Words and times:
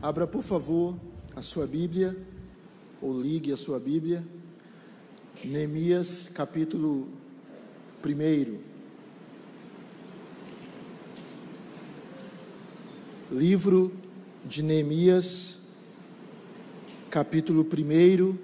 Abra, 0.00 0.28
por 0.28 0.44
favor, 0.44 0.94
a 1.34 1.42
sua 1.42 1.66
Bíblia, 1.66 2.16
ou 3.02 3.20
ligue 3.20 3.52
a 3.52 3.56
sua 3.56 3.80
Bíblia, 3.80 4.24
Neemias, 5.44 6.28
capítulo 6.32 7.08
1. 8.06 8.58
Livro 13.32 13.92
de 14.44 14.62
Neemias, 14.62 15.58
capítulo 17.10 17.66
1. 17.66 18.38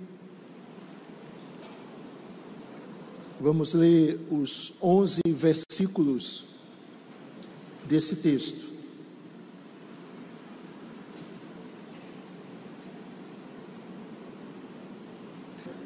Vamos 3.40 3.74
ler 3.74 4.18
os 4.28 4.74
11 4.82 5.20
versículos 5.28 6.46
desse 7.86 8.16
texto. 8.16 8.73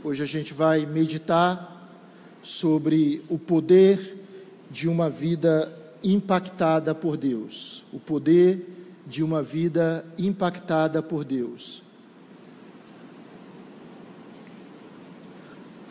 Hoje 0.08 0.22
a 0.22 0.26
gente 0.26 0.54
vai 0.54 0.86
meditar 0.86 1.86
sobre 2.42 3.22
o 3.28 3.38
poder 3.38 4.16
de 4.70 4.88
uma 4.88 5.10
vida 5.10 5.70
impactada 6.02 6.94
por 6.94 7.14
Deus. 7.14 7.84
O 7.92 8.00
poder 8.00 8.66
de 9.06 9.22
uma 9.22 9.42
vida 9.42 10.06
impactada 10.16 11.02
por 11.02 11.26
Deus. 11.26 11.82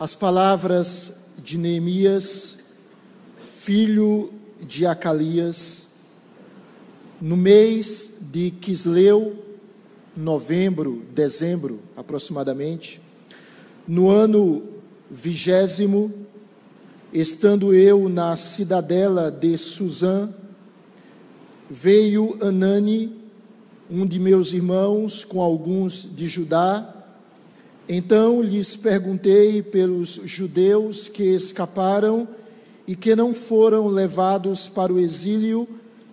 As 0.00 0.16
palavras 0.16 1.20
de 1.40 1.56
Neemias, 1.56 2.58
filho 3.46 4.32
de 4.60 4.84
Acalias, 4.84 5.86
no 7.20 7.36
mês 7.36 8.14
de 8.20 8.50
Quisleu, 8.50 9.44
novembro, 10.16 11.04
dezembro 11.14 11.78
aproximadamente, 11.96 13.00
no 13.88 14.10
ano 14.10 14.62
vigésimo, 15.10 16.12
estando 17.10 17.72
eu 17.72 18.06
na 18.10 18.36
cidadela 18.36 19.30
de 19.30 19.56
Suzã, 19.56 20.28
veio 21.70 22.36
Anani, 22.42 23.16
um 23.90 24.06
de 24.06 24.20
meus 24.20 24.52
irmãos, 24.52 25.24
com 25.24 25.40
alguns 25.40 26.06
de 26.14 26.28
Judá. 26.28 26.94
Então 27.88 28.42
lhes 28.42 28.76
perguntei 28.76 29.62
pelos 29.62 30.20
judeus 30.24 31.08
que 31.08 31.22
escaparam 31.22 32.28
e 32.86 32.94
que 32.94 33.16
não 33.16 33.32
foram 33.32 33.88
levados 33.88 34.68
para 34.68 34.92
o 34.92 35.00
exílio 35.00 35.66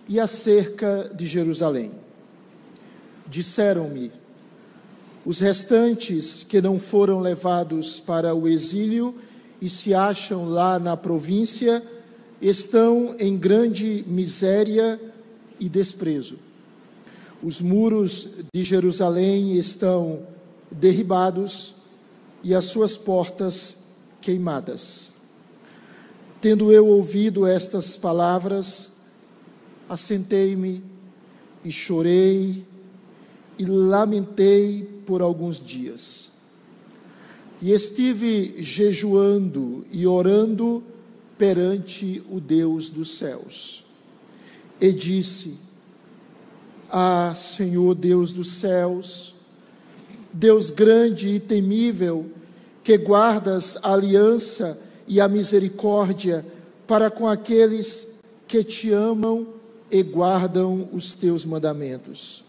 e 0.08 0.18
acerca 0.18 1.10
de 1.14 1.26
Jerusalém. 1.26 1.92
Disseram-me: 3.28 4.10
os 5.26 5.40
restantes 5.40 6.44
que 6.44 6.62
não 6.62 6.78
foram 6.78 7.18
levados 7.18 7.98
para 7.98 8.32
o 8.32 8.46
exílio 8.46 9.12
e 9.60 9.68
se 9.68 9.92
acham 9.92 10.48
lá 10.48 10.78
na 10.78 10.96
província 10.96 11.82
estão 12.40 13.16
em 13.18 13.36
grande 13.36 14.04
miséria 14.06 15.00
e 15.58 15.68
desprezo. 15.68 16.38
Os 17.42 17.60
muros 17.60 18.28
de 18.54 18.62
Jerusalém 18.62 19.56
estão 19.56 20.20
derribados 20.70 21.74
e 22.40 22.54
as 22.54 22.66
suas 22.66 22.96
portas 22.96 23.78
queimadas. 24.20 25.10
Tendo 26.40 26.70
eu 26.70 26.86
ouvido 26.86 27.44
estas 27.44 27.96
palavras, 27.96 28.90
assentei-me 29.88 30.84
e 31.64 31.72
chorei 31.72 32.64
e 33.58 33.64
lamentei 33.64 34.88
por 35.06 35.22
alguns 35.22 35.58
dias. 35.58 36.30
E 37.60 37.72
estive 37.72 38.62
jejuando 38.62 39.84
e 39.90 40.06
orando 40.06 40.82
perante 41.38 42.22
o 42.30 42.40
Deus 42.40 42.90
dos 42.90 43.16
céus. 43.16 43.84
E 44.80 44.92
disse: 44.92 45.54
Ah, 46.90 47.34
Senhor 47.34 47.94
Deus 47.94 48.32
dos 48.32 48.48
céus, 48.52 49.34
Deus 50.32 50.70
grande 50.70 51.30
e 51.30 51.40
temível, 51.40 52.26
que 52.84 52.98
guardas 52.98 53.78
a 53.82 53.94
aliança 53.94 54.78
e 55.08 55.20
a 55.20 55.28
misericórdia 55.28 56.44
para 56.86 57.10
com 57.10 57.26
aqueles 57.26 58.06
que 58.46 58.62
te 58.62 58.92
amam 58.92 59.48
e 59.90 60.02
guardam 60.02 60.88
os 60.92 61.14
teus 61.14 61.44
mandamentos. 61.44 62.45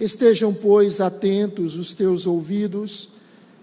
Estejam, 0.00 0.52
pois, 0.52 1.00
atentos 1.00 1.76
os 1.76 1.94
teus 1.94 2.26
ouvidos 2.26 3.10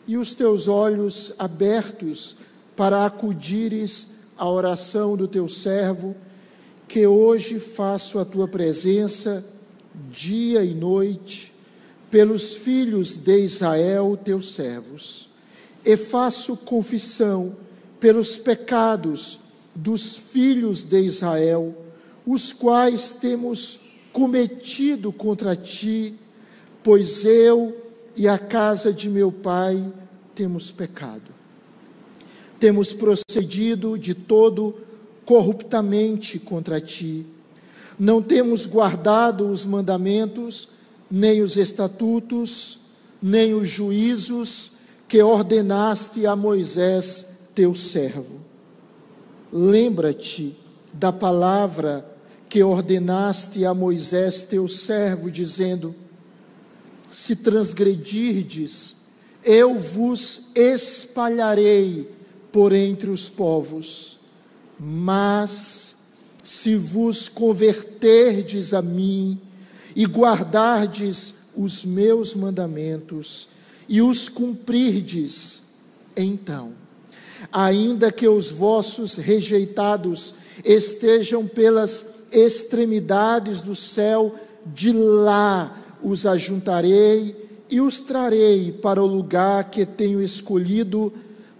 e 0.07 0.17
os 0.17 0.33
teus 0.33 0.67
olhos 0.67 1.33
abertos 1.37 2.37
para 2.75 3.05
acudires 3.05 4.07
à 4.37 4.49
oração 4.49 5.17
do 5.17 5.27
teu 5.27 5.47
servo, 5.49 6.15
que 6.87 7.05
hoje 7.05 7.59
faço 7.59 8.17
a 8.17 8.25
tua 8.25 8.47
presença 8.47 9.45
dia 10.09 10.63
e 10.63 10.73
noite 10.73 11.53
pelos 12.09 12.55
filhos 12.55 13.17
de 13.17 13.39
Israel, 13.39 14.17
teus 14.21 14.53
servos, 14.53 15.29
e 15.85 15.95
faço 15.95 16.57
confissão 16.57 17.55
pelos 17.99 18.37
pecados 18.37 19.39
dos 19.73 20.17
filhos 20.17 20.83
de 20.83 20.99
Israel, 20.99 21.75
os 22.25 22.51
quais 22.51 23.13
temos 23.13 23.79
cometido 24.11 25.11
contra 25.11 25.55
ti 25.55 26.15
pois 26.83 27.25
eu 27.25 27.75
e 28.15 28.27
a 28.27 28.37
casa 28.37 28.91
de 28.91 29.09
meu 29.09 29.31
pai 29.31 29.91
temos 30.35 30.71
pecado. 30.71 31.31
Temos 32.59 32.93
procedido 32.93 33.97
de 33.97 34.13
todo 34.13 34.75
corruptamente 35.25 36.37
contra 36.39 36.79
ti. 36.79 37.25
Não 37.97 38.21
temos 38.21 38.65
guardado 38.65 39.49
os 39.49 39.65
mandamentos, 39.65 40.69
nem 41.09 41.41
os 41.41 41.55
estatutos, 41.57 42.79
nem 43.21 43.53
os 43.53 43.67
juízos 43.67 44.73
que 45.07 45.21
ordenaste 45.21 46.25
a 46.25 46.35
Moisés, 46.35 47.27
teu 47.53 47.75
servo. 47.75 48.39
Lembra-te 49.51 50.55
da 50.93 51.11
palavra 51.11 52.05
que 52.51 52.61
ordenaste 52.61 53.63
a 53.63 53.73
Moisés, 53.73 54.43
teu 54.43 54.67
servo, 54.67 55.31
dizendo: 55.31 55.95
se 57.09 57.33
transgredirdes, 57.33 58.97
eu 59.41 59.79
vos 59.79 60.49
espalharei 60.53 62.09
por 62.51 62.73
entre 62.73 63.09
os 63.09 63.29
povos. 63.29 64.19
Mas 64.77 65.95
se 66.43 66.75
vos 66.75 67.29
converterdes 67.29 68.73
a 68.73 68.81
mim 68.81 69.39
e 69.95 70.03
guardardes 70.05 71.33
os 71.55 71.85
meus 71.85 72.35
mandamentos 72.35 73.47
e 73.87 74.01
os 74.01 74.27
cumprirdes, 74.27 75.61
então, 76.17 76.73
ainda 77.49 78.11
que 78.11 78.27
os 78.27 78.49
vossos 78.49 79.15
rejeitados 79.15 80.33
estejam 80.65 81.47
pelas 81.47 82.19
extremidades 82.31 83.61
do 83.61 83.75
céu, 83.75 84.33
de 84.65 84.91
lá 84.91 85.77
os 86.01 86.25
ajuntarei 86.25 87.35
e 87.69 87.79
os 87.79 88.01
trarei 88.01 88.71
para 88.71 89.01
o 89.01 89.07
lugar 89.07 89.69
que 89.69 89.85
tenho 89.85 90.21
escolhido 90.21 91.13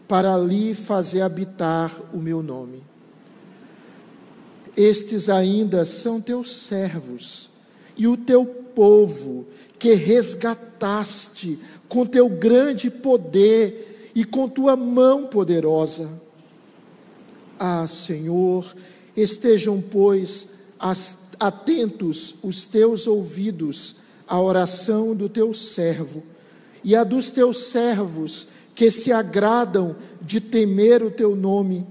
para 0.07 0.33
ali 0.33 0.73
fazer 0.73 1.21
habitar 1.21 1.95
o 2.13 2.17
meu 2.17 2.43
nome. 2.43 2.83
Estes 4.75 5.29
ainda 5.29 5.85
são 5.85 6.19
teus 6.19 6.53
servos 6.53 7.49
e 7.97 8.07
o 8.07 8.17
teu 8.17 8.45
povo 8.45 9.45
que 9.77 9.93
resgataste 9.93 11.59
com 11.87 12.05
teu 12.05 12.29
grande 12.29 12.89
poder 12.89 14.11
e 14.13 14.23
com 14.23 14.47
tua 14.47 14.75
mão 14.75 15.25
poderosa. 15.27 16.09
Ah, 17.59 17.87
Senhor, 17.87 18.75
estejam, 19.15 19.81
pois, 19.81 20.60
atentos 21.39 22.35
os 22.43 22.65
teus 22.65 23.07
ouvidos 23.07 24.01
a 24.31 24.39
oração 24.39 25.13
do 25.13 25.27
teu 25.27 25.53
servo 25.53 26.23
e 26.83 26.95
a 26.95 27.03
dos 27.03 27.31
teus 27.31 27.65
servos 27.65 28.47
que 28.73 28.89
se 28.89 29.11
agradam 29.11 29.93
de 30.21 30.39
temer 30.39 31.03
o 31.03 31.11
teu 31.11 31.35
nome. 31.35 31.85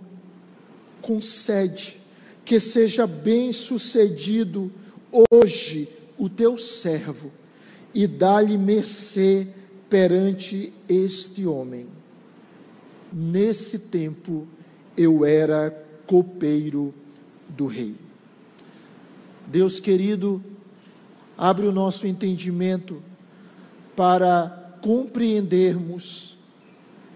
Concede 1.02 2.00
que 2.42 2.58
seja 2.58 3.06
bem 3.06 3.52
sucedido 3.52 4.72
hoje 5.30 5.86
o 6.16 6.30
teu 6.30 6.56
servo 6.56 7.30
e 7.92 8.06
dá-lhe 8.06 8.56
mercê 8.56 9.46
perante 9.90 10.72
este 10.88 11.46
homem. 11.46 11.88
Nesse 13.12 13.78
tempo 13.78 14.48
eu 14.96 15.26
era 15.26 15.70
copeiro 16.06 16.94
do 17.48 17.66
rei. 17.66 17.94
Deus 19.50 19.80
querido, 19.80 20.40
abre 21.36 21.66
o 21.66 21.72
nosso 21.72 22.06
entendimento 22.06 23.02
para 23.96 24.76
compreendermos 24.80 26.36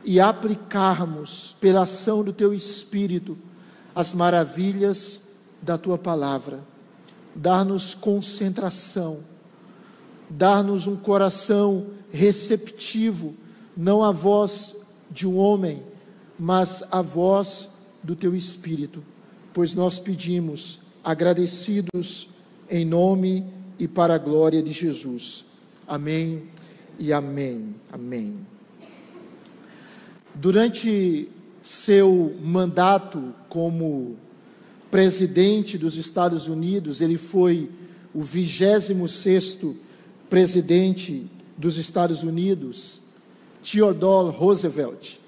e 0.05 0.19
aplicarmos, 0.19 1.55
pela 1.61 1.83
ação 1.83 2.25
do 2.25 2.33
Teu 2.33 2.53
Espírito, 2.53 3.39
as 3.95 4.13
maravilhas 4.13 5.23
da 5.63 5.79
Tua 5.79 5.97
palavra. 5.97 6.59
Dar-nos 7.37 7.95
concentração, 7.95 9.21
dar-nos 10.29 10.89
um 10.89 10.97
coração 10.97 11.87
receptivo, 12.13 13.37
não 13.77 14.03
a 14.03 14.11
voz 14.11 14.75
de 15.09 15.25
um 15.25 15.37
homem, 15.37 15.85
mas 16.37 16.83
a 16.91 17.01
voz 17.01 17.69
do 18.03 18.17
Teu 18.17 18.35
Espírito, 18.35 19.05
pois 19.53 19.77
nós 19.77 20.01
pedimos, 20.01 20.84
agradecidos, 21.05 22.31
em 22.71 22.85
nome 22.85 23.45
e 23.79 23.87
para 23.87 24.15
a 24.15 24.19
glória 24.19 24.63
de 24.63 24.73
Jesus. 24.73 25.45
Amém 25.87 26.45
e 26.99 27.13
amém. 27.13 27.75
Amém. 27.93 28.39
Durante 30.35 31.29
seu 31.63 32.35
mandato 32.43 33.35
como 33.49 34.17
presidente 34.91 35.77
dos 35.77 35.97
Estados 35.97 36.47
Unidos, 36.47 37.01
ele 37.01 37.17
foi 37.17 37.71
o 38.15 38.21
26º 38.21 39.75
presidente 40.31 41.27
dos 41.57 41.77
Estados 41.77 42.23
Unidos, 42.23 43.01
Theodore 43.63 44.37
Roosevelt. 44.37 45.19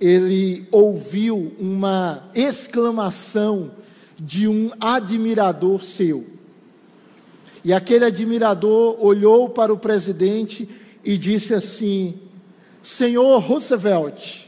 Ele 0.00 0.66
ouviu 0.70 1.54
uma 1.58 2.28
exclamação 2.34 3.70
de 4.18 4.48
um 4.48 4.70
admirador 4.80 5.82
seu. 5.82 6.26
E 7.64 7.72
aquele 7.72 8.04
admirador 8.04 8.96
olhou 9.04 9.48
para 9.48 9.72
o 9.72 9.78
presidente 9.78 10.68
e 11.04 11.16
disse 11.16 11.54
assim: 11.54 12.18
Senhor 12.82 13.38
Roosevelt, 13.38 14.46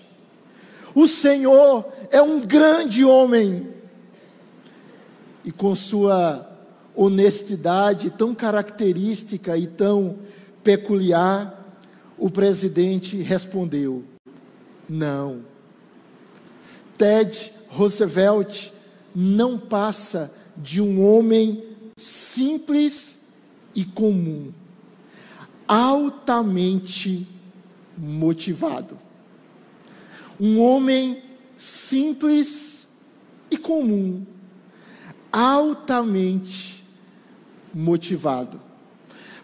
o 0.95 1.07
Senhor 1.07 1.87
é 2.11 2.21
um 2.21 2.41
grande 2.41 3.05
homem. 3.05 3.69
E 5.45 5.51
com 5.51 5.75
sua 5.75 6.47
honestidade 6.95 8.11
tão 8.11 8.35
característica 8.35 9.57
e 9.57 9.67
tão 9.67 10.19
peculiar, 10.63 11.79
o 12.19 12.31
presidente 12.31 13.17
respondeu: 13.17 14.05
Não. 14.89 15.45
Ted 16.99 17.53
Roosevelt 17.69 18.71
não 19.15 19.59
passa 19.59 20.33
de 20.57 20.81
um 20.81 21.05
homem 21.05 21.63
simples 21.97 23.19
e 23.75 23.85
comum 23.85 24.53
altamente 25.71 27.29
motivado. 27.97 28.99
Um 30.41 30.59
homem 30.59 31.23
simples 31.57 32.89
e 33.49 33.57
comum, 33.57 34.27
altamente 35.31 36.85
motivado. 37.73 38.61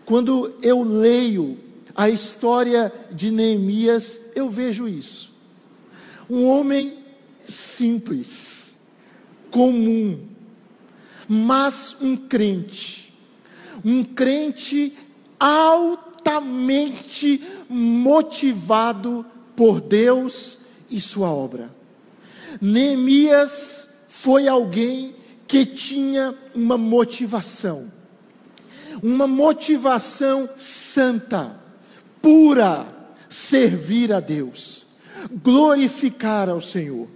Quando 0.05 0.53
eu 0.63 0.83
leio 0.83 1.61
a 1.95 2.11
história 2.11 2.93
de 3.13 3.31
Neemias, 3.31 4.21
eu 4.35 4.51
vejo 4.51 4.89
isso. 4.89 5.33
Um 6.29 6.45
homem 6.45 7.05
simples, 7.47 8.66
comum, 9.57 10.21
mas 11.27 11.97
um 12.03 12.15
crente, 12.15 13.11
um 13.83 14.05
crente 14.05 14.93
altamente 15.41 17.43
motivado 17.67 19.25
por 19.57 19.81
Deus 19.81 20.59
e 20.91 21.01
sua 21.01 21.31
obra. 21.31 21.75
Neemias 22.61 23.89
foi 24.11 24.47
alguém 24.47 25.17
que 25.49 25.65
tinha 25.65 26.35
uma 26.55 26.77
motivação, 26.77 27.91
uma 29.03 29.27
motivação 29.27 30.51
santa, 30.55 31.59
pura, 32.21 32.87
servir 33.31 34.13
a 34.13 34.21
Deus, 34.21 34.85
glorificar 35.43 36.51
ao 36.51 36.61
Senhor. 36.61 37.09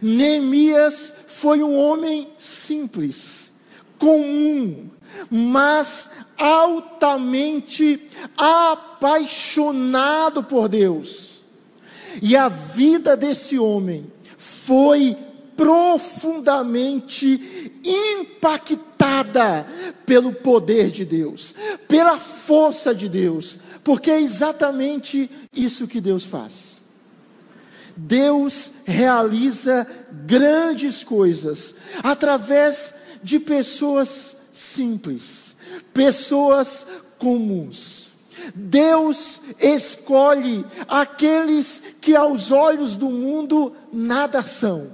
Neemias 0.00 1.23
foi 1.44 1.62
um 1.62 1.76
homem 1.76 2.28
simples, 2.38 3.50
comum, 3.98 4.88
mas 5.30 6.08
altamente 6.38 8.00
apaixonado 8.34 10.42
por 10.42 10.70
Deus. 10.70 11.42
E 12.22 12.34
a 12.34 12.48
vida 12.48 13.14
desse 13.14 13.58
homem 13.58 14.10
foi 14.38 15.14
profundamente 15.54 17.70
impactada 17.84 19.66
pelo 20.06 20.32
poder 20.32 20.90
de 20.90 21.04
Deus, 21.04 21.54
pela 21.86 22.18
força 22.18 22.94
de 22.94 23.06
Deus, 23.06 23.58
porque 23.84 24.10
é 24.10 24.18
exatamente 24.18 25.30
isso 25.54 25.86
que 25.86 26.00
Deus 26.00 26.24
faz. 26.24 26.82
Deus 27.96 28.70
realiza 28.84 29.86
grandes 30.26 31.04
coisas 31.04 31.74
através 32.02 32.94
de 33.22 33.38
pessoas 33.38 34.36
simples, 34.52 35.54
pessoas 35.92 36.86
comuns. 37.18 38.12
Deus 38.54 39.40
escolhe 39.58 40.64
aqueles 40.88 41.82
que 42.00 42.14
aos 42.14 42.50
olhos 42.50 42.96
do 42.96 43.08
mundo 43.08 43.74
nada 43.92 44.42
são 44.42 44.90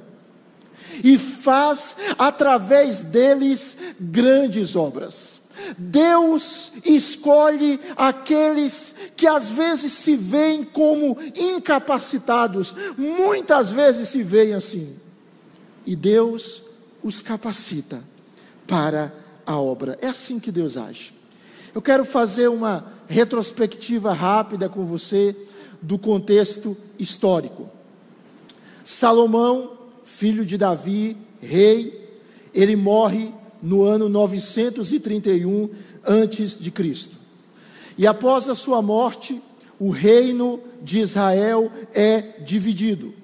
e 1.02 1.18
faz 1.18 1.96
através 2.18 3.00
deles 3.00 3.76
grandes 3.98 4.76
obras. 4.76 5.39
Deus 5.76 6.72
escolhe 6.84 7.80
aqueles 7.96 8.94
que 9.16 9.26
às 9.26 9.50
vezes 9.50 9.92
se 9.92 10.16
veem 10.16 10.64
como 10.64 11.16
incapacitados, 11.36 12.74
muitas 12.96 13.70
vezes 13.70 14.08
se 14.08 14.22
veem 14.22 14.54
assim, 14.54 14.96
e 15.86 15.94
Deus 15.96 16.62
os 17.02 17.22
capacita 17.22 18.02
para 18.66 19.12
a 19.46 19.58
obra. 19.58 19.98
É 20.00 20.08
assim 20.08 20.38
que 20.38 20.52
Deus 20.52 20.76
age. 20.76 21.14
Eu 21.74 21.80
quero 21.80 22.04
fazer 22.04 22.48
uma 22.48 22.84
retrospectiva 23.08 24.12
rápida 24.12 24.68
com 24.68 24.84
você 24.84 25.36
do 25.80 25.98
contexto 25.98 26.76
histórico. 26.98 27.68
Salomão, 28.84 29.78
filho 30.04 30.44
de 30.44 30.58
Davi, 30.58 31.16
rei, 31.40 32.18
ele 32.52 32.76
morre 32.76 33.32
no 33.62 33.82
ano 33.82 34.08
931 34.08 35.68
antes 36.06 36.56
de 36.56 36.70
Cristo. 36.70 37.16
E 37.96 38.06
após 38.06 38.48
a 38.48 38.54
sua 38.54 38.80
morte, 38.80 39.40
o 39.78 39.90
reino 39.90 40.60
de 40.82 41.00
Israel 41.00 41.70
é 41.94 42.20
dividido 42.44 43.14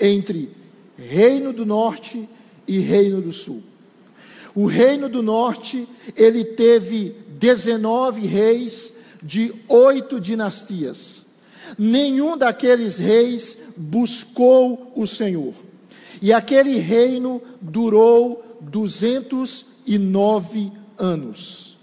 entre 0.00 0.50
reino 0.96 1.52
do 1.52 1.64
norte 1.64 2.28
e 2.66 2.78
reino 2.78 3.20
do 3.20 3.32
sul. 3.32 3.62
O 4.54 4.66
reino 4.66 5.08
do 5.08 5.22
norte, 5.22 5.86
ele 6.16 6.44
teve 6.44 7.14
19 7.38 8.26
reis 8.26 8.94
de 9.22 9.52
oito 9.68 10.20
dinastias. 10.20 11.26
Nenhum 11.78 12.36
daqueles 12.36 12.96
reis 12.96 13.58
buscou 13.76 14.92
o 14.96 15.06
Senhor. 15.06 15.52
E 16.22 16.32
aquele 16.32 16.78
reino 16.78 17.42
durou 17.60 18.42
209 19.86 20.72
anos, 20.98 21.78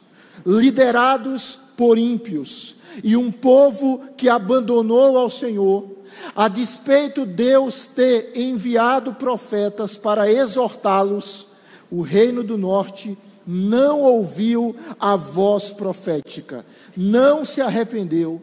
liderados 0.45 1.59
por 1.77 1.97
ímpios 1.97 2.75
e 3.03 3.15
um 3.15 3.31
povo 3.31 4.03
que 4.17 4.29
abandonou 4.29 5.17
ao 5.17 5.29
Senhor, 5.29 5.89
a 6.35 6.47
despeito 6.47 7.25
Deus 7.25 7.87
ter 7.87 8.33
enviado 8.35 9.13
profetas 9.13 9.97
para 9.97 10.31
exortá-los 10.31 11.47
o 11.89 12.01
reino 12.01 12.43
do 12.43 12.57
norte 12.57 13.17
não 13.45 14.01
ouviu 14.01 14.75
a 14.99 15.15
voz 15.15 15.69
profética, 15.71 16.65
não 16.95 17.45
se 17.45 17.61
arrependeu, 17.61 18.41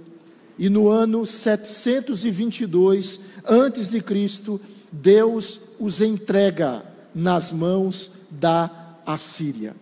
e 0.59 0.69
no 0.69 0.89
ano 0.89 1.27
722 1.27 3.21
antes 3.49 3.91
de 3.91 4.01
Cristo, 4.01 4.61
Deus 4.93 5.61
os 5.81 6.01
entrega 6.01 6.85
nas 7.15 7.51
mãos 7.51 8.11
da 8.31 8.80
Assíria. 9.13 9.75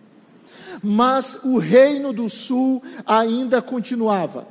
Mas 0.83 1.39
o 1.43 1.57
reino 1.57 2.13
do 2.13 2.29
sul 2.29 2.81
ainda 3.05 3.61
continuava. 3.61 4.47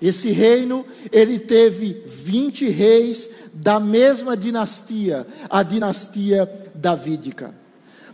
Esse 0.00 0.30
reino, 0.30 0.86
ele 1.12 1.38
teve 1.38 2.02
20 2.06 2.68
reis 2.68 3.28
da 3.52 3.78
mesma 3.78 4.36
dinastia, 4.36 5.26
a 5.48 5.62
dinastia 5.62 6.50
davídica. 6.74 7.54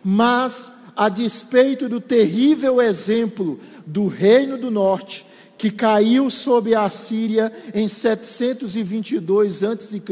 Mas 0.02 0.72
a 0.96 1.08
despeito 1.08 1.88
do 1.88 2.00
terrível 2.00 2.80
exemplo 2.80 3.60
do 3.86 4.08
Reino 4.08 4.56
do 4.56 4.70
Norte, 4.70 5.26
que 5.58 5.70
caiu 5.70 6.28
sob 6.28 6.74
a 6.74 6.84
Assíria 6.84 7.52
em 7.72 7.86
722 7.86 9.62
a.C., 9.62 10.02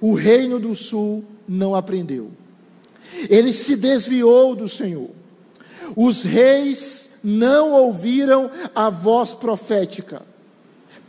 o 0.00 0.14
Reino 0.14 0.58
do 0.58 0.74
Sul 0.74 1.24
não 1.46 1.74
aprendeu. 1.74 2.30
Ele 3.28 3.52
se 3.52 3.74
desviou 3.76 4.54
do 4.54 4.68
Senhor. 4.68 5.10
Os 5.96 6.22
reis 6.22 7.10
não 7.22 7.72
ouviram 7.72 8.50
a 8.74 8.88
voz 8.90 9.34
profética. 9.34 10.22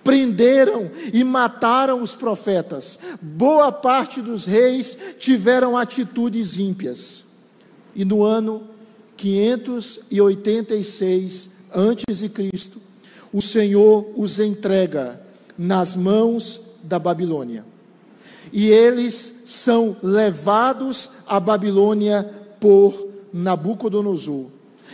Prenderam 0.03 0.91
e 1.13 1.23
mataram 1.23 2.01
os 2.01 2.15
profetas. 2.15 2.97
Boa 3.21 3.71
parte 3.71 4.19
dos 4.21 4.45
reis 4.45 4.97
tiveram 5.19 5.77
atitudes 5.77 6.57
ímpias. 6.57 7.23
E 7.95 8.03
no 8.03 8.23
ano 8.23 8.67
586 9.15 11.49
antes 11.73 12.19
de 12.19 12.27
Cristo, 12.29 12.81
o 13.31 13.41
Senhor 13.41 14.11
os 14.15 14.39
entrega 14.39 15.21
nas 15.57 15.95
mãos 15.95 16.59
da 16.83 16.97
Babilônia 16.97 17.70
e 18.51 18.67
eles 18.69 19.43
são 19.45 19.95
levados 20.01 21.09
à 21.27 21.39
Babilônia 21.39 22.29
por 22.59 23.07
Nabucodonosor, 23.33 24.47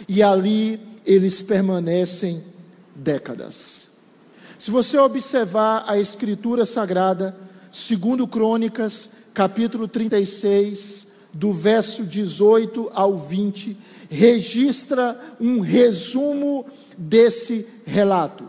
e 0.07 0.21
ali 0.21 0.79
eles 1.05 1.41
permanecem 1.41 2.43
décadas. 2.95 3.87
Se 4.57 4.71
você 4.71 4.97
observar 4.97 5.85
a 5.87 5.99
Escritura 5.99 6.65
Sagrada, 6.65 7.35
segundo 7.71 8.27
Crônicas, 8.27 9.09
capítulo 9.33 9.87
36, 9.87 11.07
do 11.33 11.53
verso 11.53 12.03
18 12.03 12.89
ao 12.93 13.15
20, 13.15 13.77
registra 14.09 15.19
um 15.39 15.59
resumo 15.59 16.65
desse 16.97 17.67
relato. 17.85 18.45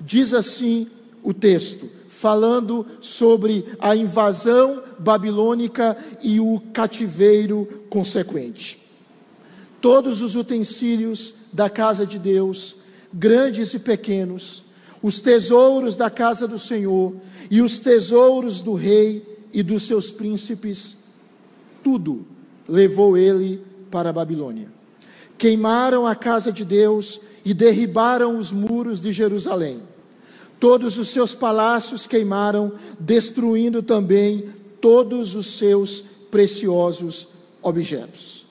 Diz 0.00 0.34
assim 0.34 0.88
o 1.22 1.32
texto: 1.32 1.88
falando 2.22 2.86
sobre 3.00 3.66
a 3.80 3.96
invasão 3.96 4.80
babilônica 4.96 5.96
e 6.22 6.38
o 6.38 6.62
cativeiro 6.72 7.66
consequente. 7.90 8.80
Todos 9.80 10.22
os 10.22 10.36
utensílios 10.36 11.34
da 11.52 11.68
casa 11.68 12.06
de 12.06 12.20
Deus, 12.20 12.76
grandes 13.12 13.74
e 13.74 13.80
pequenos, 13.80 14.62
os 15.02 15.20
tesouros 15.20 15.96
da 15.96 16.08
casa 16.08 16.46
do 16.46 16.60
Senhor 16.60 17.12
e 17.50 17.60
os 17.60 17.80
tesouros 17.80 18.62
do 18.62 18.74
rei 18.74 19.26
e 19.52 19.60
dos 19.60 19.82
seus 19.82 20.12
príncipes, 20.12 20.98
tudo 21.82 22.24
levou 22.68 23.16
ele 23.16 23.60
para 23.90 24.10
a 24.10 24.12
Babilônia. 24.12 24.68
Queimaram 25.36 26.06
a 26.06 26.14
casa 26.14 26.52
de 26.52 26.64
Deus 26.64 27.20
e 27.44 27.52
derribaram 27.52 28.38
os 28.38 28.52
muros 28.52 29.00
de 29.00 29.10
Jerusalém 29.10 29.82
Todos 30.62 30.96
os 30.96 31.08
seus 31.08 31.34
palácios 31.34 32.06
queimaram, 32.06 32.74
destruindo 33.00 33.82
também 33.82 34.48
todos 34.80 35.34
os 35.34 35.58
seus 35.58 36.04
preciosos 36.30 37.26
objetos. 37.60 38.46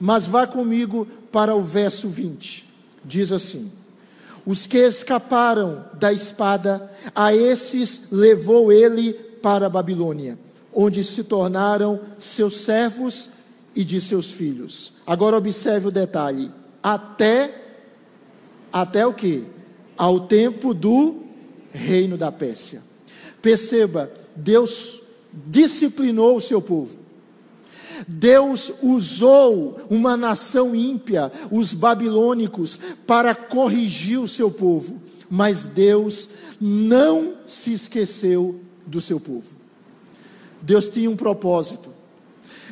Mas 0.00 0.26
vá 0.26 0.46
comigo 0.46 1.06
para 1.30 1.54
o 1.54 1.62
verso 1.62 2.08
20. 2.08 2.66
Diz 3.04 3.30
assim: 3.30 3.70
Os 4.46 4.64
que 4.64 4.78
escaparam 4.78 5.84
da 5.92 6.10
espada, 6.10 6.90
a 7.14 7.34
esses 7.34 8.04
levou 8.10 8.72
ele 8.72 9.12
para 9.12 9.66
a 9.66 9.68
Babilônia, 9.68 10.38
onde 10.72 11.04
se 11.04 11.22
tornaram 11.22 12.00
seus 12.18 12.62
servos 12.62 13.28
e 13.76 13.84
de 13.84 14.00
seus 14.00 14.32
filhos. 14.32 14.94
Agora 15.06 15.36
observe 15.36 15.88
o 15.88 15.92
detalhe: 15.92 16.50
até 16.82 17.54
até 18.72 19.06
o 19.06 19.12
que? 19.12 19.44
Ao 19.98 20.18
tempo 20.18 20.72
do 20.72 21.21
reino 21.72 22.16
da 22.16 22.30
Pérsia. 22.30 22.82
Perceba, 23.40 24.10
Deus 24.36 25.00
disciplinou 25.32 26.36
o 26.36 26.40
seu 26.40 26.60
povo. 26.60 27.02
Deus 28.06 28.72
usou 28.82 29.80
uma 29.88 30.16
nação 30.16 30.74
ímpia, 30.74 31.30
os 31.50 31.72
babilônicos, 31.72 32.78
para 33.06 33.34
corrigir 33.34 34.20
o 34.20 34.28
seu 34.28 34.50
povo, 34.50 35.00
mas 35.30 35.66
Deus 35.66 36.30
não 36.60 37.34
se 37.46 37.72
esqueceu 37.72 38.60
do 38.86 39.00
seu 39.00 39.20
povo. 39.20 39.54
Deus 40.60 40.90
tinha 40.90 41.10
um 41.10 41.16
propósito, 41.16 41.90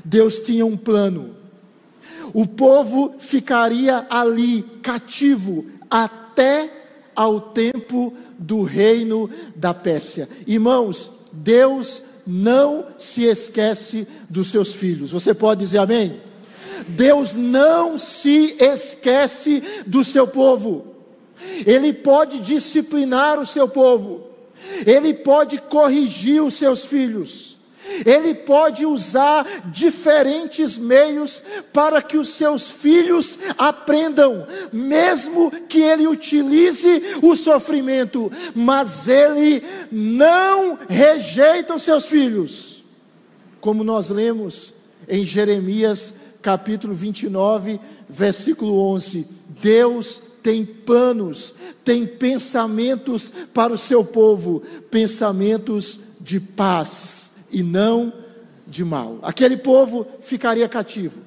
Deus 0.04 0.40
tinha 0.40 0.64
um 0.64 0.76
plano. 0.76 1.36
O 2.32 2.46
povo 2.46 3.14
ficaria 3.18 4.06
ali 4.08 4.62
cativo 4.82 5.66
até 5.90 6.79
ao 7.14 7.40
tempo 7.40 8.12
do 8.38 8.62
reino 8.62 9.30
da 9.54 9.74
Pérsia. 9.74 10.28
Irmãos, 10.46 11.10
Deus 11.32 12.02
não 12.26 12.86
se 12.98 13.24
esquece 13.24 14.06
dos 14.28 14.50
seus 14.50 14.74
filhos. 14.74 15.10
Você 15.10 15.34
pode 15.34 15.60
dizer 15.60 15.78
amém? 15.78 16.20
Deus 16.88 17.34
não 17.34 17.98
se 17.98 18.56
esquece 18.58 19.62
do 19.86 20.04
seu 20.04 20.26
povo. 20.26 20.86
Ele 21.66 21.92
pode 21.92 22.40
disciplinar 22.40 23.38
o 23.38 23.46
seu 23.46 23.68
povo. 23.68 24.26
Ele 24.86 25.12
pode 25.14 25.58
corrigir 25.58 26.42
os 26.42 26.54
seus 26.54 26.84
filhos. 26.84 27.59
Ele 28.04 28.34
pode 28.34 28.86
usar 28.86 29.46
diferentes 29.66 30.78
meios 30.78 31.42
para 31.72 32.00
que 32.00 32.16
os 32.16 32.28
seus 32.30 32.70
filhos 32.70 33.38
aprendam, 33.58 34.46
mesmo 34.72 35.50
que 35.68 35.80
ele 35.80 36.06
utilize 36.06 37.02
o 37.22 37.34
sofrimento, 37.34 38.30
mas 38.54 39.08
ele 39.08 39.62
não 39.90 40.78
rejeita 40.88 41.74
os 41.74 41.82
seus 41.82 42.06
filhos. 42.06 42.84
Como 43.60 43.84
nós 43.84 44.08
lemos 44.08 44.72
em 45.08 45.24
Jeremias 45.24 46.14
capítulo 46.40 46.94
29, 46.94 47.80
versículo 48.08 48.80
11: 48.92 49.26
Deus 49.60 50.22
tem 50.42 50.64
planos, 50.64 51.54
tem 51.84 52.06
pensamentos 52.06 53.30
para 53.52 53.72
o 53.72 53.78
seu 53.78 54.04
povo, 54.04 54.62
pensamentos 54.90 56.00
de 56.20 56.40
paz 56.40 57.29
e 57.50 57.62
não 57.62 58.12
de 58.66 58.84
mal. 58.84 59.18
Aquele 59.22 59.56
povo 59.56 60.06
ficaria 60.20 60.68
cativo. 60.68 61.20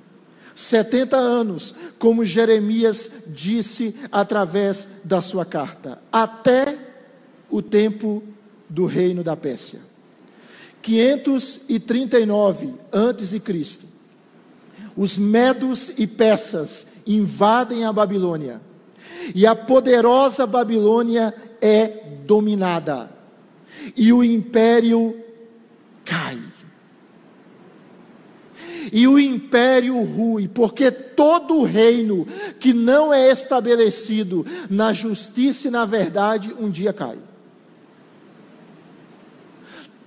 70 0.55 1.17
anos, 1.17 1.75
como 1.97 2.23
Jeremias 2.23 3.11
disse 3.27 3.95
através 4.11 4.87
da 5.03 5.19
sua 5.19 5.45
carta, 5.45 5.99
até 6.11 6.77
o 7.49 7.61
tempo 7.61 8.23
do 8.69 8.85
reino 8.85 9.23
da 9.23 9.35
Pérsia. 9.35 9.79
539 10.81 12.73
antes 12.91 13.29
de 13.31 13.39
Cristo. 13.39 13.85
Os 14.95 15.17
medos 15.17 15.93
e 15.97 16.05
persas 16.05 16.87
invadem 17.07 17.85
a 17.85 17.91
Babilônia. 17.91 18.61
E 19.33 19.47
a 19.47 19.55
poderosa 19.55 20.45
Babilônia 20.45 21.33
é 21.61 21.87
dominada. 22.25 23.09
E 23.95 24.11
o 24.13 24.23
império 24.23 25.17
cai. 26.03 26.39
E 28.91 29.07
o 29.07 29.17
império 29.17 30.01
rui, 30.03 30.47
porque 30.47 30.91
todo 30.91 31.63
reino 31.63 32.27
que 32.59 32.73
não 32.73 33.13
é 33.13 33.31
estabelecido 33.31 34.45
na 34.69 34.93
justiça 34.93 35.67
e 35.67 35.71
na 35.71 35.85
verdade, 35.85 36.53
um 36.59 36.69
dia 36.69 36.93
cai. 36.93 37.17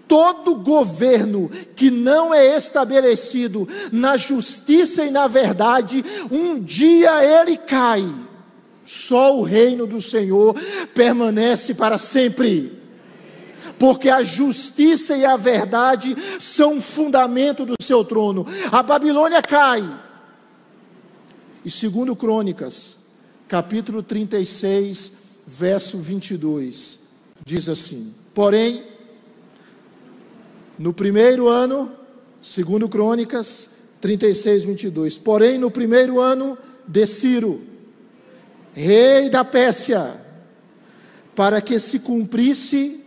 Todo 0.06 0.54
governo 0.54 1.50
que 1.74 1.90
não 1.90 2.32
é 2.32 2.56
estabelecido 2.56 3.68
na 3.90 4.16
justiça 4.16 5.04
e 5.04 5.10
na 5.10 5.26
verdade, 5.26 6.04
um 6.30 6.60
dia 6.60 7.24
ele 7.24 7.56
cai. 7.56 8.08
Só 8.84 9.36
o 9.36 9.42
reino 9.42 9.84
do 9.84 10.00
Senhor 10.00 10.54
permanece 10.94 11.74
para 11.74 11.98
sempre 11.98 12.85
porque 13.78 14.09
a 14.09 14.23
justiça 14.23 15.16
e 15.16 15.25
a 15.25 15.37
verdade 15.37 16.16
são 16.40 16.78
o 16.78 16.80
fundamento 16.80 17.64
do 17.64 17.75
seu 17.80 18.04
trono. 18.04 18.47
A 18.71 18.83
Babilônia 18.83 19.42
cai. 19.42 19.88
E 21.64 21.71
segundo 21.71 22.14
Crônicas, 22.14 22.97
capítulo 23.49 24.02
36, 24.02 25.12
verso 25.47 25.99
22, 25.99 27.00
diz 27.45 27.68
assim: 27.68 28.14
Porém, 28.35 28.85
no 30.78 30.92
primeiro 30.92 31.49
ano, 31.49 31.90
segundo 32.40 32.88
Crônicas 32.88 33.68
36, 34.00 34.64
22, 34.64 35.18
porém 35.18 35.59
no 35.59 35.71
primeiro 35.71 36.21
ano 36.21 36.56
de 36.87 37.06
Ciro, 37.06 37.62
rei 38.75 39.30
da 39.30 39.45
Pérsia, 39.45 40.21
para 41.35 41.61
que 41.61 41.80
se 41.80 41.99
cumprisse 41.99 43.05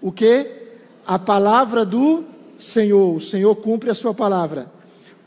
o 0.00 0.10
que? 0.10 0.46
A 1.06 1.18
palavra 1.18 1.84
do 1.84 2.24
Senhor. 2.56 3.16
O 3.16 3.20
Senhor 3.20 3.54
cumpre 3.56 3.90
a 3.90 3.94
sua 3.94 4.14
palavra. 4.14 4.70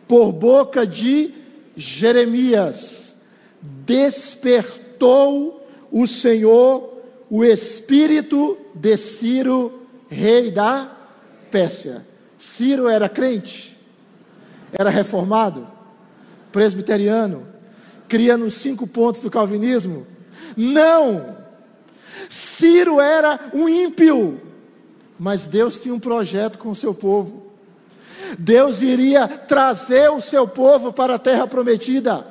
Por 0.08 0.32
boca 0.32 0.86
de 0.86 1.34
Jeremias, 1.76 3.16
despertou 3.86 5.66
o 5.92 6.06
Senhor 6.08 6.94
o 7.30 7.44
espírito 7.44 8.58
de 8.76 8.96
Ciro, 8.96 9.88
rei 10.08 10.52
da 10.52 10.92
Pérsia. 11.50 12.06
Ciro 12.38 12.88
era 12.88 13.08
crente, 13.08 13.78
era 14.72 14.90
reformado, 14.90 15.68
presbiteriano, 16.52 17.48
cria 18.08 18.38
nos 18.38 18.54
cinco 18.56 18.86
pontos 18.86 19.22
do 19.22 19.32
calvinismo. 19.32 20.06
Não! 20.56 21.38
Ciro 22.30 23.00
era 23.02 23.50
um 23.54 23.68
ímpio, 23.68 24.42
mas 25.20 25.48
Deus 25.48 25.80
tinha 25.80 25.94
um 25.94 26.00
projeto 26.00 26.58
com 26.58 26.70
o 26.70 26.76
seu 26.76 26.94
povo. 26.94 27.52
Deus 28.38 28.82
iria 28.82 29.28
trazer 29.28 30.10
o 30.10 30.22
seu 30.22 30.48
povo 30.48 30.92
para 30.92 31.16
a 31.16 31.20
terra 31.20 31.48
prometida. 31.48 32.26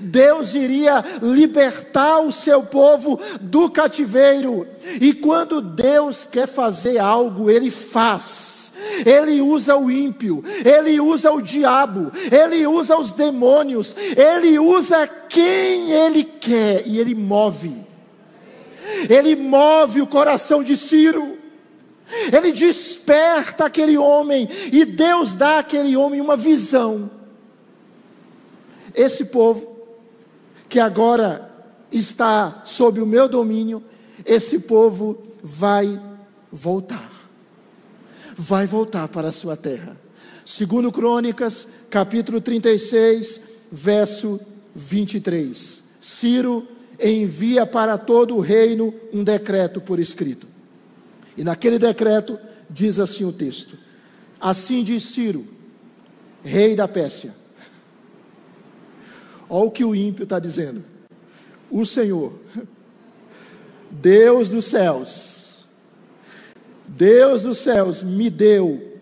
Deus 0.00 0.54
iria 0.54 1.04
libertar 1.20 2.20
o 2.20 2.30
seu 2.30 2.62
povo 2.62 3.20
do 3.40 3.68
cativeiro. 3.68 4.66
E 5.00 5.12
quando 5.12 5.60
Deus 5.60 6.24
quer 6.24 6.46
fazer 6.46 6.98
algo, 6.98 7.50
Ele 7.50 7.70
faz. 7.70 8.54
Ele 9.04 9.40
usa 9.40 9.76
o 9.76 9.90
ímpio, 9.90 10.44
ele 10.64 11.00
usa 11.00 11.30
o 11.32 11.40
diabo, 11.40 12.12
ele 12.30 12.66
usa 12.66 12.96
os 12.96 13.12
demônios, 13.12 13.96
ele 14.16 14.58
usa 14.58 15.06
quem 15.06 15.90
ele 15.90 16.22
quer 16.22 16.86
e 16.86 16.98
ele 16.98 17.14
move. 17.14 17.74
Ele 19.08 19.34
move 19.34 20.02
o 20.02 20.06
coração 20.06 20.62
de 20.62 20.76
Ciro. 20.76 21.38
Ele 22.32 22.52
desperta 22.52 23.66
aquele 23.66 23.98
homem 23.98 24.48
e 24.72 24.84
Deus 24.84 25.34
dá 25.34 25.58
àquele 25.58 25.96
homem 25.96 26.20
uma 26.20 26.36
visão. 26.36 27.10
Esse 28.94 29.26
povo, 29.26 29.76
que 30.68 30.78
agora 30.78 31.50
está 31.90 32.62
sob 32.64 33.00
o 33.00 33.06
meu 33.06 33.28
domínio, 33.28 33.82
esse 34.24 34.60
povo 34.60 35.22
vai 35.42 36.00
voltar. 36.50 37.10
Vai 38.36 38.66
voltar 38.66 39.08
para 39.08 39.28
a 39.28 39.32
sua 39.32 39.56
terra. 39.56 39.96
Segundo 40.44 40.92
Crônicas, 40.92 41.66
capítulo 41.90 42.40
36, 42.40 43.40
verso 43.70 44.40
23. 44.74 45.82
Ciro 46.00 46.66
envia 47.02 47.66
para 47.66 47.96
todo 47.98 48.36
o 48.36 48.40
reino 48.40 48.94
um 49.12 49.24
decreto 49.24 49.80
por 49.80 49.98
escrito. 49.98 50.53
E 51.36 51.44
naquele 51.44 51.78
decreto 51.78 52.38
diz 52.68 52.98
assim 52.98 53.24
o 53.24 53.32
texto: 53.32 53.76
Assim 54.40 54.82
diz 54.84 55.04
Ciro, 55.04 55.46
rei 56.42 56.74
da 56.76 56.86
Pérsia. 56.86 57.34
Olha 59.48 59.66
o 59.66 59.70
que 59.70 59.84
o 59.84 59.94
ímpio 59.94 60.24
está 60.24 60.38
dizendo. 60.38 60.82
O 61.70 61.84
Senhor, 61.84 62.32
Deus 63.90 64.50
dos 64.50 64.64
céus, 64.64 65.64
Deus 66.86 67.42
dos 67.42 67.58
céus 67.58 68.02
me 68.02 68.30
deu 68.30 68.92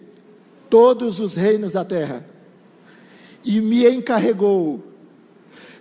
todos 0.70 1.20
os 1.20 1.34
reinos 1.34 1.72
da 1.72 1.84
terra 1.84 2.24
e 3.44 3.60
me 3.60 3.86
encarregou 3.88 4.82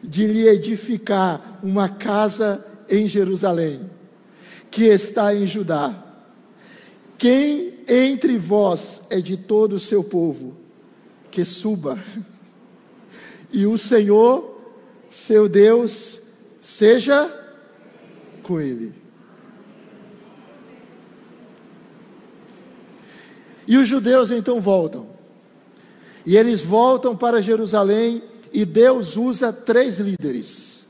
de 0.03 0.27
lhe 0.27 0.47
edificar 0.47 1.59
uma 1.63 1.87
casa 1.87 2.65
em 2.89 3.07
Jerusalém, 3.07 3.89
que 4.69 4.85
está 4.85 5.33
em 5.33 5.45
Judá. 5.45 6.10
Quem 7.21 7.75
entre 7.87 8.35
vós 8.35 9.03
é 9.07 9.21
de 9.21 9.37
todo 9.37 9.73
o 9.73 9.79
seu 9.79 10.03
povo, 10.03 10.57
que 11.29 11.45
suba, 11.45 12.03
e 13.53 13.67
o 13.67 13.77
Senhor, 13.77 14.59
seu 15.07 15.47
Deus, 15.47 16.19
seja 16.63 17.31
com 18.41 18.59
ele. 18.59 18.91
E 23.67 23.77
os 23.77 23.87
judeus 23.87 24.31
então 24.31 24.59
voltam. 24.59 25.05
E 26.25 26.35
eles 26.35 26.63
voltam 26.63 27.15
para 27.15 27.39
Jerusalém 27.39 28.23
e 28.51 28.65
Deus 28.65 29.15
usa 29.15 29.53
três 29.53 29.99
líderes. 29.99 30.85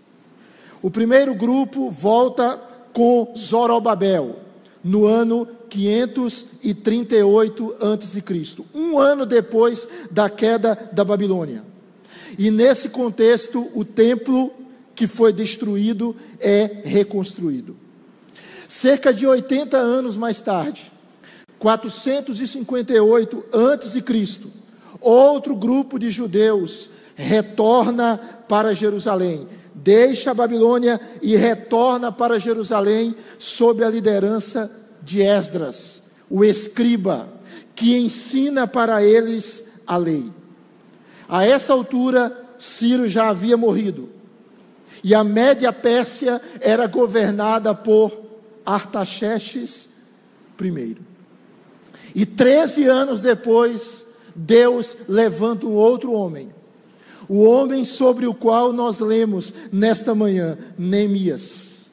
O 0.82 0.90
primeiro 0.90 1.36
grupo 1.36 1.92
volta 1.92 2.56
com 2.94 3.34
Zorobabel, 3.36 4.41
no 4.84 5.06
ano 5.06 5.48
538 5.70 7.76
a.C., 7.80 8.24
um 8.74 8.98
ano 9.00 9.26
depois 9.26 9.88
da 10.10 10.30
queda 10.30 10.90
da 10.92 11.04
Babilônia. 11.04 11.64
E 12.38 12.52
nesse 12.52 12.90
contexto, 12.90 13.70
o 13.74 13.86
templo 13.86 14.52
que 14.96 15.08
foi 15.08 15.34
destruído 15.34 16.16
é 16.40 16.82
reconstruído. 16.84 17.76
Cerca 18.68 19.14
de 19.14 19.28
80 19.28 19.78
anos 19.78 20.18
mais 20.18 20.42
tarde, 20.42 20.92
458 21.60 23.46
a.C., 23.54 24.04
outro 25.00 25.56
grupo 25.56 26.00
de 26.00 26.10
judeus 26.10 26.90
retorna 27.16 28.20
para 28.48 28.74
Jerusalém, 28.74 29.48
deixa 29.74 30.32
a 30.32 30.34
Babilônia 30.34 31.00
e 31.22 31.36
retorna 31.36 32.12
para 32.12 32.40
Jerusalém 32.40 33.16
sob 33.38 33.84
a 33.84 33.90
liderança 33.90 34.72
de 35.02 35.22
Esdras, 35.22 36.04
o 36.30 36.44
escriba, 36.44 37.30
que 37.76 37.98
ensina 37.98 38.68
para 38.68 39.04
eles 39.04 39.66
a 39.88 39.98
lei. 39.98 40.32
A 41.28 41.46
essa 41.46 41.74
altura, 41.74 42.38
Ciro 42.58 43.08
já 43.08 43.30
havia 43.30 43.58
morrido, 43.58 44.10
e 45.04 45.16
a 45.16 45.24
Média 45.24 45.74
Pérsia 45.74 46.40
era 46.60 46.86
governada 46.86 47.74
por 47.74 48.12
Artaxerxes 48.66 49.90
I. 50.62 50.98
E 52.14 52.26
13 52.26 52.86
anos 52.86 53.22
depois, 53.22 54.06
Deus 54.36 54.98
levanta 55.08 55.66
um 55.66 55.74
outro 55.74 56.12
homem, 56.12 56.50
o 57.32 57.44
homem 57.44 57.86
sobre 57.86 58.28
o 58.28 58.34
qual 58.34 58.74
nós 58.74 59.00
lemos 59.00 59.54
nesta 59.72 60.14
manhã, 60.14 60.58
Neemias. 60.78 61.86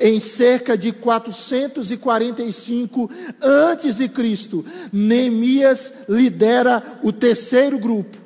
Em 0.00 0.20
cerca 0.20 0.76
de 0.76 0.90
445 0.90 3.08
antes 3.40 3.98
de 3.98 4.08
Cristo, 4.08 4.66
Neemias 4.92 5.92
lidera 6.08 6.98
o 7.04 7.12
terceiro 7.12 7.78
grupo, 7.78 8.18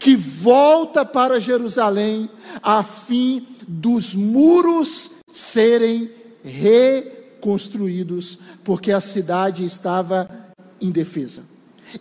que 0.00 0.16
volta 0.16 1.04
para 1.04 1.38
Jerusalém 1.38 2.28
a 2.60 2.82
fim 2.82 3.46
dos 3.68 4.16
muros 4.16 5.10
serem 5.32 6.10
reconstruídos, 6.42 8.40
porque 8.64 8.90
a 8.90 8.98
cidade 8.98 9.64
estava 9.64 10.28
indefesa. 10.80 11.44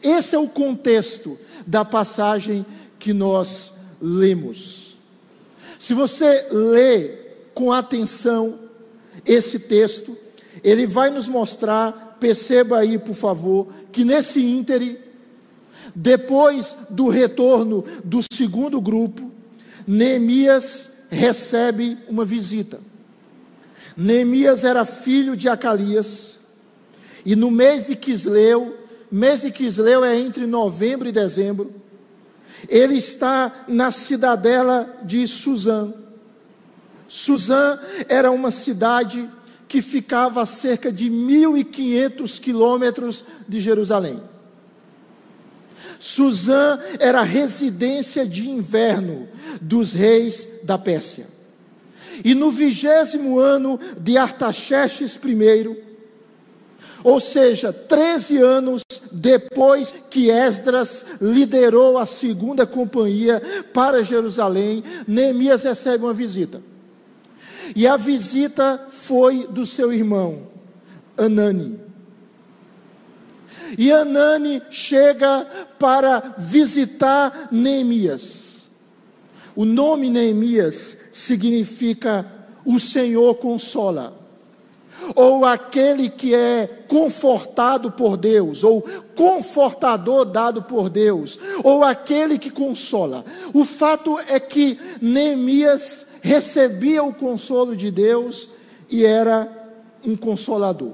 Esse 0.02 0.34
é 0.34 0.40
o 0.40 0.48
contexto 0.48 1.38
da 1.68 1.86
passagem 1.86 2.66
que 3.00 3.14
nós 3.14 3.74
lemos. 4.02 4.98
Se 5.80 5.94
você 5.94 6.48
lê 6.52 7.10
com 7.54 7.72
atenção 7.72 8.60
esse 9.26 9.60
texto, 9.60 10.18
ele 10.64 10.88
vai 10.88 11.10
nos 11.10 11.28
mostrar, 11.28 12.18
perceba 12.20 12.80
aí, 12.80 12.98
por 12.98 13.14
favor, 13.14 13.68
que 13.92 14.04
nesse 14.04 14.44
íntere, 14.44 15.00
depois 15.96 16.78
do 16.90 17.10
retorno 17.10 17.84
do 18.04 18.20
segundo 18.32 18.82
grupo, 18.82 19.32
Neemias 19.86 20.92
recebe 21.10 21.98
uma 22.08 22.26
visita. 22.26 22.80
Neemias 23.96 24.64
era 24.64 24.86
filho 24.86 25.36
de 25.36 25.50
Acalias, 25.50 26.38
e 27.26 27.36
no 27.36 27.50
mês 27.50 27.88
de 27.88 27.96
Quisleu, 27.96 28.78
mês 29.12 29.42
de 29.42 29.52
Quisleu 29.52 30.04
é 30.04 30.18
entre 30.18 30.46
novembro 30.46 31.08
e 31.08 31.12
dezembro, 31.12 31.74
ele 32.68 32.96
está 32.96 33.66
na 33.68 33.92
cidadela 33.92 34.98
de 35.04 35.28
Suzã. 35.28 35.94
Suzã 37.08 37.80
era 38.08 38.32
uma 38.32 38.52
cidade 38.52 39.30
que 39.68 39.82
ficava 39.82 40.42
a 40.42 40.46
cerca 40.46 40.92
de 40.92 41.10
1.500 41.10 42.40
quilômetros 42.40 43.26
de 43.48 43.60
Jerusalém. 43.60 44.22
Suzã 46.00 46.80
era 47.00 47.22
a 47.22 47.24
residência 47.24 48.26
de 48.26 48.50
inverno 48.50 49.28
dos 49.62 49.94
reis 49.94 50.48
da 50.64 50.78
Pérsia. 50.78 51.28
E 52.24 52.34
no 52.34 52.52
vigésimo 52.52 53.40
ano 53.40 53.80
de 54.00 54.18
Artaxerxes 54.18 55.16
I, 55.16 55.78
ou 57.04 57.20
seja, 57.20 57.72
13 57.72 58.38
anos 58.38 58.82
depois 59.12 59.94
que 60.10 60.30
Esdras 60.30 61.06
liderou 61.22 61.98
a 61.98 62.06
segunda 62.06 62.66
companhia 62.66 63.42
para 63.74 64.04
Jerusalém, 64.04 64.84
Neemias 65.08 65.64
recebe 65.64 66.04
uma 66.04 66.14
visita. 66.14 66.62
E 67.76 67.86
a 67.86 67.98
visita 67.98 68.86
foi 68.90 69.48
do 69.48 69.66
seu 69.66 69.92
irmão, 69.92 70.48
Anani. 71.18 71.80
E 73.78 73.92
Anani 73.92 74.62
chega 74.70 75.46
para 75.78 76.36
visitar 76.38 77.50
Neemias. 77.52 78.68
O 79.56 79.66
nome 79.66 80.10
Neemias 80.10 80.98
significa 81.12 82.26
o 82.64 82.80
Senhor 82.80 83.36
consola, 83.36 84.17
ou 85.16 85.46
aquele 85.46 86.10
que 86.10 86.34
é 86.34 86.68
confortado 86.88 87.92
por 87.92 88.18
Deus, 88.18 88.64
ou 88.64 88.82
confortador 89.16 90.26
dado 90.26 90.64
por 90.64 90.90
Deus, 90.90 91.40
ou 91.64 91.84
aquele 91.84 92.38
que 92.38 92.50
consola. 92.50 93.24
O 93.54 93.66
fato 93.66 94.20
é 94.28 94.40
que 94.40 94.80
Neemias 95.02 96.08
recebia 96.22 97.04
o 97.04 97.14
consolo 97.14 97.76
de 97.76 97.92
Deus 97.92 98.50
e 98.90 99.06
era 99.06 99.52
um 100.04 100.16
consolador. 100.16 100.94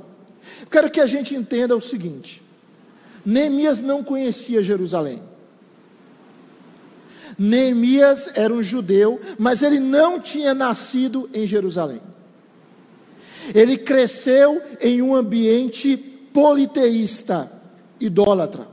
Quero 0.70 0.90
que 0.90 1.02
a 1.02 1.06
gente 1.06 1.36
entenda 1.36 1.76
o 1.76 1.82
seguinte: 1.82 2.42
Neemias 3.26 3.82
não 3.82 4.04
conhecia 4.04 4.64
Jerusalém. 4.64 5.22
Neemias 7.38 8.32
era 8.36 8.54
um 8.54 8.62
judeu, 8.62 9.20
mas 9.40 9.64
ele 9.64 9.80
não 9.80 10.20
tinha 10.20 10.54
nascido 10.54 11.30
em 11.34 11.48
Jerusalém. 11.48 12.02
Ele 13.54 13.78
cresceu 13.78 14.62
em 14.80 15.02
um 15.02 15.16
ambiente 15.16 15.98
politeísta, 15.98 17.52
idólatra. 18.00 18.68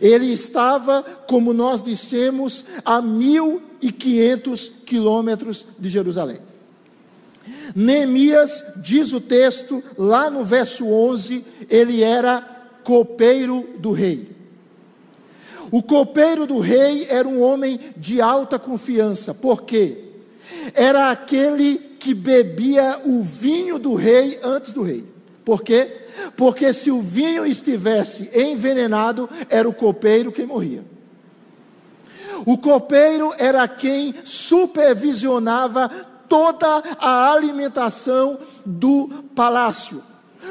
Ele 0.00 0.32
estava, 0.32 1.02
como 1.28 1.52
nós 1.52 1.82
dissemos, 1.82 2.66
a 2.84 3.00
1.500 3.00 4.84
quilômetros 4.84 5.66
de 5.78 5.88
Jerusalém. 5.88 6.38
Neemias, 7.74 8.64
diz 8.76 9.12
o 9.12 9.20
texto, 9.20 9.82
lá 9.98 10.30
no 10.30 10.44
verso 10.44 10.86
11, 10.86 11.44
ele 11.68 12.02
era 12.02 12.40
copeiro 12.82 13.68
do 13.78 13.92
rei. 13.92 14.28
O 15.70 15.82
copeiro 15.82 16.46
do 16.46 16.58
rei 16.58 17.06
era 17.08 17.26
um 17.26 17.42
homem 17.42 17.80
de 17.96 18.20
alta 18.20 18.58
confiança, 18.58 19.34
porque 19.34 20.04
era 20.74 21.10
aquele 21.10 21.80
que 22.04 22.12
bebia 22.12 23.00
o 23.06 23.22
vinho 23.22 23.78
do 23.78 23.94
rei 23.94 24.38
antes 24.42 24.74
do 24.74 24.82
rei. 24.82 25.06
Por 25.42 25.62
quê? 25.62 25.90
Porque 26.36 26.70
se 26.74 26.90
o 26.90 27.00
vinho 27.00 27.46
estivesse 27.46 28.28
envenenado, 28.38 29.26
era 29.48 29.66
o 29.66 29.72
copeiro 29.72 30.30
quem 30.30 30.44
morria. 30.44 30.84
O 32.44 32.58
copeiro 32.58 33.32
era 33.38 33.66
quem 33.66 34.14
supervisionava 34.22 35.88
toda 36.28 36.82
a 36.98 37.32
alimentação 37.32 38.38
do 38.66 39.08
palácio. 39.34 40.02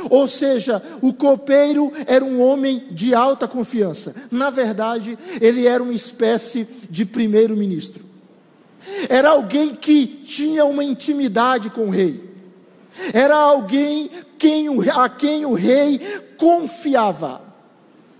Ou 0.09 0.27
seja, 0.27 0.81
o 1.03 1.13
copeiro 1.13 1.93
era 2.07 2.25
um 2.25 2.41
homem 2.41 2.87
de 2.89 3.13
alta 3.13 3.47
confiança. 3.47 4.15
Na 4.31 4.49
verdade, 4.49 5.19
ele 5.39 5.67
era 5.67 5.83
uma 5.83 5.93
espécie 5.93 6.67
de 6.89 7.05
primeiro-ministro. 7.05 8.12
Era 9.09 9.29
alguém 9.29 9.75
que 9.75 10.05
tinha 10.05 10.65
uma 10.65 10.83
intimidade 10.83 11.69
com 11.69 11.87
o 11.87 11.89
rei. 11.89 12.33
Era 13.13 13.35
alguém 13.35 14.09
quem, 14.37 14.67
a 14.95 15.09
quem 15.09 15.45
o 15.45 15.53
rei 15.53 15.99
confiava. 16.37 17.41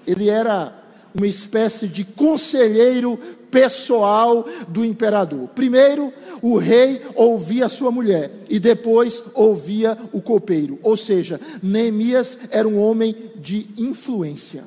Ele 0.06 0.30
era 0.30 0.74
uma 1.14 1.28
espécie 1.28 1.88
de 1.88 2.04
conselheiro 2.04 3.18
pessoal 3.52 4.46
do 4.68 4.84
imperador. 4.84 5.48
Primeiro, 5.50 6.12
o 6.42 6.58
rei 6.58 7.02
ouvia 7.16 7.68
a 7.68 7.70
sua 7.70 7.92
mulher 7.92 8.32
e 8.50 8.60
depois 8.60 9.24
ouvia 9.36 9.98
o 10.12 10.22
copeiro. 10.22 10.80
Ou 10.82 10.98
seja, 10.98 11.40
Neemias 11.62 12.40
era 12.50 12.68
um 12.68 12.82
homem 12.82 13.16
de 13.36 13.68
influência. 13.78 14.64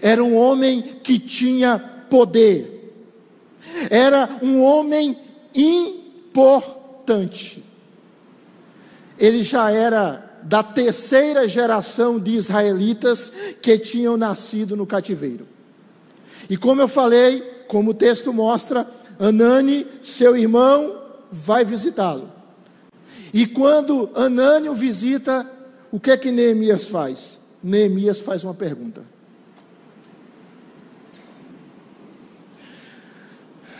Era 0.00 0.22
um 0.22 0.36
homem 0.36 0.82
que 1.02 1.18
tinha 1.18 1.78
poder. 2.08 2.73
Era 3.90 4.38
um 4.42 4.62
homem 4.62 5.18
importante. 5.54 7.62
Ele 9.18 9.42
já 9.42 9.70
era 9.70 10.22
da 10.42 10.62
terceira 10.62 11.48
geração 11.48 12.18
de 12.18 12.32
israelitas 12.32 13.32
que 13.62 13.78
tinham 13.78 14.16
nascido 14.16 14.76
no 14.76 14.86
cativeiro. 14.86 15.46
E 16.48 16.56
como 16.56 16.82
eu 16.82 16.88
falei, 16.88 17.40
como 17.66 17.90
o 17.90 17.94
texto 17.94 18.32
mostra, 18.32 18.86
Anani, 19.18 19.86
seu 20.02 20.36
irmão, 20.36 21.00
vai 21.30 21.64
visitá-lo. 21.64 22.30
E 23.32 23.46
quando 23.46 24.10
Anani 24.14 24.68
o 24.68 24.74
visita, 24.74 25.48
o 25.90 25.98
que 25.98 26.10
é 26.10 26.16
que 26.16 26.30
Neemias 26.30 26.88
faz? 26.88 27.40
Neemias 27.62 28.20
faz 28.20 28.44
uma 28.44 28.54
pergunta. 28.54 29.13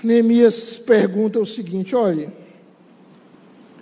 Neemias 0.05 0.79
pergunta 0.79 1.41
o 1.41 1.47
seguinte: 1.47 1.97
olhe, 1.97 2.31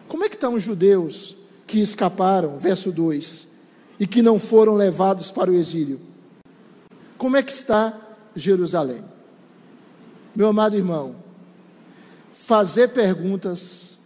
como 0.08 0.24
é 0.24 0.28
que 0.28 0.36
estão 0.36 0.54
os 0.54 0.62
judeus 0.62 1.36
que 1.66 1.80
escaparam, 1.80 2.56
verso 2.56 2.90
2, 2.90 3.48
e 4.00 4.06
que 4.06 4.22
não 4.22 4.38
foram 4.38 4.74
levados 4.74 5.30
para 5.30 5.50
o 5.50 5.54
exílio? 5.54 6.00
Como 7.18 7.36
é 7.36 7.42
que 7.42 7.52
está 7.52 7.98
Jerusalém. 8.34 9.04
Meu 10.34 10.48
amado 10.48 10.76
irmão, 10.76 11.16
fazer 12.30 12.88
perguntas 12.88 13.98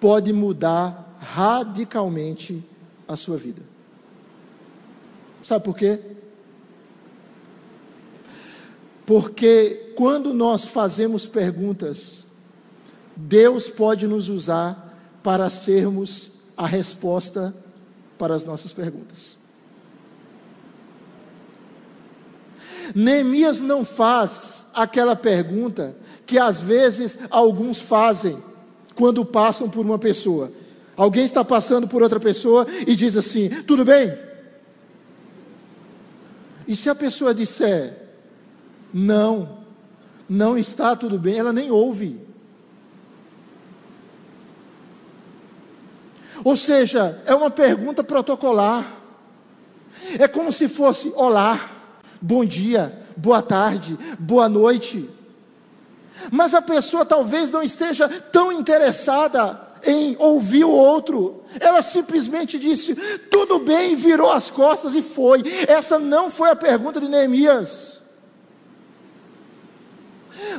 pode 0.00 0.32
mudar 0.32 1.18
radicalmente 1.20 2.64
a 3.06 3.16
sua 3.16 3.36
vida. 3.36 3.62
Sabe 5.42 5.64
por 5.64 5.76
quê? 5.76 6.00
Porque 9.04 9.83
quando 9.96 10.34
nós 10.34 10.66
fazemos 10.66 11.26
perguntas, 11.26 12.24
Deus 13.16 13.68
pode 13.68 14.06
nos 14.06 14.28
usar 14.28 14.98
para 15.22 15.48
sermos 15.48 16.32
a 16.56 16.66
resposta 16.66 17.54
para 18.18 18.34
as 18.34 18.44
nossas 18.44 18.72
perguntas. 18.72 19.36
Neemias 22.94 23.60
não 23.60 23.84
faz 23.84 24.66
aquela 24.74 25.16
pergunta 25.16 25.96
que 26.26 26.38
às 26.38 26.60
vezes 26.60 27.18
alguns 27.30 27.80
fazem 27.80 28.42
quando 28.94 29.24
passam 29.24 29.70
por 29.70 29.84
uma 29.84 29.98
pessoa. 29.98 30.52
Alguém 30.96 31.24
está 31.24 31.44
passando 31.44 31.88
por 31.88 32.02
outra 32.02 32.20
pessoa 32.20 32.66
e 32.86 32.94
diz 32.94 33.16
assim: 33.16 33.48
tudo 33.62 33.84
bem? 33.84 34.16
E 36.66 36.76
se 36.76 36.88
a 36.88 36.94
pessoa 36.94 37.34
disser, 37.34 37.94
não, 38.92 39.63
não 40.28 40.56
está 40.56 40.96
tudo 40.96 41.18
bem, 41.18 41.38
ela 41.38 41.52
nem 41.52 41.70
ouve. 41.70 42.20
Ou 46.42 46.56
seja, 46.56 47.22
é 47.26 47.34
uma 47.34 47.50
pergunta 47.50 48.04
protocolar. 48.04 48.98
É 50.18 50.28
como 50.28 50.52
se 50.52 50.68
fosse: 50.68 51.12
olá, 51.16 51.70
bom 52.20 52.44
dia, 52.44 53.02
boa 53.16 53.40
tarde, 53.40 53.98
boa 54.18 54.48
noite. 54.48 55.08
Mas 56.30 56.54
a 56.54 56.62
pessoa 56.62 57.04
talvez 57.04 57.50
não 57.50 57.62
esteja 57.62 58.08
tão 58.08 58.52
interessada 58.52 59.60
em 59.86 60.16
ouvir 60.18 60.64
o 60.64 60.70
outro. 60.70 61.42
Ela 61.60 61.82
simplesmente 61.82 62.58
disse: 62.58 62.94
tudo 63.30 63.58
bem, 63.58 63.94
virou 63.94 64.30
as 64.30 64.50
costas 64.50 64.94
e 64.94 65.02
foi. 65.02 65.42
Essa 65.68 65.98
não 65.98 66.30
foi 66.30 66.50
a 66.50 66.56
pergunta 66.56 67.00
de 67.00 67.08
Neemias. 67.08 67.93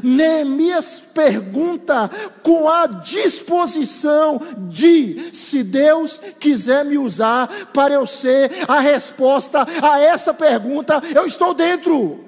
Neemias 0.04 1.00
pergunta 1.14 2.10
com 2.44 2.70
a 2.70 2.86
disposição 2.88 4.40
de, 4.70 5.30
se 5.34 5.64
Deus 5.64 6.22
quiser 6.40 6.86
me 6.86 6.98
usar 6.98 7.48
para 7.74 7.94
eu 7.94 8.06
ser 8.06 8.52
a 8.68 8.80
resposta 8.80 9.66
a 9.82 10.00
essa 10.00 10.34
pergunta, 10.34 11.02
eu 11.14 11.26
estou 11.26 11.54
dentro. 11.54 12.26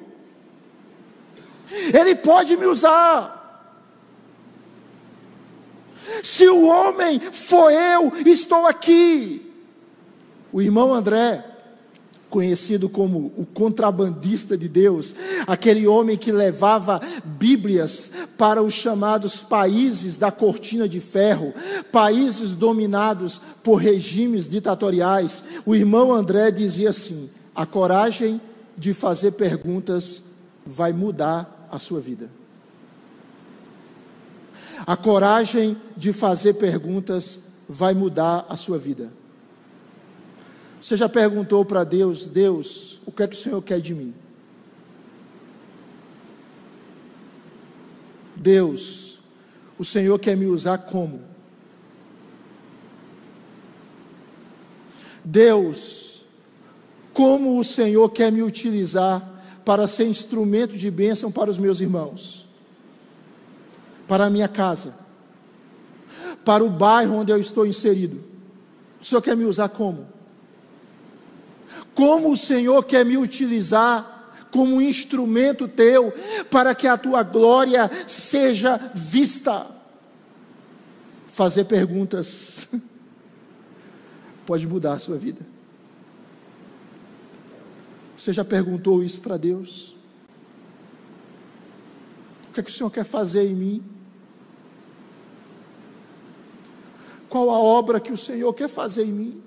Ele 1.93 2.15
pode 2.15 2.55
me 2.55 2.65
usar. 2.65 3.35
Se 6.23 6.47
o 6.47 6.65
homem 6.65 7.19
for 7.19 7.71
eu, 7.71 8.11
estou 8.25 8.65
aqui. 8.65 9.43
O 10.51 10.61
irmão 10.61 10.93
André 10.93 11.43
conhecido 12.29 12.89
como 12.89 13.31
o 13.37 13.45
contrabandista 13.45 14.57
de 14.57 14.67
Deus, 14.67 15.15
aquele 15.45 15.87
homem 15.87 16.17
que 16.17 16.31
levava 16.31 17.01
Bíblias 17.23 18.11
para 18.37 18.61
os 18.61 18.73
chamados 18.73 19.41
países 19.41 20.17
da 20.17 20.31
cortina 20.31 20.87
de 20.87 20.99
ferro, 20.99 21.53
países 21.91 22.51
dominados 22.51 23.39
por 23.63 23.75
regimes 23.75 24.47
ditatoriais. 24.47 25.43
O 25.65 25.75
irmão 25.75 26.13
André 26.13 26.51
dizia 26.51 26.89
assim: 26.89 27.29
a 27.55 27.65
coragem 27.65 28.41
de 28.77 28.93
fazer 28.93 29.31
perguntas 29.31 30.23
vai 30.65 30.93
mudar 30.93 31.67
a 31.71 31.79
sua 31.79 31.99
vida. 31.99 32.29
A 34.85 34.95
coragem 34.95 35.75
de 35.95 36.13
fazer 36.13 36.53
perguntas 36.53 37.39
vai 37.67 37.93
mudar 37.93 38.45
a 38.47 38.55
sua 38.55 38.77
vida. 38.77 39.11
Você 40.81 40.95
já 40.95 41.09
perguntou 41.09 41.65
para 41.65 41.83
Deus: 41.83 42.27
Deus, 42.27 43.01
o 43.05 43.11
que 43.11 43.23
é 43.23 43.27
que 43.27 43.35
o 43.35 43.39
Senhor 43.39 43.61
quer 43.61 43.81
de 43.81 43.93
mim? 43.93 44.13
Deus, 48.35 49.19
o 49.77 49.83
Senhor 49.83 50.17
quer 50.19 50.37
me 50.37 50.45
usar 50.45 50.77
como? 50.77 51.21
Deus, 55.23 56.25
como 57.11 57.59
o 57.59 57.63
Senhor 57.63 58.09
quer 58.09 58.31
me 58.31 58.41
utilizar 58.41 59.43
para 59.65 59.87
ser 59.87 60.05
instrumento 60.05 60.77
de 60.77 60.89
bênção 60.89 61.29
para 61.29 61.51
os 61.51 61.57
meus 61.57 61.81
irmãos, 61.81 62.47
para 64.07 64.25
a 64.25 64.29
minha 64.29 64.47
casa, 64.47 64.95
para 66.45 66.63
o 66.63 66.69
bairro 66.69 67.15
onde 67.15 67.33
eu 67.33 67.37
estou 67.37 67.65
inserido. 67.65 68.23
O 69.01 69.03
Senhor 69.03 69.21
quer 69.21 69.35
me 69.35 69.43
usar 69.43 69.67
como? 69.67 70.07
Como 71.97 72.31
o 72.31 72.38
Senhor 72.38 72.83
quer 72.83 73.03
me 73.03 73.17
utilizar 73.17 74.31
como 74.51 74.75
um 74.75 74.81
instrumento 74.81 75.67
teu, 75.67 76.13
para 76.47 76.75
que 76.75 76.88
a 76.88 76.95
tua 76.95 77.23
glória 77.23 77.89
seja 78.05 78.77
vista. 78.93 79.65
Fazer 81.25 81.65
perguntas 81.65 82.67
pode 84.45 84.67
mudar 84.67 84.93
a 84.93 84.99
sua 84.99 85.17
vida. 85.17 85.41
Você 88.15 88.31
já 88.31 88.45
perguntou 88.45 89.03
isso 89.03 89.19
para 89.19 89.36
Deus? 89.36 89.97
O 92.47 92.53
que 92.53 92.60
é 92.60 92.63
que 92.63 92.69
o 92.69 92.73
Senhor 92.73 92.91
quer 92.91 93.05
fazer 93.05 93.49
em 93.49 93.55
mim? 93.55 93.83
Qual 97.27 97.49
a 97.49 97.57
obra 97.57 97.99
que 97.99 98.12
o 98.12 98.17
Senhor 98.17 98.53
quer 98.53 98.69
fazer 98.69 99.03
em 99.03 99.12
mim? 99.12 99.46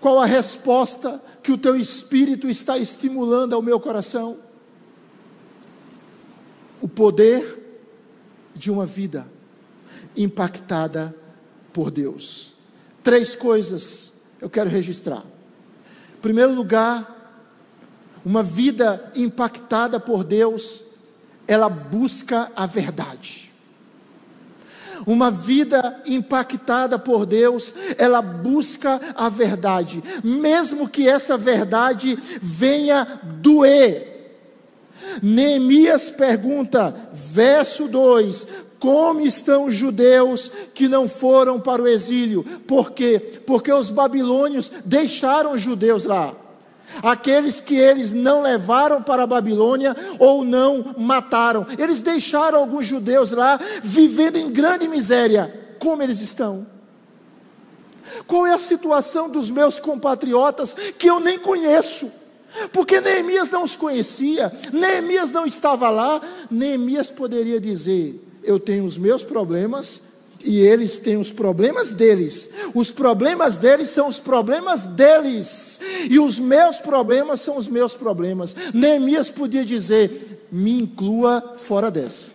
Qual 0.00 0.18
a 0.18 0.24
resposta 0.24 1.22
que 1.42 1.52
o 1.52 1.58
teu 1.58 1.76
espírito 1.76 2.48
está 2.48 2.78
estimulando 2.78 3.54
ao 3.54 3.60
meu 3.60 3.78
coração? 3.78 4.38
O 6.80 6.88
poder 6.88 7.58
de 8.54 8.70
uma 8.70 8.86
vida 8.86 9.26
impactada 10.16 11.14
por 11.72 11.90
Deus. 11.90 12.54
Três 13.02 13.34
coisas 13.34 14.14
eu 14.40 14.48
quero 14.48 14.70
registrar. 14.70 15.22
Em 16.16 16.20
primeiro 16.20 16.54
lugar, 16.54 17.20
uma 18.24 18.42
vida 18.42 19.12
impactada 19.14 20.00
por 20.00 20.24
Deus, 20.24 20.82
ela 21.46 21.68
busca 21.68 22.50
a 22.56 22.66
verdade. 22.66 23.49
Uma 25.06 25.30
vida 25.30 26.00
impactada 26.06 26.98
por 26.98 27.24
Deus, 27.26 27.74
ela 27.96 28.20
busca 28.20 29.00
a 29.14 29.28
verdade, 29.28 30.02
mesmo 30.22 30.88
que 30.88 31.08
essa 31.08 31.36
verdade 31.36 32.18
venha 32.40 33.20
doer. 33.40 34.10
Neemias 35.22 36.10
pergunta, 36.10 36.94
verso 37.12 37.88
2: 37.88 38.46
Como 38.78 39.20
estão 39.20 39.66
os 39.66 39.74
judeus 39.74 40.50
que 40.74 40.88
não 40.88 41.08
foram 41.08 41.58
para 41.58 41.82
o 41.82 41.88
exílio? 41.88 42.44
Por 42.66 42.92
quê? 42.92 43.40
Porque 43.46 43.72
os 43.72 43.90
babilônios 43.90 44.70
deixaram 44.84 45.52
os 45.52 45.62
judeus 45.62 46.04
lá 46.04 46.34
aqueles 47.02 47.60
que 47.60 47.76
eles 47.76 48.12
não 48.12 48.42
levaram 48.42 49.02
para 49.02 49.22
a 49.22 49.26
Babilônia 49.26 49.96
ou 50.18 50.44
não 50.44 50.94
mataram. 50.98 51.66
Eles 51.78 52.00
deixaram 52.00 52.58
alguns 52.58 52.86
judeus 52.86 53.30
lá 53.32 53.58
vivendo 53.82 54.36
em 54.36 54.50
grande 54.50 54.88
miséria. 54.88 55.76
Como 55.78 56.02
eles 56.02 56.20
estão? 56.20 56.66
Qual 58.26 58.46
é 58.46 58.52
a 58.52 58.58
situação 58.58 59.28
dos 59.28 59.50
meus 59.50 59.78
compatriotas 59.78 60.74
que 60.98 61.08
eu 61.08 61.20
nem 61.20 61.38
conheço? 61.38 62.10
Porque 62.72 63.00
Neemias 63.00 63.48
não 63.50 63.62
os 63.62 63.76
conhecia, 63.76 64.52
Neemias 64.72 65.30
não 65.30 65.46
estava 65.46 65.88
lá. 65.88 66.20
Neemias 66.50 67.08
poderia 67.08 67.60
dizer: 67.60 68.20
Eu 68.42 68.58
tenho 68.58 68.84
os 68.84 68.98
meus 68.98 69.22
problemas, 69.22 70.02
e 70.44 70.58
eles 70.60 70.98
têm 70.98 71.16
os 71.16 71.30
problemas 71.30 71.92
deles. 71.92 72.48
Os 72.74 72.90
problemas 72.90 73.58
deles 73.58 73.90
são 73.90 74.08
os 74.08 74.18
problemas 74.18 74.86
deles. 74.86 75.78
E 76.08 76.18
os 76.18 76.38
meus 76.38 76.78
problemas 76.78 77.40
são 77.40 77.56
os 77.56 77.68
meus 77.68 77.94
problemas. 77.94 78.56
Neemias 78.72 79.30
podia 79.30 79.64
dizer: 79.64 80.46
me 80.50 80.80
inclua 80.80 81.54
fora 81.56 81.90
dessa. 81.90 82.30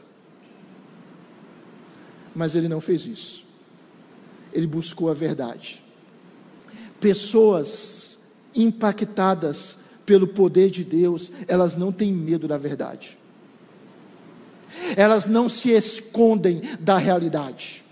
Mas 2.36 2.54
ele 2.54 2.68
não 2.68 2.80
fez 2.80 3.06
isso. 3.06 3.46
Ele 4.54 4.68
buscou 4.68 5.10
a 5.10 5.14
verdade. 5.14 5.84
Pessoas 7.00 8.18
impactadas 8.56 9.80
pelo 10.06 10.28
poder 10.28 10.70
de 10.70 10.84
Deus, 10.84 11.32
elas 11.48 11.76
não 11.76 11.92
têm 11.92 12.14
medo 12.14 12.48
da 12.48 12.58
verdade. 12.58 13.18
Elas 14.96 15.26
não 15.26 15.50
se 15.50 15.72
escondem 15.72 16.62
da 16.80 16.98
realidade 16.98 17.85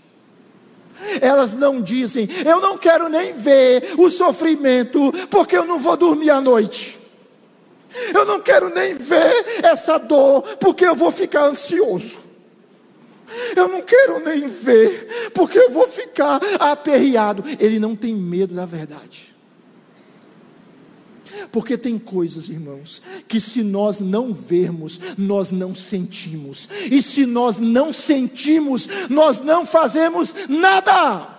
elas 1.20 1.54
não 1.54 1.80
dizem, 1.80 2.28
eu 2.44 2.60
não 2.60 2.76
quero 2.78 3.08
nem 3.08 3.32
ver 3.32 3.94
o 3.98 4.10
sofrimento, 4.10 5.12
porque 5.30 5.56
eu 5.56 5.64
não 5.64 5.78
vou 5.78 5.96
dormir 5.96 6.30
à 6.30 6.40
noite. 6.40 6.98
Eu 8.12 8.24
não 8.24 8.40
quero 8.40 8.74
nem 8.74 8.94
ver 8.94 9.62
essa 9.62 9.98
dor, 9.98 10.42
porque 10.58 10.84
eu 10.84 10.94
vou 10.94 11.10
ficar 11.10 11.44
ansioso. 11.44 12.18
Eu 13.56 13.68
não 13.68 13.82
quero 13.82 14.20
nem 14.20 14.46
ver, 14.46 15.30
porque 15.32 15.58
eu 15.58 15.70
vou 15.70 15.88
ficar 15.88 16.40
aperreado. 16.58 17.44
Ele 17.58 17.78
não 17.78 17.94
tem 17.96 18.14
medo 18.14 18.54
da 18.54 18.66
verdade. 18.66 19.33
Porque 21.50 21.76
tem 21.76 21.98
coisas, 21.98 22.48
irmãos, 22.48 23.02
que 23.26 23.40
se 23.40 23.62
nós 23.62 24.00
não 24.00 24.32
vermos, 24.32 25.00
nós 25.16 25.50
não 25.50 25.74
sentimos. 25.74 26.68
E 26.90 27.02
se 27.02 27.26
nós 27.26 27.58
não 27.58 27.92
sentimos, 27.92 28.88
nós 29.08 29.40
não 29.40 29.64
fazemos 29.64 30.34
nada. 30.48 31.34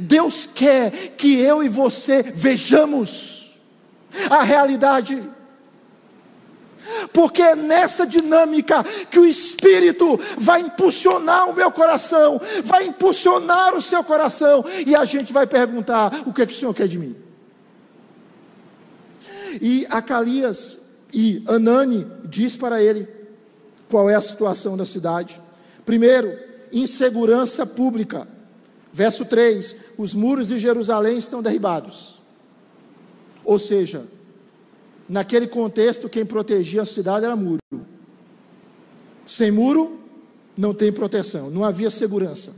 Deus 0.00 0.46
quer 0.46 1.14
que 1.16 1.34
eu 1.34 1.62
e 1.62 1.68
você 1.68 2.22
vejamos 2.22 3.52
a 4.28 4.42
realidade 4.42 5.22
porque 7.12 7.42
é 7.42 7.56
nessa 7.56 8.06
dinâmica 8.06 8.84
que 9.10 9.18
o 9.18 9.26
Espírito 9.26 10.18
vai 10.38 10.60
impulsionar 10.60 11.48
o 11.48 11.54
meu 11.54 11.70
coração, 11.70 12.40
vai 12.64 12.86
impulsionar 12.86 13.74
o 13.74 13.82
seu 13.82 14.02
coração, 14.04 14.64
e 14.86 14.94
a 14.94 15.04
gente 15.04 15.32
vai 15.32 15.46
perguntar: 15.46 16.22
o 16.26 16.32
que, 16.32 16.42
é 16.42 16.46
que 16.46 16.52
o 16.52 16.56
Senhor 16.56 16.74
quer 16.74 16.88
de 16.88 16.98
mim? 16.98 17.16
E 19.60 19.86
Acalias 19.90 20.78
e 21.12 21.42
Anani 21.46 22.06
diz 22.24 22.56
para 22.56 22.82
ele 22.82 23.06
qual 23.88 24.08
é 24.08 24.14
a 24.14 24.20
situação 24.20 24.76
da 24.76 24.86
cidade. 24.86 25.40
Primeiro, 25.84 26.38
insegurança 26.72 27.66
pública. 27.66 28.26
Verso 28.92 29.24
3: 29.24 29.76
os 29.98 30.14
muros 30.14 30.48
de 30.48 30.58
Jerusalém 30.58 31.18
estão 31.18 31.42
derribados. 31.42 32.20
Ou 33.44 33.58
seja, 33.58 34.04
Naquele 35.12 35.46
contexto, 35.46 36.08
quem 36.08 36.24
protegia 36.24 36.80
a 36.80 36.86
cidade 36.86 37.26
era 37.26 37.36
muro. 37.36 37.60
Sem 39.26 39.50
muro, 39.50 40.00
não 40.56 40.72
tem 40.72 40.90
proteção, 40.90 41.50
não 41.50 41.64
havia 41.64 41.90
segurança. 41.90 42.54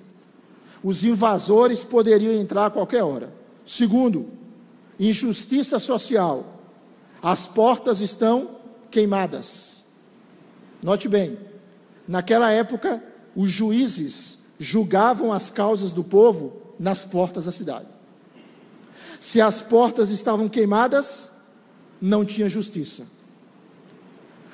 Os 0.81 1.03
invasores 1.03 1.83
poderiam 1.83 2.33
entrar 2.33 2.67
a 2.67 2.71
qualquer 2.71 3.03
hora. 3.03 3.35
Segundo, 3.67 4.29
injustiça 5.01 5.81
social. 5.81 6.61
As 7.21 7.49
portas 7.49 8.01
estão 8.01 8.51
queimadas. 8.89 9.83
Note 10.81 11.09
bem, 11.09 11.37
naquela 12.07 12.53
época, 12.53 13.03
os 13.35 13.51
juízes 13.51 14.39
julgavam 14.61 15.33
as 15.33 15.51
causas 15.51 15.93
do 15.93 16.05
povo 16.05 16.53
nas 16.79 17.05
portas 17.05 17.47
da 17.47 17.53
cidade. 17.53 17.89
Se 19.21 19.41
as 19.41 19.61
portas 19.61 20.11
estavam 20.11 20.49
queimadas, 20.49 21.34
não 22.05 22.23
tinha 22.23 22.51
justiça. 22.51 23.07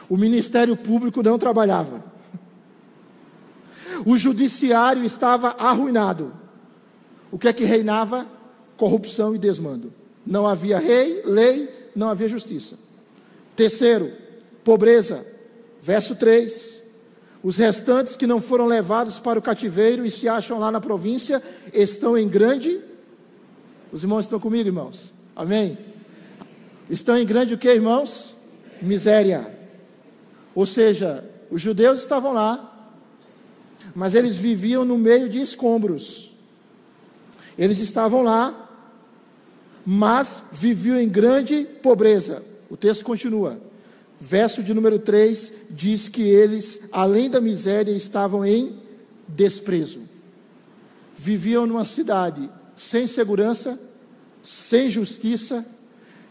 O 0.09 0.17
Ministério 0.17 0.77
Público 0.77 1.21
não 1.21 1.37
trabalhava. 1.37 2.05
O 4.07 4.17
judiciário 4.17 5.05
estava 5.05 5.57
arruinado. 5.59 6.33
O 7.29 7.37
que 7.37 7.49
é 7.49 7.53
que 7.53 7.65
reinava? 7.65 8.25
Corrupção 8.77 9.35
e 9.35 9.39
desmando. 9.39 9.93
Não 10.25 10.47
havia 10.47 10.79
rei, 10.79 11.23
lei, 11.25 11.69
não 11.95 12.09
havia 12.09 12.29
justiça. 12.29 12.79
Terceiro, 13.57 14.13
pobreza. 14.63 15.27
Verso 15.83 16.15
3. 16.15 16.81
Os 17.43 17.57
restantes 17.57 18.15
que 18.15 18.29
não 18.29 18.41
foram 18.41 18.67
levados 18.67 19.19
para 19.19 19.41
o 19.41 19.43
cativeiro 19.43 20.07
e 20.07 20.11
se 20.11 20.29
acham 20.29 20.61
lá 20.61 20.71
na 20.71 20.81
província 20.81 21.43
estão 21.75 22.17
em 22.17 22.29
grande. 22.29 22.81
Os 23.91 24.05
irmãos 24.05 24.21
estão 24.21 24.39
comigo, 24.39 24.69
irmãos? 24.69 25.13
Amém? 25.35 25.89
Estão 26.90 27.16
em 27.16 27.24
grande 27.24 27.55
o 27.55 27.59
que, 27.59 27.72
irmãos? 27.72 28.35
Miséria. 28.83 29.57
Ou 30.55 30.66
seja, 30.66 31.24
os 31.48 31.62
judeus 31.62 32.00
estavam 32.00 32.33
lá, 32.33 32.66
mas 33.94 34.16
eles 34.16 34.37
viviam 34.37 34.85
no 34.85 34.98
meio 34.98 35.29
de 35.29 35.40
escombros. 35.40 36.33
Eles 37.57 37.79
estavam 37.79 38.22
lá, 38.22 38.68
mas 39.87 40.42
viviam 40.50 40.98
em 40.98 41.09
grande 41.09 41.64
pobreza. 41.81 42.42
O 42.68 42.76
texto 42.76 43.05
continua. 43.05 43.61
Verso 44.18 44.61
de 44.62 44.74
número 44.74 44.98
3 44.98 45.53
diz 45.70 46.09
que 46.09 46.22
eles, 46.22 46.88
além 46.90 47.31
da 47.31 47.40
miséria, 47.40 47.92
estavam 47.92 48.44
em 48.44 48.76
desprezo. 49.29 50.00
Viviam 51.16 51.66
numa 51.66 51.85
cidade 51.85 52.50
sem 52.74 53.07
segurança, 53.07 53.79
sem 54.42 54.88
justiça, 54.88 55.64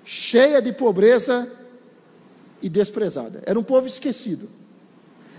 cheia 0.03 0.61
de 0.61 0.71
pobreza 0.71 1.49
e 2.61 2.69
desprezada. 2.69 3.41
Era 3.45 3.59
um 3.59 3.63
povo 3.63 3.87
esquecido. 3.87 4.49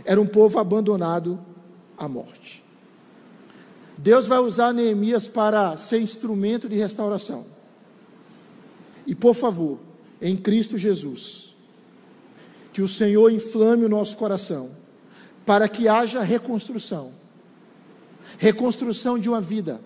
Era 0.05 0.21
um 0.21 0.27
povo 0.27 0.59
abandonado 0.59 1.39
à 1.97 2.09
morte. 2.09 2.65
Deus 3.99 4.27
vai 4.27 4.39
usar 4.39 4.73
Neemias 4.73 5.29
para 5.29 5.77
ser 5.77 6.01
instrumento 6.01 6.69
de 6.69 6.77
restauração. 6.77 7.45
E 9.07 9.15
por 9.15 9.35
favor, 9.35 9.79
em 10.23 10.37
Cristo 10.37 10.79
Jesus, 10.79 11.55
que 12.73 12.81
o 12.81 12.89
Senhor 12.89 13.31
inflame 13.31 13.85
o 13.85 13.89
nosso 13.89 14.17
coração, 14.17 14.71
para 15.45 15.69
que 15.69 15.89
haja 15.89 16.23
reconstrução 16.23 17.21
reconstrução 18.41 19.19
de 19.19 19.29
uma 19.29 19.41
vida, 19.41 19.81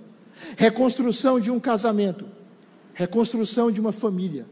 reconstrução 0.57 1.41
de 1.41 1.51
um 1.51 1.59
casamento, 1.59 2.25
reconstrução 2.93 3.71
de 3.71 3.81
uma 3.81 3.91
família, 3.91 4.47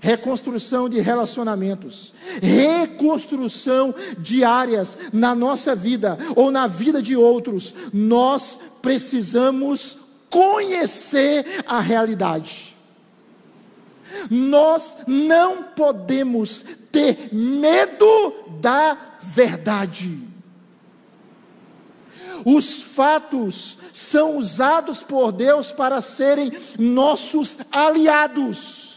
reconstrução 0.00 0.88
de 0.88 1.00
relacionamentos, 1.00 2.12
reconstrução 2.42 3.94
de 4.18 4.44
áreas 4.44 4.98
na 5.12 5.34
nossa 5.34 5.74
vida 5.74 6.18
ou 6.34 6.50
na 6.50 6.66
vida 6.66 7.02
de 7.02 7.16
outros. 7.16 7.74
Nós 7.92 8.58
precisamos 8.82 9.98
conhecer 10.30 11.64
a 11.66 11.80
realidade. 11.80 12.76
Nós 14.30 14.96
não 15.06 15.62
podemos 15.62 16.64
ter 16.90 17.28
medo 17.32 18.34
da 18.60 18.96
verdade. 19.20 20.18
Os 22.44 22.80
fatos 22.80 23.78
são 23.92 24.36
usados 24.36 25.02
por 25.02 25.32
Deus 25.32 25.72
para 25.72 26.00
serem 26.00 26.52
nossos 26.78 27.58
aliados. 27.72 28.95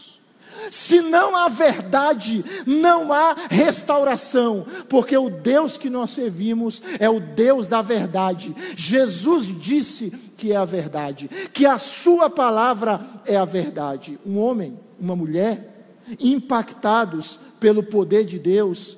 Se 0.70 1.00
não 1.00 1.34
há 1.36 1.48
verdade, 1.48 2.44
não 2.64 3.12
há 3.12 3.34
restauração, 3.50 4.64
porque 4.88 5.16
o 5.16 5.28
Deus 5.28 5.76
que 5.76 5.90
nós 5.90 6.10
servimos 6.12 6.82
é 6.98 7.10
o 7.10 7.20
Deus 7.20 7.66
da 7.66 7.82
verdade. 7.82 8.54
Jesus 8.76 9.46
disse 9.46 10.10
que 10.36 10.52
é 10.52 10.56
a 10.56 10.64
verdade, 10.64 11.28
que 11.52 11.66
a 11.66 11.78
Sua 11.78 12.30
palavra 12.30 13.00
é 13.26 13.36
a 13.36 13.44
verdade. 13.44 14.18
Um 14.24 14.38
homem, 14.38 14.78
uma 14.98 15.16
mulher, 15.16 15.84
impactados 16.18 17.38
pelo 17.58 17.82
poder 17.82 18.24
de 18.24 18.38
Deus, 18.38 18.96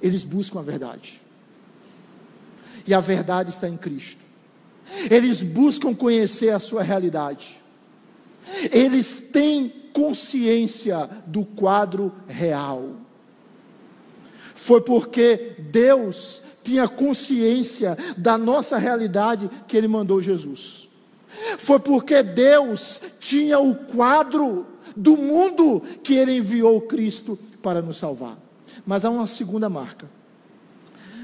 eles 0.00 0.24
buscam 0.24 0.60
a 0.60 0.62
verdade. 0.62 1.20
E 2.86 2.94
a 2.94 3.00
verdade 3.00 3.50
está 3.50 3.68
em 3.68 3.76
Cristo. 3.76 4.20
Eles 5.10 5.42
buscam 5.42 5.94
conhecer 5.94 6.50
a 6.50 6.58
sua 6.58 6.82
realidade. 6.82 7.59
Eles 8.70 9.20
têm 9.32 9.72
consciência 9.92 11.08
do 11.26 11.44
quadro 11.44 12.12
real. 12.28 12.90
Foi 14.54 14.80
porque 14.80 15.54
Deus 15.58 16.42
tinha 16.62 16.86
consciência 16.86 17.96
da 18.16 18.36
nossa 18.36 18.76
realidade 18.76 19.50
que 19.66 19.76
Ele 19.76 19.88
mandou 19.88 20.20
Jesus. 20.20 20.90
Foi 21.58 21.78
porque 21.78 22.22
Deus 22.22 23.00
tinha 23.18 23.58
o 23.58 23.74
quadro 23.74 24.66
do 24.96 25.16
mundo 25.16 25.82
que 26.02 26.14
ele 26.14 26.36
enviou 26.36 26.80
Cristo 26.82 27.38
para 27.62 27.80
nos 27.80 27.96
salvar. 27.96 28.36
Mas 28.86 29.04
há 29.04 29.10
uma 29.10 29.26
segunda 29.26 29.68
marca. 29.68 30.08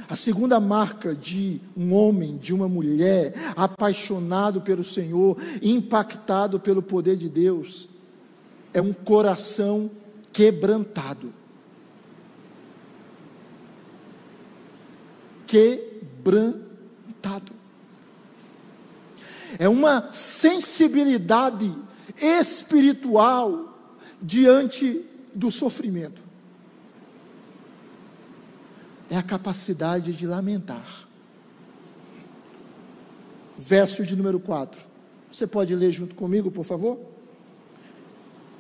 A 0.09 0.15
segunda 0.15 0.61
marca 0.61 1.15
de 1.15 1.61
um 1.77 1.93
homem, 1.93 2.37
de 2.37 2.55
uma 2.55 2.69
mulher 2.69 3.35
apaixonado 3.57 4.61
pelo 4.61 4.85
Senhor, 4.85 5.37
impactado 5.61 6.61
pelo 6.61 6.81
poder 6.81 7.17
de 7.17 7.29
Deus, 7.29 7.89
é 8.73 8.81
um 8.81 8.93
coração 8.93 9.91
quebrantado. 10.33 11.33
Quebrantado. 15.47 16.67
É 19.59 19.69
uma 19.69 20.13
sensibilidade 20.13 21.73
espiritual 22.17 23.77
diante 24.23 25.05
do 25.35 25.51
sofrimento. 25.51 26.26
É 29.11 29.17
a 29.17 29.23
capacidade 29.23 30.13
de 30.13 30.27
lamentar. 30.27 31.07
Verso 33.57 34.05
de 34.05 34.17
número 34.17 34.41
4. 34.41 34.81
Você 35.33 35.47
pode 35.47 35.75
ler 35.75 35.93
junto 35.93 36.15
comigo, 36.15 36.51
por 36.51 36.65
favor? 36.65 36.99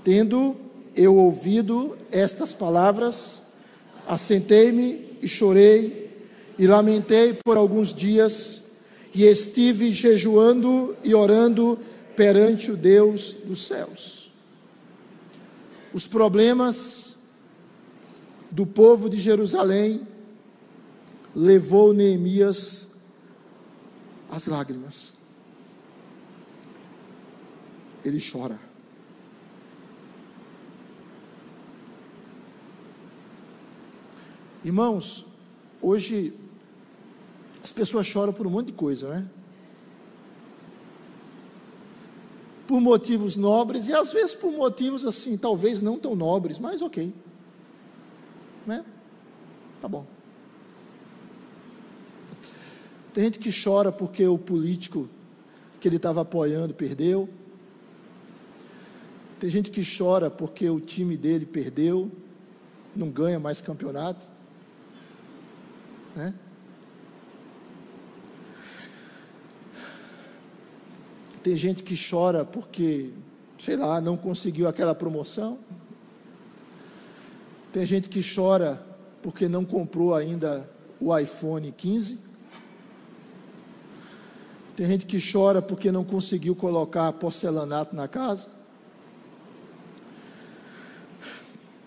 Tendo 0.04 0.56
eu 0.94 1.16
ouvido 1.16 1.96
estas 2.10 2.54
palavras, 2.54 3.42
assentei-me 4.06 5.18
e 5.20 5.28
chorei, 5.28 6.06
e 6.58 6.66
lamentei 6.66 7.38
por 7.44 7.56
alguns 7.56 7.92
dias, 7.92 8.62
e 9.14 9.24
estive 9.24 9.90
jejuando 9.90 10.96
e 11.02 11.14
orando 11.14 11.78
perante 12.14 12.70
o 12.70 12.76
Deus 12.76 13.34
dos 13.34 13.66
céus. 13.66 14.32
Os 15.92 16.06
problemas 16.06 17.16
do 18.50 18.66
povo 18.66 19.08
de 19.08 19.18
Jerusalém 19.18 20.06
levou 21.36 21.92
Neemias 21.92 22.88
às 24.30 24.46
lágrimas. 24.46 25.12
Ele 28.02 28.18
chora. 28.18 28.58
Irmãos, 34.64 35.26
hoje 35.82 36.34
as 37.62 37.70
pessoas 37.70 38.06
choram 38.06 38.32
por 38.32 38.46
um 38.46 38.50
monte 38.50 38.68
de 38.68 38.72
coisa, 38.72 39.08
né? 39.10 39.28
por 42.66 42.80
motivos 42.80 43.36
nobres 43.36 43.86
e 43.86 43.92
às 43.92 44.12
vezes 44.12 44.34
por 44.34 44.50
motivos 44.50 45.04
assim, 45.04 45.36
talvez 45.36 45.82
não 45.82 45.98
tão 45.98 46.16
nobres, 46.16 46.58
mas 46.58 46.82
ok. 46.82 47.14
Né? 48.66 48.84
Tá 49.80 49.86
bom. 49.86 50.15
Tem 53.16 53.24
gente 53.24 53.38
que 53.38 53.50
chora 53.50 53.90
porque 53.90 54.26
o 54.26 54.36
político 54.36 55.08
que 55.80 55.88
ele 55.88 55.96
estava 55.96 56.20
apoiando 56.20 56.74
perdeu. 56.74 57.26
Tem 59.40 59.48
gente 59.48 59.70
que 59.70 59.80
chora 59.82 60.30
porque 60.30 60.68
o 60.68 60.78
time 60.78 61.16
dele 61.16 61.46
perdeu, 61.46 62.12
não 62.94 63.08
ganha 63.08 63.40
mais 63.40 63.58
campeonato. 63.62 64.26
Né? 66.14 66.34
Tem 71.42 71.56
gente 71.56 71.82
que 71.82 71.96
chora 71.98 72.44
porque, 72.44 73.14
sei 73.58 73.76
lá, 73.76 73.98
não 73.98 74.18
conseguiu 74.18 74.68
aquela 74.68 74.94
promoção. 74.94 75.58
Tem 77.72 77.86
gente 77.86 78.10
que 78.10 78.20
chora 78.22 78.86
porque 79.22 79.48
não 79.48 79.64
comprou 79.64 80.14
ainda 80.14 80.68
o 81.00 81.18
iPhone 81.18 81.72
15. 81.72 82.25
Tem 84.76 84.86
gente 84.86 85.06
que 85.06 85.18
chora 85.18 85.62
porque 85.62 85.90
não 85.90 86.04
conseguiu 86.04 86.54
colocar 86.54 87.10
porcelanato 87.14 87.96
na 87.96 88.06
casa. 88.06 88.50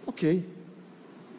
Ok. 0.08 0.44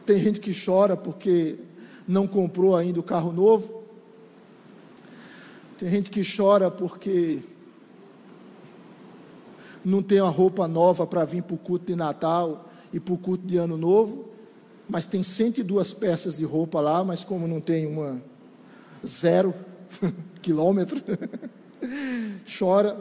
Tem 0.06 0.20
gente 0.20 0.38
que 0.38 0.52
chora 0.54 0.96
porque 0.96 1.58
não 2.06 2.28
comprou 2.28 2.76
ainda 2.76 3.00
o 3.00 3.02
carro 3.02 3.32
novo. 3.32 3.82
Tem 5.76 5.90
gente 5.90 6.08
que 6.08 6.22
chora 6.24 6.70
porque 6.70 7.40
não 9.84 10.02
tem 10.02 10.20
uma 10.20 10.30
roupa 10.30 10.68
nova 10.68 11.04
para 11.04 11.24
vir 11.24 11.42
para 11.42 11.54
o 11.54 11.58
culto 11.58 11.86
de 11.86 11.96
Natal 11.96 12.70
e 12.92 13.00
para 13.00 13.14
o 13.14 13.18
culto 13.18 13.44
de 13.44 13.56
Ano 13.56 13.76
Novo, 13.76 14.28
mas 14.88 15.06
tem 15.06 15.22
102 15.22 15.94
peças 15.94 16.36
de 16.36 16.44
roupa 16.44 16.80
lá, 16.80 17.02
mas 17.02 17.24
como 17.24 17.48
não 17.48 17.60
tem 17.60 17.86
uma 17.86 18.22
zero 19.04 19.54
quilômetro, 20.42 21.02
chora. 22.58 22.96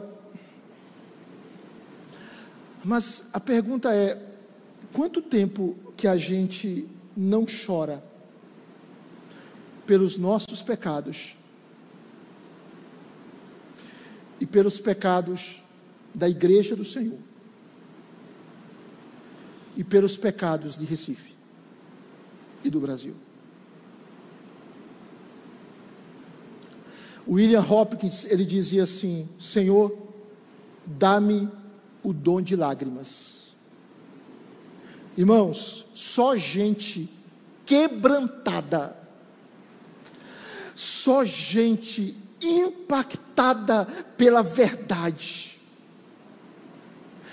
Mas 2.84 3.28
a 3.32 3.40
pergunta 3.40 3.94
é: 3.94 4.20
quanto 4.92 5.20
tempo 5.20 5.76
que 5.96 6.06
a 6.06 6.16
gente 6.16 6.88
não 7.16 7.44
chora 7.44 8.02
pelos 9.86 10.16
nossos 10.16 10.62
pecados 10.62 11.36
e 14.40 14.46
pelos 14.46 14.78
pecados 14.78 15.62
da 16.14 16.28
igreja 16.28 16.74
do 16.74 16.84
Senhor 16.84 17.18
e 19.76 19.84
pelos 19.84 20.16
pecados 20.16 20.76
de 20.76 20.84
Recife. 20.84 21.30
e 22.62 22.70
do 22.70 22.80
Brasil. 22.80 23.14
William 27.28 27.64
Hopkins, 27.68 28.24
ele 28.24 28.44
dizia 28.44 28.84
assim: 28.84 29.28
Senhor, 29.38 29.96
dá-me 30.86 31.48
o 32.02 32.12
dom 32.12 32.40
de 32.40 32.56
lágrimas. 32.56 33.52
Irmãos, 35.16 35.86
só 35.94 36.36
gente 36.36 37.08
quebrantada, 37.66 38.96
só 40.74 41.24
gente 41.24 42.16
impactada 42.40 43.84
pela 44.16 44.42
verdade, 44.42 45.60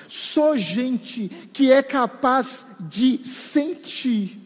só 0.07 0.57
gente 0.57 1.29
que 1.53 1.71
é 1.71 1.81
capaz 1.81 2.65
de 2.79 3.25
sentir, 3.25 4.39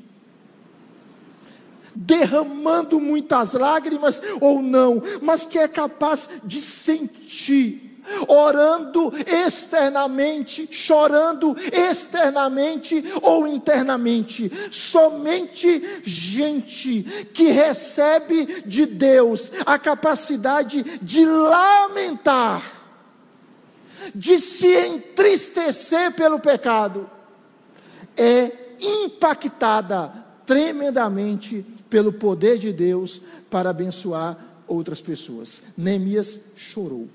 derramando 1.96 3.00
muitas 3.00 3.54
lágrimas 3.54 4.22
ou 4.40 4.62
não, 4.62 5.02
mas 5.22 5.46
que 5.46 5.58
é 5.58 5.68
capaz 5.68 6.30
de 6.44 6.62
sentir 6.62 7.92
orando 8.28 9.14
externamente, 9.26 10.68
chorando 10.72 11.56
externamente 11.72 13.04
ou 13.22 13.48
internamente. 13.48 14.52
Somente 14.72 16.02
gente 16.04 17.04
que 17.34 17.50
recebe 17.50 18.64
de 18.66 18.86
Deus 18.86 19.52
a 19.66 19.78
capacidade 19.78 20.84
de 21.02 21.26
lamentar, 21.26 22.64
de 24.14 24.40
se 24.40 24.74
entristecer 24.88 26.12
pelo 26.14 26.40
pecado, 26.40 27.10
é 28.18 28.52
impactada 28.80 30.12
tremendamente 30.46 31.66
pelo 31.92 32.12
poder 32.12 32.58
de 32.58 32.74
Deus 32.74 33.22
para 33.52 33.70
abençoar 33.70 34.64
outras 34.68 35.00
pessoas. 35.00 35.62
Neemias 35.78 36.40
chorou 36.56 37.08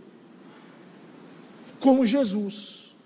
como 1.86 2.04
Jesus, 2.04 2.96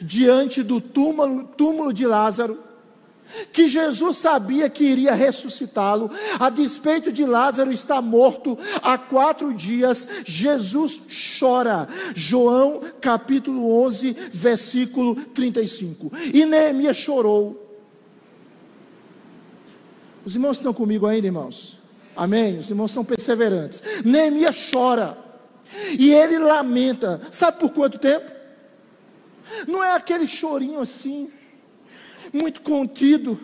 diante 0.00 0.62
do 0.62 0.80
túmulo, 0.80 1.44
túmulo 1.56 1.92
de 1.92 2.06
Lázaro, 2.06 2.58
que 3.50 3.66
Jesus 3.66 4.18
sabia 4.18 4.68
que 4.68 4.84
iria 4.84 5.14
ressuscitá-lo, 5.14 6.10
a 6.38 6.50
despeito 6.50 7.10
de 7.10 7.24
Lázaro 7.24 7.72
estar 7.72 8.02
morto 8.02 8.58
há 8.82 8.98
quatro 8.98 9.54
dias, 9.54 10.06
Jesus 10.26 11.00
chora. 11.38 11.88
João 12.14 12.80
capítulo 13.00 13.72
11, 13.84 14.14
versículo 14.32 15.16
35. 15.16 16.12
E 16.34 16.44
Neemias 16.44 16.98
chorou. 16.98 17.61
Os 20.24 20.34
irmãos 20.34 20.58
estão 20.58 20.72
comigo 20.72 21.06
ainda, 21.06 21.26
irmãos? 21.26 21.78
Amém? 22.14 22.58
Os 22.58 22.70
irmãos 22.70 22.90
são 22.90 23.04
perseverantes. 23.04 23.82
Neemias 24.04 24.70
chora. 24.70 25.16
E 25.98 26.12
ele 26.12 26.38
lamenta, 26.38 27.20
sabe 27.30 27.58
por 27.58 27.70
quanto 27.70 27.98
tempo? 27.98 28.30
Não 29.66 29.82
é 29.82 29.94
aquele 29.94 30.26
chorinho 30.26 30.80
assim, 30.80 31.30
muito 32.32 32.60
contido, 32.60 33.38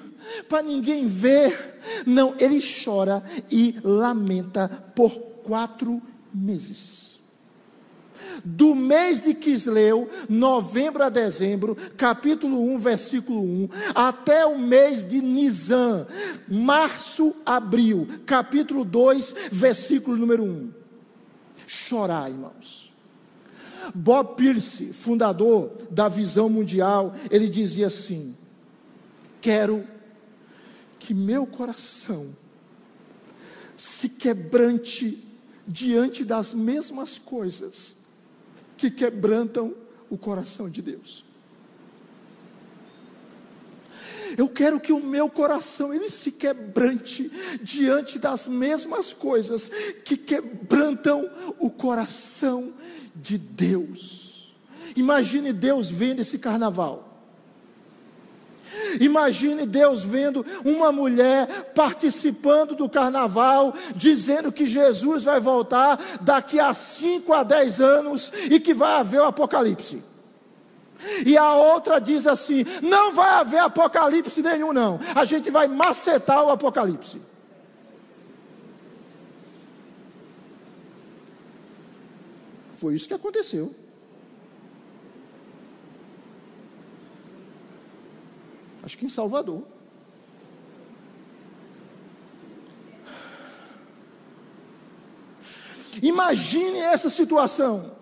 para 0.49 0.63
ninguém 0.63 1.07
ver. 1.07 1.81
Não, 2.07 2.35
ele 2.39 2.61
chora 2.61 3.23
e 3.51 3.79
lamenta 3.83 4.69
por 4.95 5.11
quatro 5.43 6.03
meses. 6.33 7.08
Do 8.45 8.75
mês 8.75 9.23
de 9.23 9.35
Quisleu, 9.35 10.09
novembro 10.29 11.03
a 11.03 11.09
dezembro, 11.09 11.77
capítulo 11.97 12.61
1, 12.75 12.79
versículo 12.79 13.41
1, 13.43 13.69
até 13.95 14.47
o 14.47 14.59
mês 14.59 15.05
de 15.05 15.21
Nisan, 15.21 16.07
março, 16.49 17.35
abril, 17.45 18.07
capítulo 18.25 18.85
2, 18.85 19.35
versículo 19.51 20.17
número 20.17 20.45
1 20.45 20.79
chorar, 21.69 22.31
irmãos. 22.31 22.93
Bob 23.95 24.37
Pierce, 24.37 24.93
fundador 24.93 25.71
da 25.91 26.09
Visão 26.09 26.49
Mundial, 26.49 27.15
ele 27.31 27.49
dizia 27.49 27.87
assim: 27.87 28.35
Quero 29.41 29.87
que 30.99 31.15
meu 31.15 31.47
coração 31.47 32.35
se 33.77 34.09
quebrante 34.09 35.25
diante 35.67 36.25
das 36.25 36.53
mesmas 36.53 37.19
coisas 37.19 37.99
que 38.79 38.91
quebrantam 38.91 39.75
o 40.09 40.17
coração 40.17 40.71
de 40.71 40.81
Deus. 40.81 41.27
Eu 44.37 44.49
quero 44.49 44.79
que 44.79 44.93
o 44.93 45.03
meu 45.03 45.29
coração 45.29 45.93
ele 45.93 46.09
se 46.09 46.33
quebrante 46.33 47.31
diante 47.61 48.19
das 48.19 48.47
mesmas 48.47 49.13
coisas 49.13 49.69
que 50.05 50.17
quebrantam 50.17 51.29
o 51.59 51.71
coração 51.71 52.73
de 53.17 53.37
Deus. 53.37 54.55
Imagine 54.95 55.53
Deus 55.53 55.91
vendo 55.91 56.21
esse 56.21 56.39
carnaval. 56.39 57.08
Imagine 59.01 59.67
Deus 59.67 60.03
vendo 60.03 60.45
uma 60.65 60.91
mulher 60.93 61.73
participando 61.75 62.75
do 62.75 62.89
carnaval, 62.89 63.75
dizendo 63.95 64.53
que 64.53 64.67
Jesus 64.67 65.25
vai 65.25 65.41
voltar 65.41 65.99
daqui 66.21 66.59
a 66.59 66.73
5 66.75 67.33
a 67.33 67.43
10 67.43 67.81
anos 67.81 68.33
e 68.51 68.59
que 68.61 68.75
vai 68.75 68.95
haver 68.95 69.21
o 69.21 69.27
apocalipse. 69.27 70.03
E 71.25 71.37
a 71.37 71.55
outra 71.55 72.01
diz 72.01 72.27
assim: 72.27 72.65
não 72.83 73.13
vai 73.13 73.31
haver 73.31 73.61
apocalipse 73.61 74.43
nenhum, 74.43 74.73
não. 74.73 74.99
A 75.15 75.25
gente 75.25 75.51
vai 75.51 75.69
macetar 75.69 76.45
o 76.45 76.51
apocalipse. 76.51 77.21
Foi 82.75 82.95
isso 82.95 83.09
que 83.09 83.15
aconteceu. 83.15 83.75
Acho 88.89 88.97
que 88.97 89.05
em 89.05 89.11
Salvador. 89.11 89.65
Imagine 96.01 96.79
essa 96.79 97.11
situação 97.11 97.95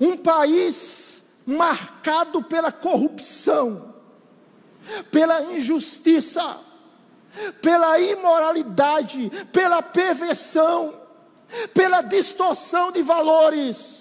um 0.00 0.16
país 0.16 1.22
marcado 1.46 2.42
pela 2.42 2.72
corrupção, 2.72 3.94
pela 5.12 5.42
injustiça, 5.52 6.58
pela 7.62 8.00
imoralidade, 8.00 9.30
pela 9.52 9.80
perversão, 9.80 11.00
pela 11.72 12.02
distorção 12.02 12.90
de 12.90 13.00
valores. 13.00 13.99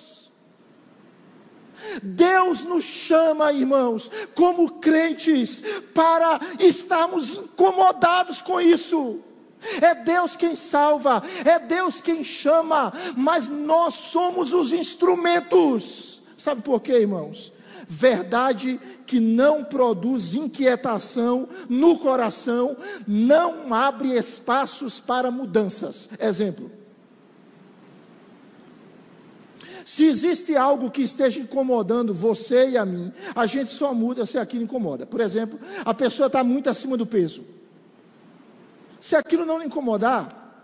Deus 2.01 2.63
nos 2.63 2.83
chama, 2.83 3.51
irmãos, 3.51 4.11
como 4.35 4.79
crentes, 4.79 5.63
para 5.93 6.39
estarmos 6.59 7.33
incomodados 7.33 8.41
com 8.41 8.59
isso. 8.59 9.19
É 9.81 9.93
Deus 9.93 10.35
quem 10.35 10.55
salva, 10.55 11.21
é 11.43 11.59
Deus 11.59 11.99
quem 11.99 12.23
chama, 12.23 12.93
mas 13.15 13.49
nós 13.49 13.93
somos 13.93 14.53
os 14.53 14.71
instrumentos. 14.71 16.21
Sabe 16.37 16.61
por 16.61 16.81
quê, 16.81 16.93
irmãos? 16.93 17.51
Verdade 17.85 18.79
que 19.05 19.19
não 19.19 19.63
produz 19.63 20.33
inquietação 20.33 21.49
no 21.67 21.97
coração, 21.97 22.77
não 23.07 23.73
abre 23.73 24.15
espaços 24.15 24.99
para 24.99 25.31
mudanças. 25.31 26.07
Exemplo. 26.19 26.78
Se 29.89 30.05
existe 30.05 30.55
algo 30.55 30.91
que 30.91 31.01
esteja 31.01 31.39
incomodando 31.39 32.13
você 32.13 32.69
e 32.69 32.77
a 32.77 32.85
mim, 32.85 33.11
a 33.33 33.47
gente 33.47 33.71
só 33.71 33.91
muda 33.91 34.23
se 34.23 34.37
aquilo 34.37 34.63
incomoda. 34.63 35.07
Por 35.07 35.19
exemplo, 35.19 35.59
a 35.83 35.95
pessoa 35.95 36.27
está 36.27 36.43
muito 36.43 36.69
acima 36.69 36.95
do 36.95 37.07
peso. 37.07 37.43
Se 38.99 39.15
aquilo 39.15 39.47
não 39.47 39.57
lhe 39.57 39.65
incomodar, 39.65 40.63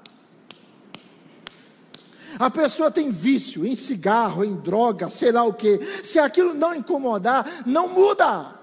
a 2.38 2.52
pessoa 2.52 2.92
tem 2.92 3.10
vício 3.10 3.66
em 3.66 3.76
cigarro, 3.76 4.44
em 4.44 4.58
droga, 4.58 5.10
sei 5.10 5.32
lá 5.32 5.44
o 5.44 5.54
que. 5.54 5.80
Se 6.04 6.20
aquilo 6.20 6.54
não 6.54 6.76
incomodar, 6.76 7.64
não 7.66 7.88
muda. 7.88 8.54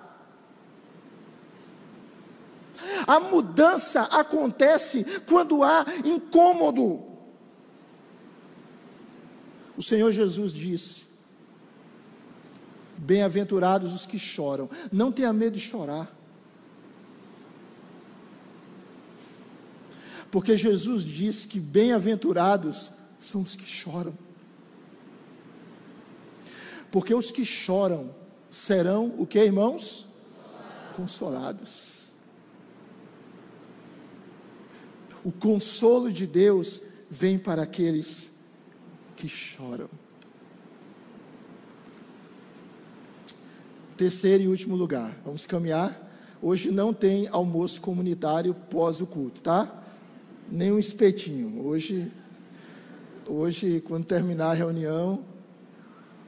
A 3.05 3.19
mudança 3.19 4.03
acontece 4.03 5.05
quando 5.27 5.65
há 5.65 5.85
incômodo. 6.05 7.12
O 9.77 9.83
Senhor 9.83 10.13
Jesus 10.13 10.53
disse: 10.53 11.05
Bem-aventurados 12.97 13.93
os 13.93 14.07
que 14.07 14.19
choram. 14.19 14.69
Não 14.91 15.11
tenha 15.11 15.33
medo 15.33 15.57
de 15.57 15.61
chorar. 15.61 16.15
Porque 20.31 20.57
Jesus 20.57 21.05
disse 21.05 21.47
que 21.47 21.61
bem-aventurados 21.61 22.91
são 23.21 23.43
os 23.43 23.55
que 23.55 23.67
choram. 23.67 24.17
Porque 26.91 27.15
os 27.15 27.31
que 27.31 27.45
choram 27.45 28.15
serão 28.51 29.15
o 29.19 29.27
que, 29.27 29.39
irmãos? 29.39 30.07
Consolados. 30.97 32.03
O 35.25 35.31
consolo 35.31 36.11
de 36.11 36.27
Deus 36.27 36.81
vem 37.11 37.39
para 37.39 37.63
aqueles 37.63 38.32
que 39.23 39.29
choram. 39.29 39.89
Terceiro 43.97 44.43
e 44.43 44.49
último 44.49 44.75
lugar, 44.75 45.17
vamos 45.25 45.47
caminhar. 45.47 46.11
Hoje 46.43 46.73
não 46.73 46.93
tem 46.93 47.29
almoço 47.29 47.81
comunitário 47.81 48.53
pós 48.53 49.01
o 49.01 49.07
culto, 49.07 49.41
tá? 49.41 49.81
Nem 50.51 50.73
um 50.73 50.79
espetinho. 50.79 51.65
Hoje, 51.65 52.11
hoje 53.29 53.81
quando 53.87 54.05
terminar 54.05 54.51
a 54.51 54.55
reunião, 54.55 55.25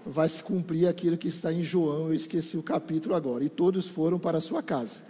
vai 0.06 0.28
se 0.28 0.40
cumprir 0.40 0.86
aquilo 0.86 1.18
que 1.18 1.26
está 1.26 1.52
em 1.52 1.64
João. 1.64 2.06
Eu 2.06 2.14
esqueci 2.14 2.56
o 2.56 2.62
capítulo 2.62 3.16
agora. 3.16 3.42
E 3.42 3.48
todos 3.48 3.88
foram 3.88 4.20
para 4.20 4.38
a 4.38 4.40
sua 4.40 4.62
casa. 4.62 5.00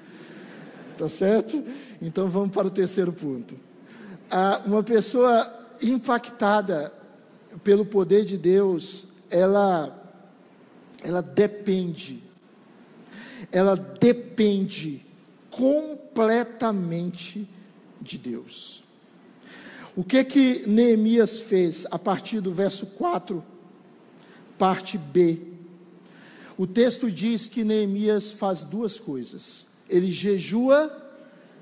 Tá 0.97 1.11
certo? 1.11 1.63
Então 2.01 2.31
vamos 2.31 2.51
para 2.51 2.67
o 2.67 2.71
terceiro 2.71 3.13
ponto. 3.13 3.55
Ah, 4.31 4.63
uma 4.65 4.83
pessoa 4.83 5.53
impactada 5.83 7.04
pelo 7.63 7.85
poder 7.85 8.25
de 8.25 8.37
Deus, 8.37 9.07
ela, 9.31 10.13
ela 11.03 11.21
depende 11.21 12.25
ela 13.53 13.77
depende 13.77 15.01
completamente 15.51 17.49
de 18.01 18.19
Deus. 18.19 18.83
O 19.97 20.03
que 20.03 20.25
que 20.25 20.69
Neemias 20.69 21.39
fez 21.41 21.87
a 21.91 21.99
partir 21.99 22.41
do 22.41 22.53
verso 22.53 22.87
4, 22.87 23.45
parte 24.59 24.99
B? 24.99 25.39
O 26.59 26.67
texto 26.67 27.11
diz 27.11 27.47
que 27.47 27.63
Neemias 27.65 28.33
faz 28.33 28.65
duas 28.65 28.99
coisas. 28.99 29.69
Ele 29.89 30.11
jejua 30.11 30.91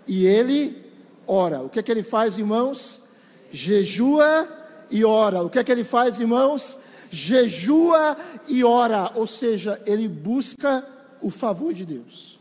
e 0.07 0.25
ele 0.27 0.83
ora. 1.27 1.61
O 1.61 1.69
que 1.69 1.83
que 1.83 1.93
ele 1.93 2.03
faz, 2.03 2.39
irmãos? 2.39 3.03
Jejua 3.51 4.49
e 4.93 5.05
ora. 5.05 5.43
O 5.43 5.51
que 5.51 5.59
é 5.59 5.65
que 5.65 5.73
ele 5.73 5.83
faz, 5.83 6.21
irmãos? 6.21 6.79
Jejua 7.11 8.17
e 8.47 8.63
ora, 8.63 9.11
ou 9.17 9.27
seja, 9.27 9.81
ele 9.85 10.07
busca 10.07 10.87
o 11.21 11.31
favor 11.31 11.73
de 11.73 11.85
Deus. 11.85 12.39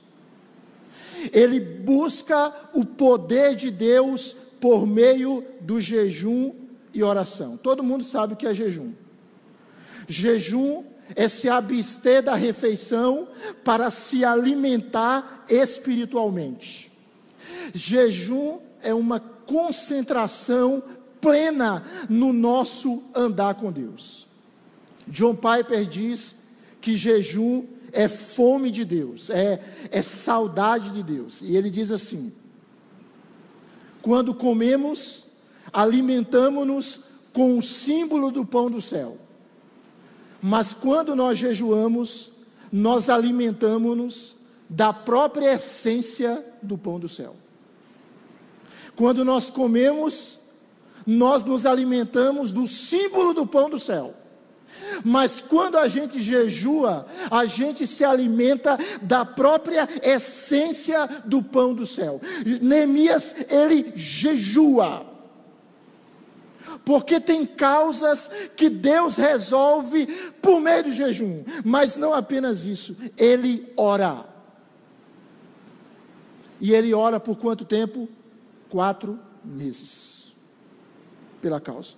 Ele 1.31 1.59
busca 1.59 2.53
o 2.73 2.85
poder 2.85 3.55
de 3.55 3.71
Deus 3.71 4.35
por 4.59 4.85
meio 4.85 5.43
do 5.61 5.79
jejum 5.79 6.53
e 6.93 7.03
oração. 7.03 7.57
Todo 7.57 7.83
mundo 7.83 8.03
sabe 8.03 8.33
o 8.33 8.37
que 8.37 8.47
é 8.47 8.53
jejum. 8.53 8.91
Jejum 10.07 10.83
é 11.15 11.27
se 11.27 11.49
abster 11.49 12.23
da 12.23 12.35
refeição 12.35 13.27
para 13.63 13.89
se 13.89 14.23
alimentar 14.23 15.45
espiritualmente. 15.49 16.91
Jejum 17.73 18.59
é 18.81 18.93
uma 18.93 19.19
concentração 19.19 20.81
plena 21.21 21.85
no 22.09 22.33
nosso 22.33 23.03
andar 23.15 23.55
com 23.55 23.71
Deus. 23.71 24.27
John 25.07 25.35
Piper 25.35 25.85
diz 25.85 26.37
que 26.81 26.97
jejum 26.97 27.65
é 27.93 28.07
fome 28.07 28.71
de 28.71 28.83
Deus, 28.83 29.29
é, 29.29 29.61
é 29.91 30.01
saudade 30.01 30.91
de 30.91 31.03
Deus. 31.03 31.41
E 31.41 31.55
ele 31.55 31.69
diz 31.69 31.91
assim: 31.91 32.33
quando 34.01 34.33
comemos, 34.33 35.27
alimentamos-nos 35.71 37.01
com 37.33 37.57
o 37.57 37.61
símbolo 37.61 38.31
do 38.31 38.45
pão 38.45 38.69
do 38.69 38.81
céu. 38.81 39.17
Mas 40.41 40.73
quando 40.73 41.15
nós 41.15 41.37
jejuamos, 41.37 42.31
nós 42.71 43.09
alimentamos-nos 43.09 44.37
da 44.69 44.91
própria 44.91 45.53
essência 45.53 46.43
do 46.61 46.77
pão 46.77 46.99
do 46.99 47.07
céu. 47.07 47.35
Quando 48.95 49.23
nós 49.23 49.49
comemos, 49.49 50.39
nós 51.05 51.43
nos 51.43 51.65
alimentamos 51.65 52.51
do 52.51 52.67
símbolo 52.67 53.33
do 53.33 53.45
pão 53.45 53.69
do 53.69 53.79
céu. 53.79 54.15
Mas 55.03 55.41
quando 55.41 55.77
a 55.77 55.87
gente 55.87 56.21
jejua, 56.21 57.05
a 57.29 57.45
gente 57.45 57.85
se 57.87 58.03
alimenta 58.03 58.77
da 59.01 59.23
própria 59.23 59.87
essência 60.01 61.07
do 61.25 61.41
pão 61.41 61.73
do 61.73 61.85
céu. 61.85 62.19
Neemias, 62.61 63.35
ele 63.49 63.91
jejua. 63.95 65.05
Porque 66.85 67.19
tem 67.19 67.45
causas 67.45 68.29
que 68.55 68.69
Deus 68.69 69.15
resolve 69.15 70.07
por 70.41 70.59
meio 70.59 70.85
do 70.85 70.91
jejum, 70.91 71.43
mas 71.63 71.95
não 71.95 72.13
apenas 72.13 72.65
isso, 72.65 72.97
ele 73.17 73.71
ora. 73.77 74.25
E 76.59 76.73
ele 76.73 76.93
ora 76.93 77.19
por 77.19 77.35
quanto 77.37 77.65
tempo? 77.65 78.07
Quatro 78.69 79.19
meses. 79.43 80.20
Pela 81.41 81.59
causa. 81.59 81.95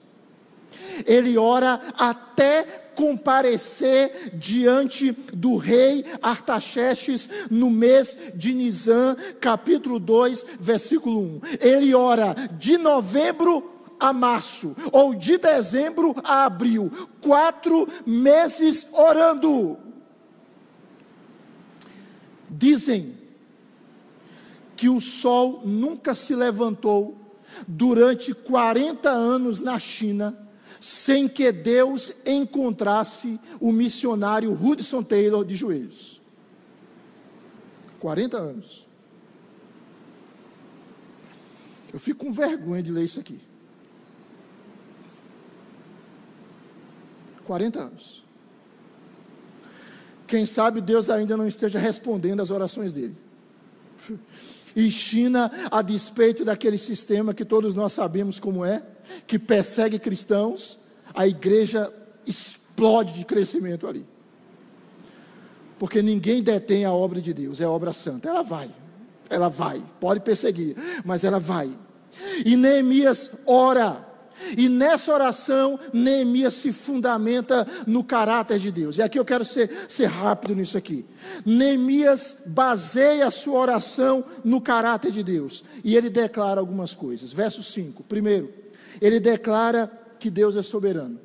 Ele 1.05 1.37
ora 1.37 1.79
até 1.97 2.63
comparecer 2.95 4.31
diante 4.33 5.11
do 5.11 5.57
rei 5.57 6.05
Artaxerxes 6.21 7.29
no 7.49 7.69
mês 7.69 8.17
de 8.35 8.53
Nisan, 8.53 9.15
capítulo 9.39 9.99
2, 9.99 10.45
versículo 10.59 11.19
1. 11.19 11.41
Ele 11.59 11.93
ora 11.93 12.35
de 12.57 12.77
novembro 12.77 13.71
a 13.99 14.11
março, 14.11 14.75
ou 14.91 15.15
de 15.15 15.37
dezembro 15.37 16.13
a 16.23 16.45
abril, 16.45 16.91
quatro 17.21 17.87
meses 18.05 18.87
orando. 18.91 19.77
Dizem 22.49 23.17
que 24.75 24.89
o 24.89 24.99
sol 24.99 25.61
nunca 25.63 26.13
se 26.13 26.35
levantou 26.35 27.22
durante 27.67 28.33
40 28.33 29.09
anos 29.09 29.59
na 29.59 29.79
China 29.79 30.37
sem 30.79 31.29
que 31.29 31.49
Deus 31.49 32.11
encontrasse 32.25 33.39
o 33.61 33.71
missionário 33.71 34.51
Hudson 34.51 35.01
Taylor 35.01 35.45
de 35.45 35.55
joelhos. 35.55 36.21
40 37.99 38.37
anos. 38.37 38.85
Eu 41.93 41.99
fico 41.99 42.25
com 42.25 42.33
vergonha 42.33 42.83
de 42.83 42.91
ler 42.91 43.05
isso 43.05 43.19
aqui. 43.19 43.39
40 47.45 47.79
anos. 47.79 48.25
Quem 50.27 50.45
sabe 50.45 50.81
Deus 50.81 51.09
ainda 51.09 51.37
não 51.37 51.47
esteja 51.47 51.79
respondendo 51.79 52.41
às 52.41 52.49
orações 52.49 52.93
dele. 52.93 53.15
E 54.75 54.89
China, 54.89 55.51
a 55.69 55.81
despeito 55.81 56.43
daquele 56.43 56.77
sistema 56.77 57.33
que 57.33 57.45
todos 57.45 57.75
nós 57.75 57.93
sabemos 57.93 58.39
como 58.39 58.65
é, 58.65 58.81
que 59.27 59.37
persegue 59.37 59.99
cristãos, 59.99 60.79
a 61.13 61.27
igreja 61.27 61.93
explode 62.25 63.13
de 63.13 63.25
crescimento 63.25 63.87
ali. 63.87 64.05
Porque 65.77 66.01
ninguém 66.01 66.41
detém 66.41 66.85
a 66.85 66.93
obra 66.93 67.21
de 67.21 67.33
Deus, 67.33 67.61
é 67.61 67.67
obra 67.67 67.93
santa. 67.93 68.29
Ela 68.29 68.41
vai, 68.41 68.69
ela 69.29 69.49
vai, 69.49 69.83
pode 69.99 70.21
perseguir, 70.21 70.75
mas 71.03 71.23
ela 71.23 71.39
vai. 71.39 71.69
E 72.45 72.55
Neemias 72.55 73.31
ora, 73.45 74.05
e 74.57 74.67
nessa 74.69 75.13
oração, 75.13 75.79
Neemias 75.91 76.55
se 76.55 76.71
fundamenta 76.71 77.67
no 77.87 78.03
caráter 78.03 78.59
de 78.59 78.71
Deus. 78.71 78.97
E 78.97 79.01
aqui 79.01 79.17
eu 79.17 79.25
quero 79.25 79.45
ser, 79.45 79.69
ser 79.87 80.05
rápido 80.05 80.55
nisso 80.55 80.77
aqui. 80.77 81.05
Neemias 81.45 82.37
baseia 82.45 83.27
a 83.27 83.31
sua 83.31 83.59
oração 83.59 84.23
no 84.43 84.59
caráter 84.59 85.11
de 85.11 85.23
Deus. 85.23 85.63
E 85.83 85.95
ele 85.95 86.09
declara 86.09 86.59
algumas 86.59 86.93
coisas. 86.93 87.31
Verso 87.31 87.63
5. 87.63 88.03
Primeiro, 88.03 88.53
ele 89.01 89.19
declara 89.19 89.91
que 90.19 90.29
Deus 90.29 90.55
é 90.55 90.61
soberano. 90.61 91.19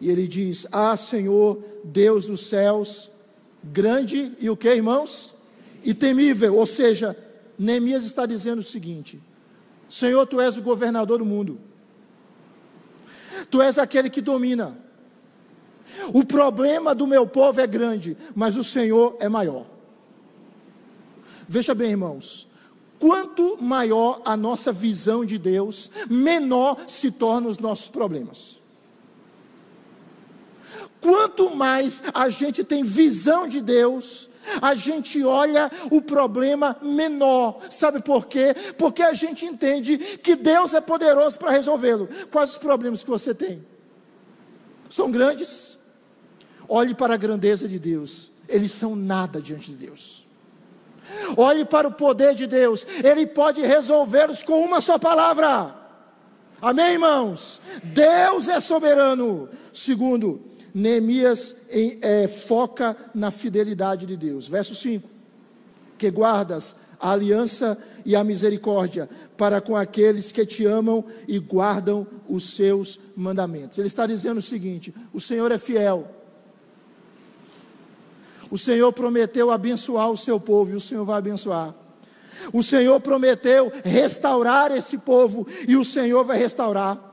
E 0.00 0.10
ele 0.10 0.26
diz: 0.26 0.66
Ah, 0.72 0.96
Senhor, 0.96 1.62
Deus 1.84 2.26
dos 2.26 2.46
céus, 2.46 3.10
grande 3.62 4.32
e 4.40 4.48
o 4.48 4.56
que, 4.56 4.68
irmãos? 4.68 5.34
E 5.84 5.92
temível. 5.94 6.56
Ou 6.56 6.66
seja, 6.66 7.16
Neemias 7.58 8.04
está 8.04 8.24
dizendo 8.24 8.60
o 8.60 8.64
seguinte: 8.64 9.20
Senhor, 9.88 10.26
tu 10.26 10.40
és 10.40 10.56
o 10.56 10.62
governador 10.62 11.18
do 11.18 11.26
mundo. 11.26 11.69
Tu 13.48 13.62
és 13.62 13.78
aquele 13.78 14.10
que 14.10 14.20
domina. 14.20 14.76
O 16.12 16.24
problema 16.24 16.94
do 16.94 17.06
meu 17.06 17.26
povo 17.26 17.60
é 17.60 17.66
grande, 17.66 18.16
mas 18.34 18.56
o 18.56 18.64
Senhor 18.64 19.16
é 19.20 19.28
maior. 19.28 19.66
Veja 21.46 21.74
bem, 21.74 21.90
irmãos, 21.90 22.48
quanto 22.98 23.58
maior 23.60 24.22
a 24.24 24.36
nossa 24.36 24.72
visão 24.72 25.24
de 25.24 25.36
Deus, 25.36 25.90
menor 26.08 26.76
se 26.86 27.10
tornam 27.10 27.50
os 27.50 27.58
nossos 27.58 27.88
problemas. 27.88 28.60
Quanto 31.00 31.54
mais 31.54 32.02
a 32.14 32.28
gente 32.28 32.62
tem 32.62 32.84
visão 32.84 33.48
de 33.48 33.60
Deus, 33.60 34.29
a 34.60 34.74
gente 34.74 35.22
olha 35.24 35.70
o 35.90 36.00
problema 36.00 36.76
menor. 36.82 37.60
Sabe 37.70 38.02
por 38.02 38.26
quê? 38.26 38.54
Porque 38.78 39.02
a 39.02 39.12
gente 39.12 39.44
entende 39.44 39.98
que 39.98 40.36
Deus 40.36 40.74
é 40.74 40.80
poderoso 40.80 41.38
para 41.38 41.50
resolvê-lo. 41.50 42.08
Quais 42.30 42.52
os 42.52 42.58
problemas 42.58 43.02
que 43.02 43.10
você 43.10 43.34
tem? 43.34 43.64
São 44.88 45.10
grandes? 45.10 45.78
Olhe 46.68 46.94
para 46.94 47.14
a 47.14 47.16
grandeza 47.16 47.68
de 47.68 47.78
Deus. 47.78 48.32
Eles 48.48 48.72
são 48.72 48.96
nada 48.96 49.40
diante 49.40 49.70
de 49.70 49.86
Deus. 49.86 50.26
Olhe 51.36 51.64
para 51.64 51.88
o 51.88 51.92
poder 51.92 52.34
de 52.34 52.46
Deus, 52.46 52.86
Ele 53.02 53.26
pode 53.26 53.60
resolvê-los 53.62 54.42
com 54.42 54.64
uma 54.64 54.80
só 54.80 54.98
palavra. 54.98 55.74
Amém, 56.60 56.92
irmãos? 56.92 57.60
Deus 57.82 58.48
é 58.48 58.60
soberano. 58.60 59.48
Segundo, 59.72 60.42
Neemias 60.74 61.54
em, 61.70 61.98
é, 62.02 62.28
foca 62.28 62.96
na 63.14 63.30
fidelidade 63.30 64.06
de 64.06 64.16
Deus. 64.16 64.48
Verso 64.48 64.74
5: 64.74 65.08
Que 65.98 66.10
guardas 66.10 66.76
a 67.00 67.12
aliança 67.12 67.78
e 68.04 68.14
a 68.14 68.22
misericórdia 68.22 69.08
para 69.36 69.60
com 69.60 69.76
aqueles 69.76 70.30
que 70.30 70.44
te 70.44 70.66
amam 70.66 71.04
e 71.26 71.38
guardam 71.38 72.06
os 72.28 72.54
seus 72.54 73.00
mandamentos. 73.16 73.78
Ele 73.78 73.88
está 73.88 74.06
dizendo 74.06 74.38
o 74.38 74.42
seguinte: 74.42 74.94
o 75.12 75.20
Senhor 75.20 75.50
é 75.50 75.58
fiel. 75.58 76.08
O 78.50 78.58
Senhor 78.58 78.92
prometeu 78.92 79.50
abençoar 79.50 80.10
o 80.10 80.16
seu 80.16 80.38
povo 80.38 80.72
e 80.72 80.76
o 80.76 80.80
Senhor 80.80 81.04
vai 81.04 81.18
abençoar. 81.18 81.74
O 82.52 82.62
Senhor 82.62 83.00
prometeu 83.00 83.72
restaurar 83.84 84.72
esse 84.72 84.98
povo 84.98 85.46
e 85.68 85.76
o 85.76 85.84
Senhor 85.84 86.24
vai 86.24 86.38
restaurar. 86.38 87.09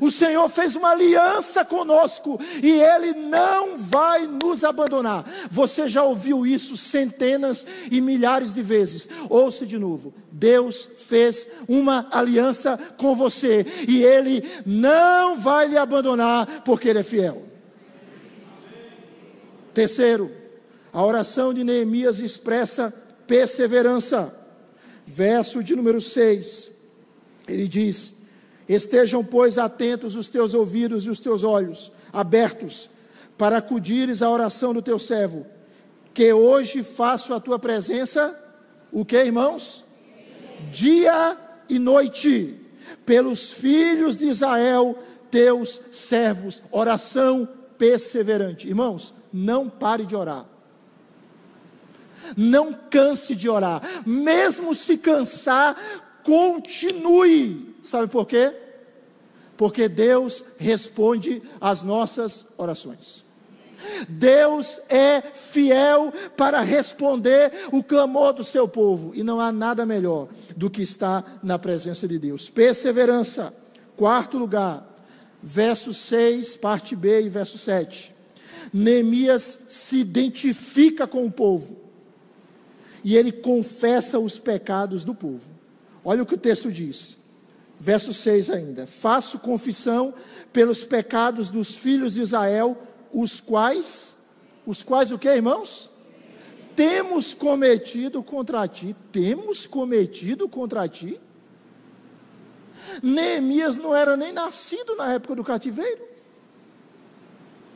O 0.00 0.10
Senhor 0.10 0.48
fez 0.48 0.76
uma 0.76 0.90
aliança 0.90 1.64
conosco 1.64 2.40
e 2.62 2.70
Ele 2.70 3.12
não 3.12 3.76
vai 3.76 4.26
nos 4.26 4.62
abandonar. 4.64 5.24
Você 5.50 5.88
já 5.88 6.02
ouviu 6.04 6.46
isso 6.46 6.76
centenas 6.76 7.66
e 7.90 8.00
milhares 8.00 8.54
de 8.54 8.62
vezes. 8.62 9.08
Ouça 9.28 9.66
de 9.66 9.78
novo: 9.78 10.14
Deus 10.30 10.88
fez 11.06 11.48
uma 11.68 12.08
aliança 12.10 12.78
com 12.96 13.14
você 13.14 13.66
e 13.88 14.02
Ele 14.02 14.48
não 14.64 15.38
vai 15.38 15.68
lhe 15.68 15.76
abandonar 15.76 16.62
porque 16.64 16.88
Ele 16.88 17.00
é 17.00 17.04
fiel. 17.04 17.42
Terceiro, 19.74 20.30
a 20.92 21.04
oração 21.04 21.54
de 21.54 21.62
Neemias 21.62 22.18
expressa 22.18 22.92
perseverança. 23.26 24.36
Verso 25.06 25.62
de 25.62 25.74
número 25.74 26.00
6, 26.00 26.70
ele 27.48 27.66
diz: 27.66 28.12
Estejam, 28.72 29.24
pois, 29.24 29.58
atentos 29.58 30.14
os 30.14 30.30
teus 30.30 30.54
ouvidos 30.54 31.04
e 31.04 31.10
os 31.10 31.18
teus 31.18 31.42
olhos 31.42 31.90
abertos, 32.12 32.88
para 33.36 33.56
acudires 33.56 34.22
à 34.22 34.30
oração 34.30 34.72
do 34.72 34.80
teu 34.80 34.96
servo, 34.96 35.44
que 36.14 36.32
hoje 36.32 36.84
faço 36.84 37.34
a 37.34 37.40
tua 37.40 37.58
presença, 37.58 38.32
o 38.92 39.04
que, 39.04 39.16
irmãos? 39.16 39.84
Dia 40.70 41.36
e 41.68 41.80
noite, 41.80 42.60
pelos 43.04 43.52
filhos 43.52 44.16
de 44.16 44.26
Israel, 44.26 44.96
teus 45.32 45.80
servos, 45.90 46.62
oração 46.70 47.48
perseverante. 47.76 48.68
Irmãos, 48.68 49.12
não 49.32 49.68
pare 49.68 50.06
de 50.06 50.14
orar. 50.14 50.46
Não 52.36 52.72
canse 52.72 53.34
de 53.34 53.48
orar, 53.48 53.82
mesmo 54.06 54.76
se 54.76 54.96
cansar, 54.96 55.76
continue. 56.22 57.74
Sabe 57.82 58.06
por 58.06 58.26
quê? 58.26 58.59
Porque 59.60 59.90
Deus 59.90 60.42
responde 60.56 61.42
às 61.60 61.82
nossas 61.82 62.46
orações. 62.56 63.26
Deus 64.08 64.80
é 64.88 65.20
fiel 65.20 66.14
para 66.34 66.62
responder 66.62 67.52
o 67.70 67.84
clamor 67.84 68.32
do 68.32 68.42
seu 68.42 68.66
povo, 68.66 69.12
e 69.14 69.22
não 69.22 69.38
há 69.38 69.52
nada 69.52 69.84
melhor 69.84 70.28
do 70.56 70.70
que 70.70 70.80
estar 70.80 71.38
na 71.42 71.58
presença 71.58 72.08
de 72.08 72.18
Deus. 72.18 72.48
Perseverança, 72.48 73.52
quarto 73.98 74.38
lugar, 74.38 74.82
verso 75.42 75.92
6, 75.92 76.56
parte 76.56 76.96
B 76.96 77.20
e 77.20 77.28
verso 77.28 77.58
7. 77.58 78.14
Neemias 78.72 79.58
se 79.68 79.98
identifica 79.98 81.06
com 81.06 81.26
o 81.26 81.30
povo 81.30 81.76
e 83.04 83.14
ele 83.14 83.30
confessa 83.30 84.18
os 84.18 84.38
pecados 84.38 85.04
do 85.04 85.14
povo. 85.14 85.50
Olha 86.02 86.22
o 86.22 86.26
que 86.26 86.34
o 86.34 86.38
texto 86.38 86.72
diz. 86.72 87.19
Verso 87.80 88.12
6 88.12 88.50
ainda: 88.50 88.86
Faço 88.86 89.38
confissão 89.38 90.12
pelos 90.52 90.84
pecados 90.84 91.50
dos 91.50 91.76
filhos 91.76 92.12
de 92.12 92.20
Israel, 92.20 92.76
os 93.10 93.40
quais, 93.40 94.14
os 94.66 94.82
quais 94.82 95.10
o 95.10 95.18
que, 95.18 95.28
irmãos? 95.28 95.90
Temos 96.76 97.32
cometido 97.32 98.22
contra 98.22 98.68
ti, 98.68 98.94
temos 99.10 99.66
cometido 99.66 100.46
contra 100.46 100.86
ti. 100.86 101.18
Neemias 103.02 103.78
não 103.78 103.96
era 103.96 104.16
nem 104.16 104.32
nascido 104.32 104.94
na 104.94 105.14
época 105.14 105.34
do 105.34 105.44
cativeiro. 105.44 106.02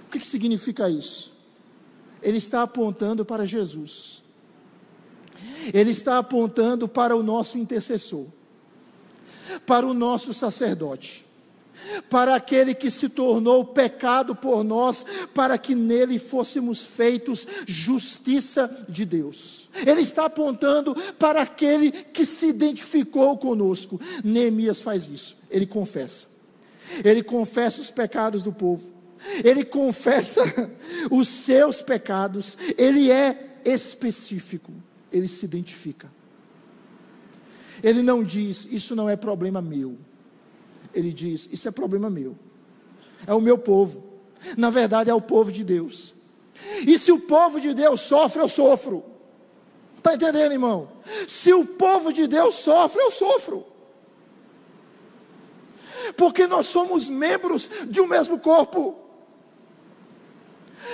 O 0.07 0.11
que, 0.11 0.18
que 0.18 0.26
significa 0.26 0.88
isso? 0.90 1.32
Ele 2.22 2.38
está 2.38 2.62
apontando 2.62 3.24
para 3.24 3.46
Jesus. 3.46 4.22
Ele 5.72 5.90
está 5.90 6.18
apontando 6.18 6.86
para 6.88 7.16
o 7.16 7.22
nosso 7.22 7.59
intercessor, 7.59 8.26
para 9.66 9.86
o 9.86 9.95
nosso 9.95 10.32
sacerdote, 10.32 11.24
para 12.09 12.34
aquele 12.34 12.74
que 12.74 12.90
se 12.90 13.09
tornou 13.09 13.64
pecado 13.64 14.34
por 14.34 14.64
nós, 14.64 15.05
para 15.34 15.59
que 15.59 15.74
nele 15.74 16.18
fôssemos 16.18 16.84
feitos 16.84 17.47
justiça 17.66 18.86
de 18.88 19.05
Deus. 19.05 19.68
Ele 19.86 20.01
está 20.01 20.26
apontando 20.26 20.95
para 21.18 21.42
aquele 21.42 21.90
que 21.90 22.24
se 22.24 22.47
identificou 22.47 23.36
conosco. 23.36 24.01
Neemias 24.22 24.80
faz 24.80 25.07
isso, 25.07 25.36
ele 25.51 25.66
confessa. 25.66 26.26
Ele 27.03 27.22
confessa 27.22 27.80
os 27.80 27.90
pecados 27.90 28.42
do 28.42 28.53
povo. 28.53 28.92
Ele 29.42 29.64
confessa 29.64 30.42
os 31.11 31.28
seus 31.28 31.80
pecados, 31.80 32.59
ele 32.76 33.11
é 33.11 33.59
específico 33.64 34.70
ele 35.14 35.28
se 35.28 35.45
identifica. 35.45 36.11
Ele 37.85 38.03
não 38.03 38.24
diz, 38.24 38.66
isso 38.70 38.97
não 38.97 39.11
é 39.11 39.14
problema 39.14 39.61
meu. 39.61 39.99
Ele 40.95 41.12
diz, 41.12 41.47
isso 41.53 41.68
é 41.68 41.70
problema 41.70 42.09
meu. 42.09 42.35
É 43.26 43.35
o 43.35 43.43
meu 43.43 43.59
povo. 43.59 44.03
Na 44.57 44.70
verdade, 44.70 45.11
é 45.11 45.14
o 45.14 45.20
povo 45.20 45.53
de 45.53 45.62
Deus. 45.62 46.14
E 46.87 46.99
se 46.99 47.12
o 47.12 47.20
povo 47.20 47.61
de 47.61 47.74
Deus 47.74 48.01
sofre, 48.01 48.41
eu 48.41 48.49
sofro. 48.49 49.05
Está 49.99 50.14
entendendo, 50.14 50.53
irmão? 50.53 50.89
Se 51.28 51.53
o 51.53 51.66
povo 51.66 52.11
de 52.11 52.26
Deus 52.26 52.55
sofre, 52.55 53.03
eu 53.03 53.11
sofro. 53.11 53.66
Porque 56.16 56.47
nós 56.47 56.66
somos 56.66 57.07
membros 57.07 57.70
de 57.87 58.01
um 58.01 58.07
mesmo 58.07 58.39
corpo. 58.39 58.97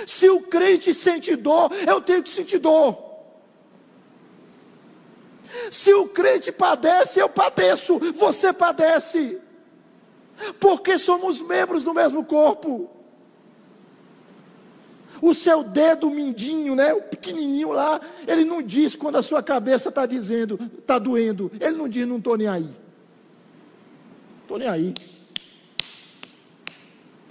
Se 0.05 0.29
o 0.29 0.41
crente 0.41 0.93
sente 0.93 1.37
dor, 1.37 1.71
eu 1.87 2.01
tenho 2.01 2.21
que 2.21 2.29
sentir 2.29 2.57
dor. 2.57 3.10
Se 5.69 5.93
o 5.93 6.07
crente 6.07 6.51
padece, 6.51 7.19
eu 7.19 7.29
padeço, 7.29 7.99
você 8.13 8.53
padece, 8.53 9.39
porque 10.59 10.97
somos 10.97 11.41
membros 11.41 11.83
do 11.83 11.93
mesmo 11.93 12.23
corpo. 12.23 12.89
O 15.21 15.33
seu 15.35 15.63
dedo 15.63 16.09
mindinho, 16.09 16.75
né, 16.75 16.93
o 16.93 17.01
pequenininho 17.01 17.71
lá, 17.71 18.01
ele 18.27 18.43
não 18.43 18.61
diz 18.61 18.95
quando 18.95 19.17
a 19.17 19.21
sua 19.21 19.43
cabeça 19.43 19.89
está 19.89 20.05
dizendo, 20.05 20.59
está 20.79 20.97
doendo. 20.97 21.51
Ele 21.59 21.77
não 21.77 21.87
diz, 21.87 22.07
não 22.07 22.17
estou 22.17 22.35
nem 22.35 22.47
aí. 22.47 22.67
Estou 24.41 24.57
nem 24.57 24.67
aí. 24.67 24.95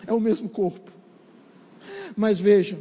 É 0.06 0.12
o 0.12 0.20
mesmo 0.20 0.48
corpo. 0.48 0.90
Mas 2.16 2.38
veja, 2.38 2.78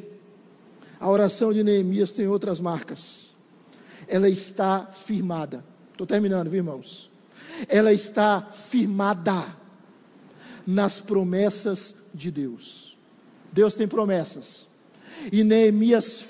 a 0.99 1.09
oração 1.09 1.51
de 1.51 1.63
Neemias 1.63 2.11
tem 2.11 2.27
outras 2.27 2.59
marcas 2.59 3.28
ela 4.09 4.27
está 4.27 4.87
firmada. 4.87 5.63
Estou 5.91 6.07
terminando, 6.07 6.49
viu, 6.49 6.57
irmãos? 6.57 7.11
Ela 7.67 7.93
está 7.93 8.41
firmada 8.41 9.45
nas 10.65 10.99
promessas 10.99 11.95
de 12.13 12.31
Deus. 12.31 12.97
Deus 13.51 13.75
tem 13.75 13.87
promessas. 13.87 14.67
E 15.31 15.43
Neemias 15.43 16.25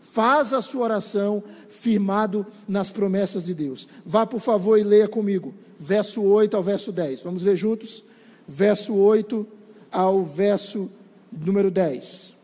faz 0.00 0.52
a 0.52 0.62
sua 0.62 0.84
oração 0.84 1.42
firmado 1.68 2.46
nas 2.66 2.90
promessas 2.90 3.44
de 3.44 3.54
Deus. 3.54 3.86
Vá, 4.04 4.26
por 4.26 4.40
favor, 4.40 4.78
e 4.78 4.82
leia 4.82 5.08
comigo, 5.08 5.54
verso 5.78 6.22
8 6.22 6.56
ao 6.56 6.62
verso 6.62 6.90
10. 6.90 7.22
Vamos 7.22 7.42
ler 7.42 7.56
juntos? 7.56 8.04
Verso 8.46 8.94
8 8.94 9.46
ao 9.90 10.24
verso 10.24 10.90
número 11.30 11.70
10. 11.70 12.34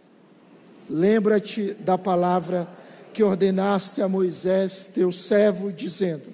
Lembra-te 0.89 1.75
da 1.75 1.99
palavra 1.99 2.69
que 3.17 3.23
ordenaste 3.23 4.03
a 4.03 4.09
Moisés, 4.11 4.91
teu 4.93 5.11
servo, 5.11 5.73
dizendo: 5.73 6.25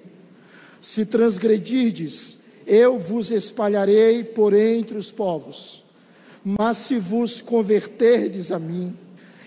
Se 0.81 1.05
transgredirdes, 1.05 2.39
eu 2.67 2.99
vos 2.99 3.31
espalharei 3.31 4.21
por 4.21 4.53
entre 4.53 4.97
os 4.97 5.09
povos. 5.09 5.85
Mas 6.43 6.79
se 6.79 6.99
vos 6.99 7.39
converterdes 7.39 8.51
a 8.51 8.59
mim 8.59 8.93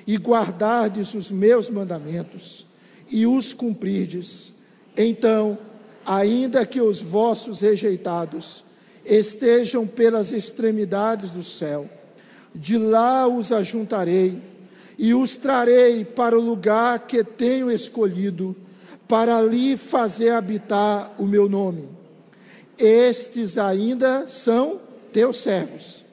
e 0.06 0.16
guardardes 0.16 1.12
os 1.12 1.30
meus 1.30 1.68
mandamentos 1.68 2.66
e 3.10 3.26
os 3.26 3.52
cumprirdes, 3.52 4.54
então, 4.96 5.58
ainda 6.06 6.64
que 6.64 6.80
os 6.80 7.02
vossos 7.02 7.60
rejeitados 7.60 8.64
estejam 9.04 9.86
pelas 9.86 10.32
extremidades 10.32 11.34
do 11.34 11.42
céu, 11.42 11.86
de 12.54 12.78
lá 12.78 13.28
os 13.28 13.52
ajuntarei 13.52 14.40
e 14.98 15.14
os 15.14 15.36
trarei 15.36 16.04
para 16.04 16.38
o 16.38 16.42
lugar 16.42 17.06
que 17.06 17.22
tenho 17.22 17.70
escolhido, 17.70 18.56
para 19.06 19.36
ali 19.36 19.76
fazer 19.76 20.30
habitar 20.30 21.14
o 21.18 21.24
meu 21.24 21.48
nome. 21.48 21.88
Estes 22.78 23.58
ainda 23.58 24.26
são 24.26 24.80
teus 25.12 25.36
servos, 25.36 26.04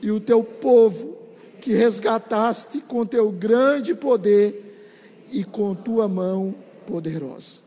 e 0.00 0.10
o 0.10 0.20
teu 0.20 0.42
povo, 0.42 1.18
que 1.60 1.72
resgataste 1.72 2.80
com 2.80 3.04
teu 3.04 3.30
grande 3.30 3.94
poder 3.94 5.26
e 5.30 5.44
com 5.44 5.74
tua 5.74 6.08
mão 6.08 6.54
poderosa. 6.86 7.60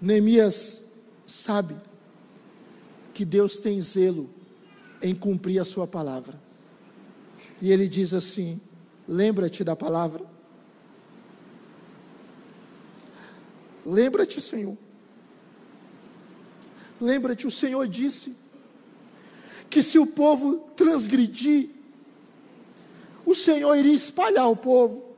Neemias 0.00 0.82
sabe 1.26 1.76
que 3.12 3.22
Deus 3.22 3.58
tem 3.58 3.82
zelo 3.82 4.30
em 5.02 5.14
cumprir 5.14 5.60
a 5.60 5.64
sua 5.64 5.86
palavra. 5.86 6.40
E 7.60 7.70
ele 7.70 7.88
diz 7.88 8.12
assim: 8.14 8.60
Lembra-te 9.08 9.64
da 9.64 9.74
palavra. 9.74 10.24
Lembra-te, 13.84 14.40
Senhor. 14.40 14.76
Lembra-te, 17.00 17.46
o 17.46 17.50
Senhor 17.50 17.86
disse 17.88 18.36
que 19.70 19.82
se 19.82 19.98
o 19.98 20.06
povo 20.06 20.58
transgredir, 20.76 21.70
o 23.24 23.34
Senhor 23.34 23.74
iria 23.76 23.94
espalhar 23.94 24.50
o 24.50 24.56
povo, 24.56 25.16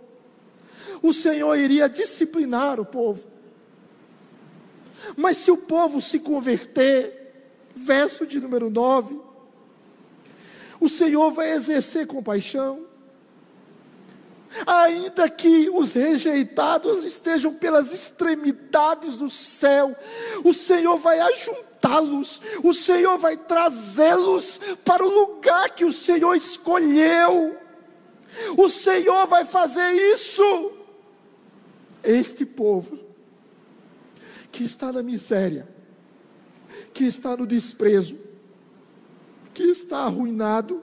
o 1.03 1.13
Senhor 1.13 1.57
iria 1.57 1.89
disciplinar 1.89 2.79
o 2.79 2.85
povo. 2.85 3.27
Mas 5.17 5.39
se 5.39 5.51
o 5.51 5.57
povo 5.57 6.01
se 6.01 6.21
converter, 6.21 7.51
verso 7.75 8.27
de 8.27 8.39
número 8.39 8.71
9, 8.71 9.19
o 10.83 10.89
Senhor 10.89 11.31
vai 11.31 11.53
exercer 11.53 12.09
compaixão. 12.09 12.85
Ainda 14.67 15.31
que 15.31 15.71
os 15.71 15.93
rejeitados 15.93 17.05
estejam 17.05 17.55
pelas 17.55 17.93
extremidades 17.93 19.17
do 19.17 19.31
céu, 19.31 19.97
o 20.45 20.53
Senhor 20.53 20.99
vai 20.99 21.21
ajuntá-los, 21.21 22.43
o 22.65 22.75
Senhor 22.75 23.17
vai 23.17 23.37
trazê-los 23.37 24.61
para 24.85 25.05
o 25.05 25.09
lugar 25.09 25.71
que 25.71 25.85
o 25.85 25.93
Senhor 25.93 26.35
escolheu. 26.35 27.57
O 28.59 28.69
Senhor 28.69 29.29
vai 29.29 29.45
fazer 29.45 29.89
isso. 30.13 30.73
Este 32.03 32.45
povo 32.45 32.99
que 34.51 34.65
está 34.65 34.91
na 34.91 35.03
miséria, 35.03 35.65
que 36.93 37.05
está 37.05 37.37
no 37.37 37.47
desprezo, 37.47 38.32
que 39.63 39.71
está 39.71 39.99
arruinado 39.99 40.83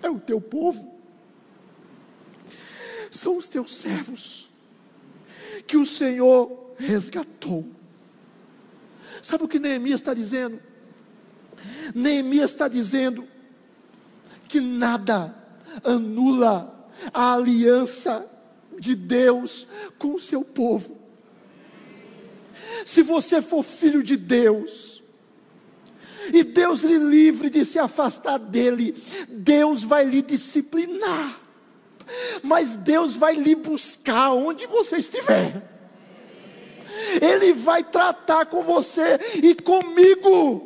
é 0.00 0.08
o 0.08 0.20
teu 0.20 0.40
povo, 0.40 0.94
são 3.10 3.36
os 3.36 3.48
teus 3.48 3.74
servos, 3.74 4.48
que 5.66 5.76
o 5.76 5.84
Senhor 5.84 6.74
resgatou. 6.78 7.66
Sabe 9.20 9.42
o 9.42 9.48
que 9.48 9.58
Neemias 9.58 10.00
está 10.00 10.14
dizendo? 10.14 10.60
Neemias 11.92 12.52
está 12.52 12.68
dizendo 12.68 13.26
que 14.48 14.60
nada 14.60 15.34
anula 15.82 16.88
a 17.12 17.34
aliança 17.34 18.24
de 18.78 18.94
Deus 18.94 19.66
com 19.98 20.14
o 20.14 20.20
seu 20.20 20.44
povo. 20.44 20.96
Se 22.84 23.02
você 23.02 23.42
for 23.42 23.64
filho 23.64 24.02
de 24.02 24.16
Deus, 24.16 24.95
e 26.32 26.42
Deus 26.42 26.82
lhe 26.82 26.98
livre 26.98 27.50
de 27.50 27.64
se 27.64 27.78
afastar 27.78 28.38
dele, 28.38 28.94
Deus 29.28 29.82
vai 29.82 30.04
lhe 30.04 30.22
disciplinar, 30.22 31.38
mas 32.42 32.76
Deus 32.76 33.14
vai 33.14 33.34
lhe 33.34 33.54
buscar 33.54 34.32
onde 34.32 34.66
você 34.66 34.98
estiver. 34.98 35.62
Ele 37.20 37.52
vai 37.52 37.84
tratar 37.84 38.46
com 38.46 38.62
você 38.62 39.18
e 39.42 39.54
comigo. 39.54 40.65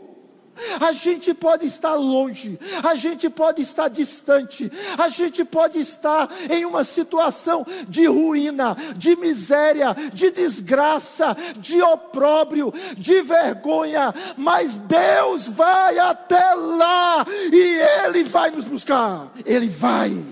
A 0.81 0.93
gente 0.93 1.33
pode 1.33 1.67
estar 1.67 1.95
longe, 1.95 2.59
a 2.83 2.95
gente 2.95 3.29
pode 3.31 3.63
estar 3.63 3.89
distante, 3.89 4.71
a 4.99 5.09
gente 5.09 5.45
pode 5.45 5.79
estar 5.79 6.29
em 6.51 6.65
uma 6.65 6.85
situação 6.85 7.67
de 7.89 8.07
ruína, 8.07 8.77
de 8.97 9.17
miséria, 9.17 9.97
de 10.13 10.31
desgraça, 10.31 11.37
de 11.59 11.81
opróbrio, 11.83 12.73
de 12.97 13.23
vergonha, 13.23 14.15
mas 14.37 14.77
Deus 14.77 15.47
vai 15.49 15.99
até 15.99 16.55
lá 16.55 17.27
e 17.53 18.07
Ele 18.07 18.25
vai 18.25 18.51
nos 18.51 18.65
buscar. 18.65 19.33
Ele 19.45 19.69
vai. 19.69 20.25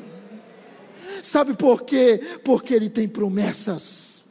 Sabe 1.22 1.54
por 1.54 1.82
quê? 1.82 2.38
Porque 2.44 2.74
Ele 2.74 2.88
tem 2.88 3.08
promessas, 3.08 4.24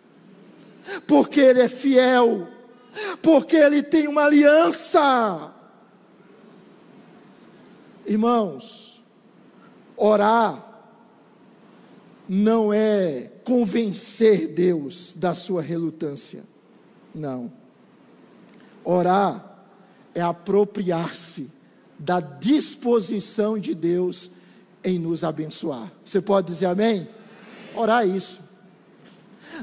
porque 1.06 1.40
Ele 1.40 1.62
é 1.62 1.68
fiel, 1.68 2.48
porque 3.22 3.56
Ele 3.56 3.84
tem 3.84 4.08
uma 4.08 4.24
aliança. 4.26 5.54
Irmãos, 8.08 9.04
orar 9.98 10.64
não 12.28 12.74
é 12.74 13.30
convencer 13.44 14.48
Deus 14.48 15.14
da 15.14 15.36
sua 15.36 15.62
relutância. 15.62 16.44
Não. 17.14 17.52
Orar 18.84 19.66
é 20.16 20.22
apropriar-se 20.22 21.52
da 22.00 22.22
disposição 22.22 23.60
de 23.60 23.76
Deus 23.76 24.32
em 24.84 24.98
nos 24.98 25.24
abençoar. 25.24 25.92
Você 26.06 26.22
pode 26.22 26.48
dizer 26.48 26.68
amém? 26.68 27.08
Orar 27.76 28.04
é 28.04 28.08
isso 28.08 28.47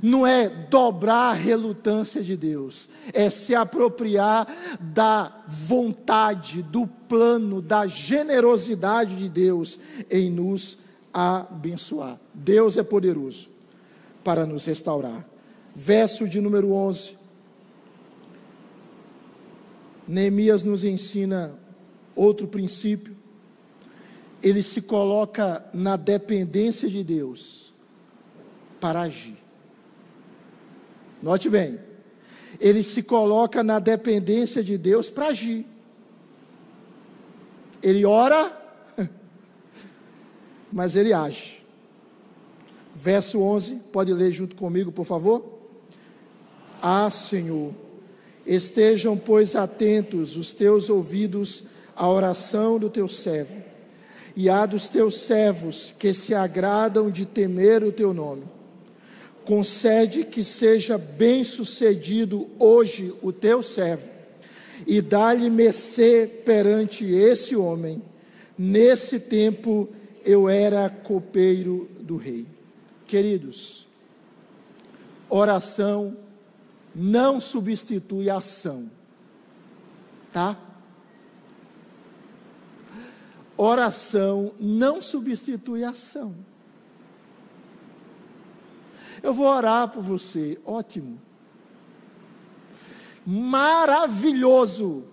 não 0.03 0.26
é 0.26 0.49
dobrar 0.49 1.30
a 1.30 1.35
relutância 1.35 2.22
de 2.22 2.37
Deus, 2.37 2.89
é 3.12 3.30
se 3.30 3.55
apropriar 3.55 4.47
da 4.80 5.45
vontade, 5.47 6.62
do 6.62 6.87
plano, 6.87 7.61
da 7.61 7.87
generosidade 7.87 9.16
de 9.16 9.28
Deus 9.28 9.78
em 10.11 10.30
nos 10.30 10.78
abençoar. 11.12 12.18
Deus 12.32 12.76
é 12.76 12.82
poderoso 12.82 13.49
para 14.24 14.45
nos 14.47 14.64
restaurar. 14.64 15.24
Verso 15.74 16.28
de 16.28 16.41
número 16.41 16.72
11. 16.72 17.16
Neemias 20.07 20.64
nos 20.64 20.85
ensina 20.85 21.59
outro 22.14 22.47
princípio. 22.47 23.16
Ele 24.43 24.62
se 24.62 24.82
coloca 24.82 25.64
na 25.72 25.97
dependência 25.97 26.89
de 26.89 27.03
Deus 27.03 27.72
para 28.80 29.03
agir. 29.03 29.44
Note 31.25 31.49
bem, 31.49 31.79
ele 32.61 32.83
se 32.83 33.03
coloca 33.03 33.62
na 33.62 33.79
dependência 33.79 34.62
de 34.62 34.77
Deus 34.77 35.09
para 35.09 35.29
agir. 35.29 35.64
Ele 37.83 38.05
ora, 38.05 38.55
mas 40.70 40.97
ele 40.97 41.14
age. 41.14 41.64
Verso 42.95 43.41
11, 43.41 43.77
pode 43.91 44.12
ler 44.12 44.33
junto 44.33 44.55
comigo, 44.55 44.93
por 44.93 45.07
favor? 45.07 45.61
Ah, 46.83 47.09
Senhor, 47.09 47.72
estejam, 48.47 49.16
pois, 49.16 49.57
atentos 49.57 50.37
os 50.37 50.53
teus 50.53 50.91
ouvidos 50.91 51.64
à 51.97 52.07
oração 52.07 52.79
do 52.79 52.91
teu 52.91 53.09
servo 53.09 53.62
e 54.37 54.51
à 54.51 54.66
dos 54.66 54.91
teus 54.91 55.20
servos 55.20 55.95
que 55.99 56.12
se 56.12 56.35
agradam 56.35 57.11
de 57.11 57.25
temer 57.25 57.83
o 57.83 57.91
teu 57.91 58.12
nome 58.12 58.45
concede 59.45 60.25
que 60.25 60.43
seja 60.43 60.97
bem-sucedido 60.97 62.49
hoje 62.59 63.15
o 63.23 63.33
teu 63.33 63.63
servo, 63.63 64.11
e 64.87 65.01
dá-lhe 65.01 65.49
mercê 65.49 66.27
perante 66.45 67.05
esse 67.05 67.55
homem. 67.55 68.03
Nesse 68.57 69.21
tempo 69.21 69.89
eu 70.25 70.49
era 70.49 70.89
copeiro 70.89 71.89
do 72.01 72.17
rei. 72.17 72.47
Queridos, 73.07 73.89
oração 75.29 76.17
não 76.95 77.41
substitui 77.41 78.31
ação, 78.31 78.91
tá? 80.33 80.59
Oração 83.57 84.53
não 84.59 85.01
substitui 85.01 85.85
ação. 85.85 86.35
Eu 89.25 89.33
vou 89.33 89.47
orar 89.47 89.89
por 89.89 90.03
você. 90.03 90.59
Ótimo. 90.66 91.18
Maravilhoso. 93.27 95.05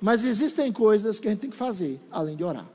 Mas 0.00 0.24
existem 0.24 0.70
coisas 0.70 1.18
que 1.18 1.26
a 1.26 1.32
gente 1.32 1.40
tem 1.40 1.50
que 1.50 1.56
fazer, 1.56 2.00
além 2.08 2.36
de 2.36 2.44
orar. 2.44 2.68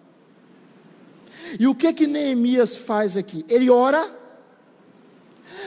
E 1.57 1.67
o 1.67 1.73
que 1.73 1.93
que 1.93 2.05
Neemias 2.05 2.75
faz 2.75 3.15
aqui? 3.15 3.45
Ele 3.47 3.69
ora, 3.69 4.13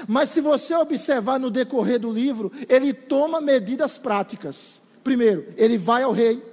mas 0.06 0.28
se 0.28 0.42
você 0.42 0.74
observar 0.74 1.40
no 1.40 1.50
decorrer 1.50 1.98
do 1.98 2.12
livro, 2.12 2.52
ele 2.68 2.92
toma 2.92 3.40
medidas 3.40 3.96
práticas. 3.96 4.82
Primeiro, 5.02 5.46
ele 5.56 5.78
vai 5.78 6.02
ao 6.02 6.12
rei. 6.12 6.44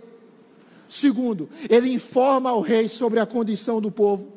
Segundo, 0.88 1.50
ele 1.70 1.92
informa 1.92 2.50
ao 2.50 2.62
rei 2.62 2.88
sobre 2.88 3.20
a 3.20 3.26
condição 3.26 3.82
do 3.82 3.92
povo. 3.92 4.32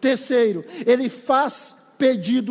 Terceiro, 0.00 0.64
ele 0.86 1.10
faz 1.10 1.76
pedido. 2.00 2.50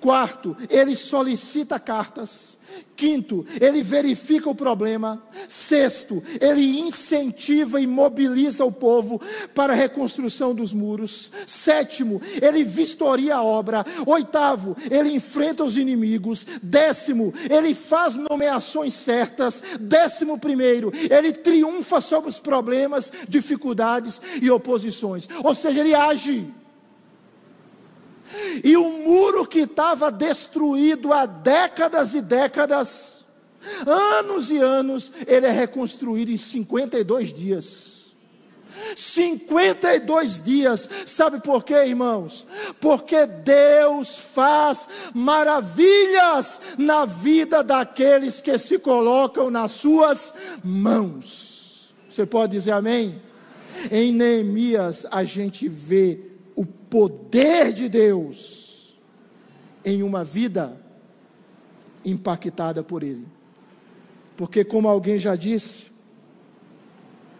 Quarto, 0.00 0.56
ele 0.68 0.94
solicita 0.96 1.78
cartas. 1.78 2.58
Quinto, 2.94 3.46
ele 3.58 3.82
verifica 3.82 4.50
o 4.50 4.54
problema. 4.54 5.22
Sexto, 5.48 6.22
ele 6.40 6.80
incentiva 6.80 7.80
e 7.80 7.86
mobiliza 7.86 8.64
o 8.64 8.72
povo 8.72 9.20
para 9.54 9.72
a 9.72 9.76
reconstrução 9.76 10.54
dos 10.54 10.74
muros. 10.74 11.32
Sétimo, 11.46 12.20
ele 12.42 12.64
vistoria 12.64 13.36
a 13.36 13.42
obra. 13.42 13.84
Oitavo, 14.06 14.76
ele 14.90 15.10
enfrenta 15.10 15.64
os 15.64 15.78
inimigos. 15.78 16.46
Décimo, 16.62 17.32
ele 17.48 17.72
faz 17.72 18.16
nomeações 18.16 18.92
certas. 18.94 19.62
Décimo 19.80 20.38
primeiro, 20.38 20.92
ele 21.10 21.32
triunfa 21.32 22.00
sobre 22.00 22.28
os 22.28 22.38
problemas, 22.38 23.10
dificuldades 23.26 24.20
e 24.42 24.50
oposições. 24.50 25.28
Ou 25.42 25.54
seja, 25.54 25.80
ele 25.80 25.94
age. 25.94 26.63
E 28.62 28.76
o 28.76 28.90
muro 28.90 29.46
que 29.46 29.60
estava 29.60 30.10
destruído 30.10 31.12
há 31.12 31.26
décadas 31.26 32.14
e 32.14 32.20
décadas, 32.20 33.24
anos 33.86 34.50
e 34.50 34.58
anos, 34.58 35.12
ele 35.26 35.46
é 35.46 35.50
reconstruído 35.50 36.30
em 36.30 36.36
52 36.36 37.32
dias. 37.32 38.04
52 38.96 40.42
dias, 40.42 40.88
sabe 41.06 41.40
por 41.40 41.64
quê, 41.64 41.74
irmãos? 41.86 42.46
Porque 42.80 43.26
Deus 43.26 44.18
faz 44.18 44.88
maravilhas 45.14 46.60
na 46.78 47.04
vida 47.04 47.62
daqueles 47.62 48.40
que 48.40 48.58
se 48.58 48.78
colocam 48.78 49.50
nas 49.50 49.72
suas 49.72 50.34
mãos. 50.62 51.94
Você 52.08 52.26
pode 52.26 52.52
dizer 52.52 52.72
amém? 52.72 53.20
Em 53.90 54.12
Neemias 54.12 55.06
a 55.10 55.24
gente 55.24 55.68
vê 55.68 56.33
poder 56.94 57.72
de 57.72 57.88
Deus 57.88 58.96
em 59.84 60.04
uma 60.04 60.22
vida 60.22 60.80
impactada 62.04 62.84
por 62.84 63.02
Ele. 63.02 63.26
Porque, 64.36 64.64
como 64.64 64.86
alguém 64.86 65.18
já 65.18 65.34
disse, 65.34 65.90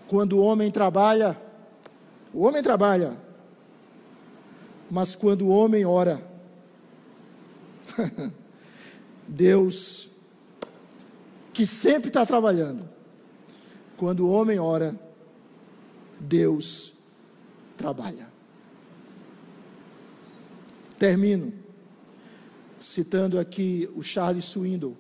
quando 0.08 0.38
o 0.38 0.42
homem 0.42 0.72
trabalha, 0.72 1.40
o 2.32 2.42
homem 2.42 2.64
trabalha, 2.64 3.16
mas 4.90 5.14
quando 5.14 5.42
o 5.42 5.50
homem 5.50 5.84
ora, 5.84 6.20
Deus, 9.28 10.10
que 11.52 11.64
sempre 11.64 12.08
está 12.08 12.26
trabalhando, 12.26 12.88
quando 13.96 14.26
o 14.26 14.32
homem 14.32 14.58
ora, 14.58 14.98
Deus 16.18 16.92
trabalha. 17.76 18.33
Termino 21.04 21.52
citando 22.80 23.38
aqui 23.38 23.86
o 23.94 24.02
Charles 24.02 24.46
Swindoll. 24.46 24.96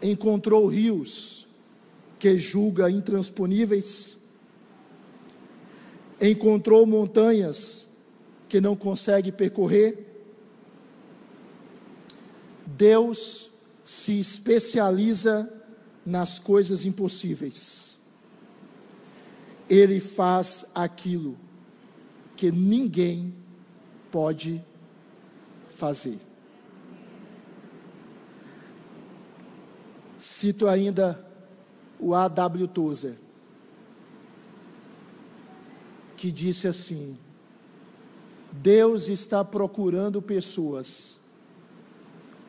Encontrou 0.00 0.68
rios 0.68 1.48
que 2.16 2.38
julga 2.38 2.88
intransponíveis, 2.88 4.16
encontrou 6.20 6.86
montanhas 6.86 7.88
que 8.48 8.60
não 8.60 8.76
consegue 8.76 9.32
percorrer. 9.32 10.06
Deus 12.64 13.50
se 13.84 14.20
especializa 14.20 15.52
nas 16.06 16.38
coisas 16.38 16.84
impossíveis. 16.84 17.96
Ele 19.68 19.98
faz 19.98 20.64
aquilo 20.72 21.36
que 22.42 22.50
ninguém 22.50 23.32
pode 24.10 24.60
fazer. 25.68 26.18
Cito 30.18 30.66
ainda 30.66 31.24
o 32.00 32.12
A.W. 32.12 32.66
Tozer, 32.66 33.16
que 36.16 36.32
disse 36.32 36.66
assim: 36.66 37.16
Deus 38.50 39.06
está 39.06 39.44
procurando 39.44 40.20
pessoas 40.20 41.20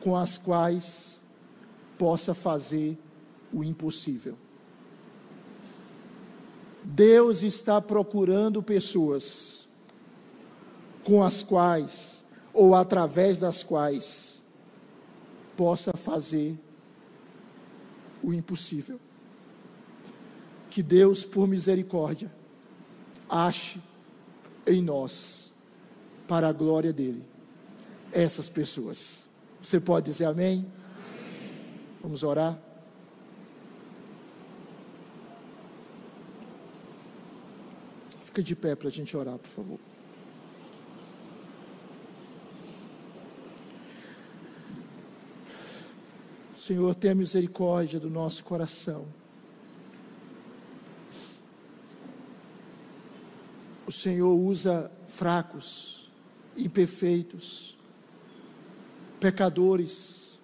com 0.00 0.16
as 0.16 0.36
quais 0.36 1.22
possa 1.96 2.34
fazer 2.34 2.98
o 3.52 3.62
impossível. 3.62 4.36
Deus 6.82 7.44
está 7.44 7.80
procurando 7.80 8.60
pessoas 8.60 9.63
com 11.04 11.22
as 11.22 11.42
quais, 11.42 12.24
ou 12.52 12.74
através 12.74 13.38
das 13.38 13.62
quais, 13.62 14.42
possa 15.56 15.92
fazer 15.92 16.58
o 18.22 18.32
impossível. 18.32 18.98
Que 20.70 20.82
Deus, 20.82 21.24
por 21.24 21.46
misericórdia, 21.46 22.32
ache 23.28 23.80
em 24.66 24.82
nós, 24.82 25.52
para 26.26 26.48
a 26.48 26.52
glória 26.52 26.92
dEle, 26.92 27.24
essas 28.10 28.48
pessoas. 28.48 29.26
Você 29.62 29.78
pode 29.78 30.10
dizer 30.10 30.24
amém? 30.24 30.66
amém. 30.66 31.80
Vamos 32.02 32.22
orar? 32.22 32.58
Fica 38.22 38.42
de 38.42 38.56
pé 38.56 38.74
para 38.74 38.88
a 38.88 38.90
gente 38.90 39.16
orar, 39.16 39.38
por 39.38 39.48
favor. 39.48 39.78
Senhor, 46.64 46.94
tenha 46.94 47.14
misericórdia 47.14 48.00
do 48.00 48.08
nosso 48.08 48.42
coração. 48.42 49.04
O 53.86 53.92
Senhor 53.92 54.34
usa 54.34 54.90
fracos, 55.06 56.10
imperfeitos, 56.56 57.76
pecadores, 59.20 60.38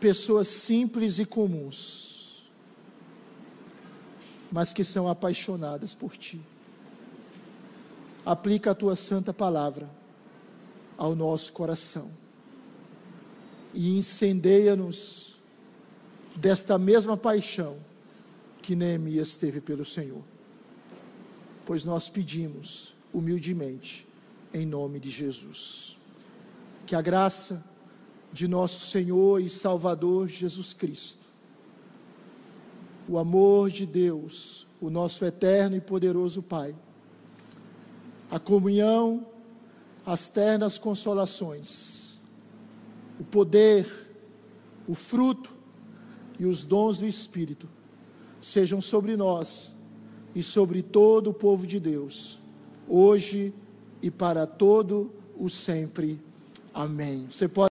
pessoas 0.00 0.48
simples 0.48 1.18
e 1.18 1.26
comuns, 1.26 2.50
mas 4.50 4.72
que 4.72 4.84
são 4.84 5.06
apaixonadas 5.06 5.94
por 5.94 6.16
Ti. 6.16 6.40
Aplica 8.24 8.70
a 8.70 8.74
Tua 8.74 8.96
santa 8.96 9.34
palavra 9.34 9.86
ao 10.96 11.14
nosso 11.14 11.52
coração 11.52 12.10
e 13.76 13.94
incendeia-nos 13.98 15.36
desta 16.34 16.78
mesma 16.78 17.14
paixão 17.14 17.76
que 18.62 18.74
Neemias 18.74 19.36
teve 19.36 19.60
pelo 19.60 19.84
Senhor. 19.84 20.24
Pois 21.66 21.84
nós 21.84 22.08
pedimos 22.08 22.94
humildemente, 23.12 24.08
em 24.54 24.64
nome 24.64 24.98
de 24.98 25.10
Jesus, 25.10 25.98
que 26.86 26.96
a 26.96 27.02
graça 27.02 27.62
de 28.32 28.48
nosso 28.48 28.86
Senhor 28.86 29.42
e 29.42 29.50
Salvador 29.50 30.26
Jesus 30.26 30.72
Cristo, 30.72 31.26
o 33.06 33.18
amor 33.18 33.70
de 33.70 33.84
Deus, 33.84 34.66
o 34.80 34.88
nosso 34.88 35.22
eterno 35.22 35.76
e 35.76 35.82
poderoso 35.82 36.42
Pai, 36.42 36.74
a 38.30 38.38
comunhão, 38.38 39.26
as 40.06 40.30
ternas 40.30 40.78
consolações, 40.78 42.05
o 43.18 43.24
poder, 43.24 43.86
o 44.86 44.94
fruto 44.94 45.52
e 46.38 46.46
os 46.46 46.66
dons 46.66 47.00
do 47.00 47.06
Espírito 47.06 47.68
sejam 48.40 48.80
sobre 48.80 49.16
nós 49.16 49.74
e 50.34 50.42
sobre 50.42 50.82
todo 50.82 51.30
o 51.30 51.34
povo 51.34 51.66
de 51.66 51.80
Deus, 51.80 52.38
hoje 52.86 53.52
e 54.02 54.10
para 54.10 54.46
todo 54.46 55.10
o 55.36 55.48
sempre. 55.48 56.20
Amém. 56.72 57.26
Você 57.30 57.48
pode 57.48 57.64